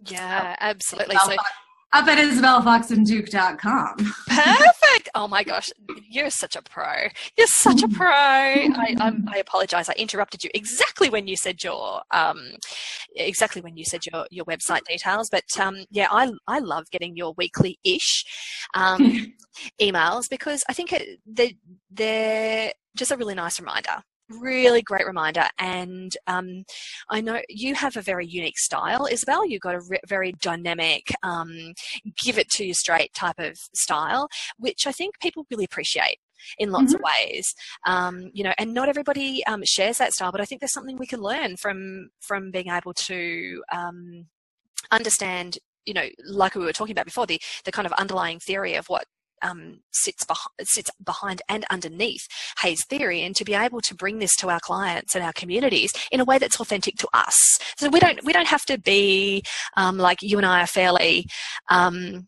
Yeah, 0.06 0.52
so, 0.52 0.56
absolutely. 0.60 1.16
So, 1.16 1.36
up 1.94 2.08
at 2.08 2.18
isabelfoxenduke.com. 2.18 3.96
Perfect. 4.26 5.08
Oh 5.14 5.28
my 5.28 5.44
gosh, 5.44 5.70
you're 6.08 6.28
such 6.28 6.56
a 6.56 6.62
pro. 6.62 7.08
You're 7.38 7.46
such 7.46 7.82
a 7.82 7.88
pro. 7.88 8.06
I, 8.10 8.96
I'm, 8.98 9.28
i 9.32 9.38
apologize. 9.38 9.88
I 9.88 9.92
interrupted 9.92 10.42
you 10.42 10.50
exactly 10.54 11.08
when 11.08 11.28
you 11.28 11.36
said 11.36 11.62
your 11.62 12.02
um, 12.10 12.54
exactly 13.14 13.62
when 13.62 13.76
you 13.76 13.84
said 13.84 14.00
your 14.06 14.26
your 14.30 14.44
website 14.44 14.82
details. 14.88 15.30
But 15.30 15.44
um, 15.58 15.84
yeah, 15.90 16.08
I 16.10 16.32
I 16.48 16.58
love 16.58 16.90
getting 16.90 17.16
your 17.16 17.32
weekly 17.38 17.78
ish 17.84 18.24
um, 18.74 19.32
emails 19.80 20.28
because 20.28 20.64
I 20.68 20.72
think 20.72 20.92
it, 20.92 21.20
they 21.24 21.56
they're 21.90 22.72
just 22.96 23.12
a 23.12 23.16
really 23.16 23.34
nice 23.34 23.60
reminder 23.60 24.02
really 24.40 24.82
great 24.82 25.06
reminder. 25.06 25.46
And 25.58 26.16
um, 26.26 26.64
I 27.10 27.20
know 27.20 27.40
you 27.48 27.74
have 27.74 27.96
a 27.96 28.02
very 28.02 28.26
unique 28.26 28.58
style, 28.58 29.06
Isabel. 29.10 29.46
You've 29.46 29.62
got 29.62 29.74
a 29.74 29.80
re- 29.80 30.00
very 30.06 30.32
dynamic, 30.40 31.12
um, 31.22 31.74
give 32.22 32.38
it 32.38 32.50
to 32.50 32.64
you 32.66 32.74
straight 32.74 33.12
type 33.14 33.38
of 33.38 33.58
style, 33.74 34.28
which 34.58 34.86
I 34.86 34.92
think 34.92 35.20
people 35.20 35.46
really 35.50 35.64
appreciate 35.64 36.18
in 36.58 36.70
lots 36.70 36.94
mm-hmm. 36.94 36.96
of 36.96 37.00
ways. 37.02 37.54
Um, 37.86 38.30
you 38.32 38.44
know, 38.44 38.52
and 38.58 38.74
not 38.74 38.88
everybody 38.88 39.44
um, 39.46 39.64
shares 39.64 39.98
that 39.98 40.12
style, 40.12 40.32
but 40.32 40.40
I 40.40 40.44
think 40.44 40.60
there's 40.60 40.72
something 40.72 40.96
we 40.98 41.06
can 41.06 41.20
learn 41.20 41.56
from 41.56 42.10
from 42.20 42.50
being 42.50 42.68
able 42.68 42.94
to 42.94 43.62
um, 43.72 44.26
understand. 44.90 45.58
You 45.86 45.94
know, 45.94 46.08
like 46.26 46.54
we 46.54 46.64
were 46.64 46.72
talking 46.72 46.92
about 46.92 47.04
before, 47.04 47.26
the 47.26 47.40
the 47.64 47.72
kind 47.72 47.86
of 47.86 47.92
underlying 47.94 48.40
theory 48.40 48.74
of 48.74 48.86
what 48.86 49.04
um, 49.44 49.80
sits, 49.92 50.24
beh- 50.24 50.36
sits 50.62 50.90
behind 51.04 51.42
and 51.48 51.64
underneath 51.70 52.26
HAES 52.58 52.84
theory, 52.86 53.22
and 53.22 53.36
to 53.36 53.44
be 53.44 53.54
able 53.54 53.80
to 53.82 53.94
bring 53.94 54.18
this 54.18 54.34
to 54.36 54.48
our 54.48 54.60
clients 54.60 55.14
and 55.14 55.24
our 55.24 55.32
communities 55.32 55.92
in 56.10 56.20
a 56.20 56.24
way 56.24 56.38
that's 56.38 56.60
authentic 56.60 56.96
to 56.96 57.08
us. 57.14 57.58
So 57.76 57.88
we 57.88 58.00
don't 58.00 58.24
we 58.24 58.32
don't 58.32 58.48
have 58.48 58.64
to 58.66 58.78
be 58.78 59.42
um, 59.76 59.98
like 59.98 60.22
you 60.22 60.38
and 60.38 60.46
I 60.46 60.62
are 60.62 60.66
fairly. 60.66 61.26
Um, 61.70 62.26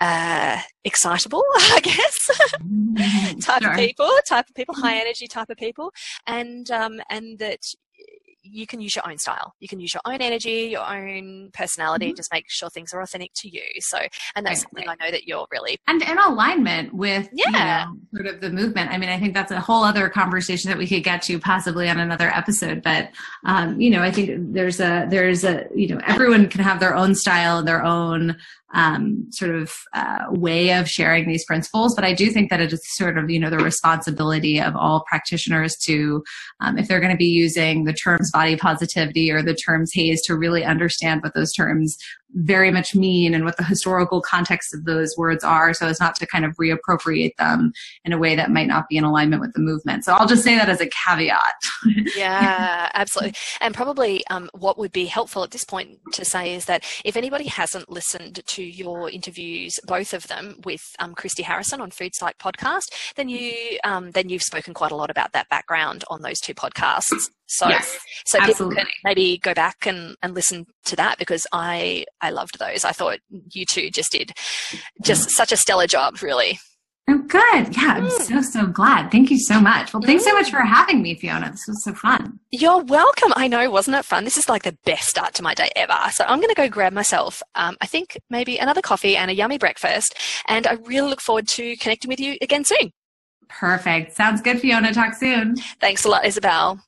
uh, 0.00 0.60
excitable, 0.84 1.42
I 1.56 1.80
guess, 1.80 2.30
mm-hmm. 2.60 3.38
type 3.38 3.62
sure. 3.62 3.70
of 3.70 3.76
people, 3.78 4.10
type 4.28 4.46
of 4.48 4.54
people, 4.54 4.74
high 4.74 4.94
mm-hmm. 4.94 5.00
energy 5.00 5.26
type 5.26 5.48
of 5.48 5.56
people, 5.56 5.92
and 6.26 6.70
um, 6.70 7.00
and 7.08 7.38
that 7.38 7.60
you 8.44 8.66
can 8.66 8.80
use 8.80 8.94
your 8.94 9.08
own 9.08 9.18
style. 9.18 9.54
You 9.58 9.68
can 9.68 9.80
use 9.80 9.94
your 9.94 10.02
own 10.04 10.20
energy, 10.20 10.68
your 10.70 10.86
own 10.86 11.50
personality, 11.52 12.08
mm-hmm. 12.08 12.16
just 12.16 12.32
make 12.32 12.44
sure 12.48 12.68
things 12.68 12.92
are 12.92 13.00
authentic 13.00 13.32
to 13.36 13.48
you. 13.48 13.62
So, 13.80 13.98
and 14.36 14.46
that's 14.46 14.60
right, 14.60 14.62
something 14.62 14.86
right. 14.86 14.98
I 15.00 15.04
know 15.04 15.10
that 15.10 15.26
you're 15.26 15.46
really 15.50 15.78
and 15.86 16.02
in 16.02 16.18
alignment 16.18 16.94
with 16.94 17.28
yeah, 17.32 17.46
you 17.46 17.52
know, 17.52 17.98
sort 18.22 18.34
of 18.34 18.40
the 18.40 18.50
movement. 18.50 18.90
I 18.90 18.98
mean, 18.98 19.08
I 19.08 19.18
think 19.18 19.34
that's 19.34 19.50
a 19.50 19.60
whole 19.60 19.82
other 19.82 20.08
conversation 20.08 20.68
that 20.68 20.78
we 20.78 20.86
could 20.86 21.02
get 21.02 21.22
to 21.22 21.38
possibly 21.38 21.88
on 21.88 21.98
another 21.98 22.28
episode. 22.28 22.82
But 22.82 23.10
um, 23.44 23.80
you 23.80 23.90
know, 23.90 24.02
I 24.02 24.10
think 24.10 24.52
there's 24.52 24.80
a 24.80 25.06
there's 25.08 25.44
a 25.44 25.66
you 25.74 25.88
know 25.88 26.00
everyone 26.06 26.48
can 26.48 26.60
have 26.60 26.80
their 26.80 26.94
own 26.94 27.14
style, 27.14 27.62
their 27.62 27.82
own 27.82 28.36
um, 28.74 29.26
sort 29.30 29.54
of 29.54 29.72
uh, 29.94 30.24
way 30.30 30.72
of 30.72 30.88
sharing 30.88 31.26
these 31.26 31.44
principles. 31.44 31.94
But 31.94 32.04
I 32.04 32.12
do 32.12 32.30
think 32.30 32.50
that 32.50 32.60
it 32.60 32.72
is 32.72 32.82
sort 32.96 33.16
of, 33.16 33.30
you 33.30 33.38
know, 33.38 33.50
the 33.50 33.58
responsibility 33.58 34.60
of 34.60 34.76
all 34.76 35.04
practitioners 35.08 35.76
to, 35.84 36.22
um, 36.60 36.76
if 36.76 36.88
they're 36.88 37.00
going 37.00 37.12
to 37.12 37.16
be 37.16 37.24
using 37.24 37.84
the 37.84 37.92
terms 37.92 38.30
body 38.32 38.56
positivity 38.56 39.30
or 39.30 39.42
the 39.42 39.54
terms 39.54 39.92
HAES, 39.94 40.20
to 40.22 40.36
really 40.36 40.64
understand 40.64 41.22
what 41.22 41.34
those 41.34 41.52
terms 41.52 41.96
very 42.34 42.70
much 42.70 42.94
mean 42.94 43.34
and 43.34 43.44
what 43.44 43.56
the 43.56 43.64
historical 43.64 44.20
context 44.20 44.74
of 44.74 44.84
those 44.84 45.16
words 45.16 45.44
are 45.44 45.72
so 45.72 45.86
as 45.86 46.00
not 46.00 46.16
to 46.16 46.26
kind 46.26 46.44
of 46.44 46.54
reappropriate 46.56 47.36
them 47.36 47.72
in 48.04 48.12
a 48.12 48.18
way 48.18 48.34
that 48.34 48.50
might 48.50 48.66
not 48.66 48.88
be 48.88 48.96
in 48.96 49.04
alignment 49.04 49.40
with 49.40 49.52
the 49.52 49.60
movement. 49.60 50.04
So 50.04 50.12
I'll 50.12 50.26
just 50.26 50.42
say 50.42 50.56
that 50.56 50.68
as 50.68 50.80
a 50.80 50.88
caveat. 50.88 51.54
yeah, 52.16 52.90
absolutely. 52.94 53.34
And 53.60 53.74
probably 53.74 54.26
um, 54.28 54.50
what 54.52 54.78
would 54.78 54.92
be 54.92 55.06
helpful 55.06 55.44
at 55.44 55.50
this 55.50 55.64
point 55.64 55.98
to 56.12 56.24
say 56.24 56.54
is 56.54 56.64
that 56.66 56.84
if 57.04 57.16
anybody 57.16 57.46
hasn't 57.46 57.90
listened 57.90 58.40
to 58.44 58.62
your 58.62 59.10
interviews, 59.10 59.78
both 59.86 60.12
of 60.12 60.26
them 60.28 60.60
with 60.64 60.82
um, 60.98 61.14
Christy 61.14 61.42
Harrison 61.42 61.80
on 61.80 61.90
Food 61.90 62.14
Psych 62.14 62.38
podcast, 62.38 62.92
then 63.16 63.28
you 63.28 63.78
um, 63.84 64.10
then 64.10 64.28
you've 64.28 64.42
spoken 64.42 64.74
quite 64.74 64.92
a 64.92 64.96
lot 64.96 65.10
about 65.10 65.32
that 65.32 65.48
background 65.48 66.04
on 66.08 66.22
those 66.22 66.40
two 66.40 66.54
podcasts. 66.54 67.30
So, 67.46 67.68
yes, 67.68 67.98
so 68.24 68.38
absolutely. 68.40 68.76
people 68.76 68.84
can 68.84 68.94
maybe 69.04 69.38
go 69.38 69.54
back 69.54 69.86
and, 69.86 70.16
and 70.22 70.34
listen 70.34 70.66
to 70.86 70.96
that 70.96 71.18
because 71.18 71.46
I 71.52 72.06
I 72.20 72.30
loved 72.30 72.58
those. 72.58 72.84
I 72.84 72.92
thought 72.92 73.18
you 73.52 73.66
two 73.66 73.90
just 73.90 74.12
did 74.12 74.32
just 75.02 75.30
such 75.30 75.52
a 75.52 75.56
stellar 75.56 75.86
job, 75.86 76.22
really. 76.22 76.58
Oh, 77.06 77.18
good. 77.18 77.76
Yeah, 77.76 77.96
I'm 77.96 78.06
mm. 78.06 78.22
so, 78.22 78.40
so 78.40 78.66
glad. 78.66 79.10
Thank 79.10 79.30
you 79.30 79.38
so 79.38 79.60
much. 79.60 79.92
Well, 79.92 80.02
thanks 80.02 80.24
mm. 80.24 80.28
so 80.28 80.34
much 80.34 80.50
for 80.50 80.60
having 80.60 81.02
me, 81.02 81.14
Fiona. 81.14 81.50
This 81.50 81.66
was 81.68 81.84
so 81.84 81.92
fun. 81.92 82.40
You're 82.50 82.82
welcome. 82.82 83.30
I 83.36 83.46
know, 83.46 83.70
wasn't 83.70 83.98
it 83.98 84.06
fun? 84.06 84.24
This 84.24 84.38
is 84.38 84.48
like 84.48 84.62
the 84.62 84.76
best 84.86 85.08
start 85.08 85.34
to 85.34 85.42
my 85.42 85.52
day 85.52 85.68
ever. 85.76 85.98
So 86.12 86.24
I'm 86.24 86.38
going 86.38 86.48
to 86.48 86.54
go 86.54 86.66
grab 86.66 86.94
myself, 86.94 87.42
um, 87.56 87.76
I 87.82 87.86
think 87.86 88.18
maybe 88.30 88.56
another 88.56 88.80
coffee 88.80 89.18
and 89.18 89.30
a 89.30 89.34
yummy 89.34 89.58
breakfast. 89.58 90.14
And 90.48 90.66
I 90.66 90.74
really 90.84 91.10
look 91.10 91.20
forward 91.20 91.46
to 91.48 91.76
connecting 91.76 92.08
with 92.08 92.20
you 92.20 92.38
again 92.40 92.64
soon. 92.64 92.90
Perfect. 93.50 94.16
Sounds 94.16 94.40
good, 94.40 94.60
Fiona. 94.60 94.94
Talk 94.94 95.12
soon. 95.12 95.56
Thanks 95.80 96.06
a 96.06 96.08
lot, 96.08 96.24
Isabel. 96.24 96.80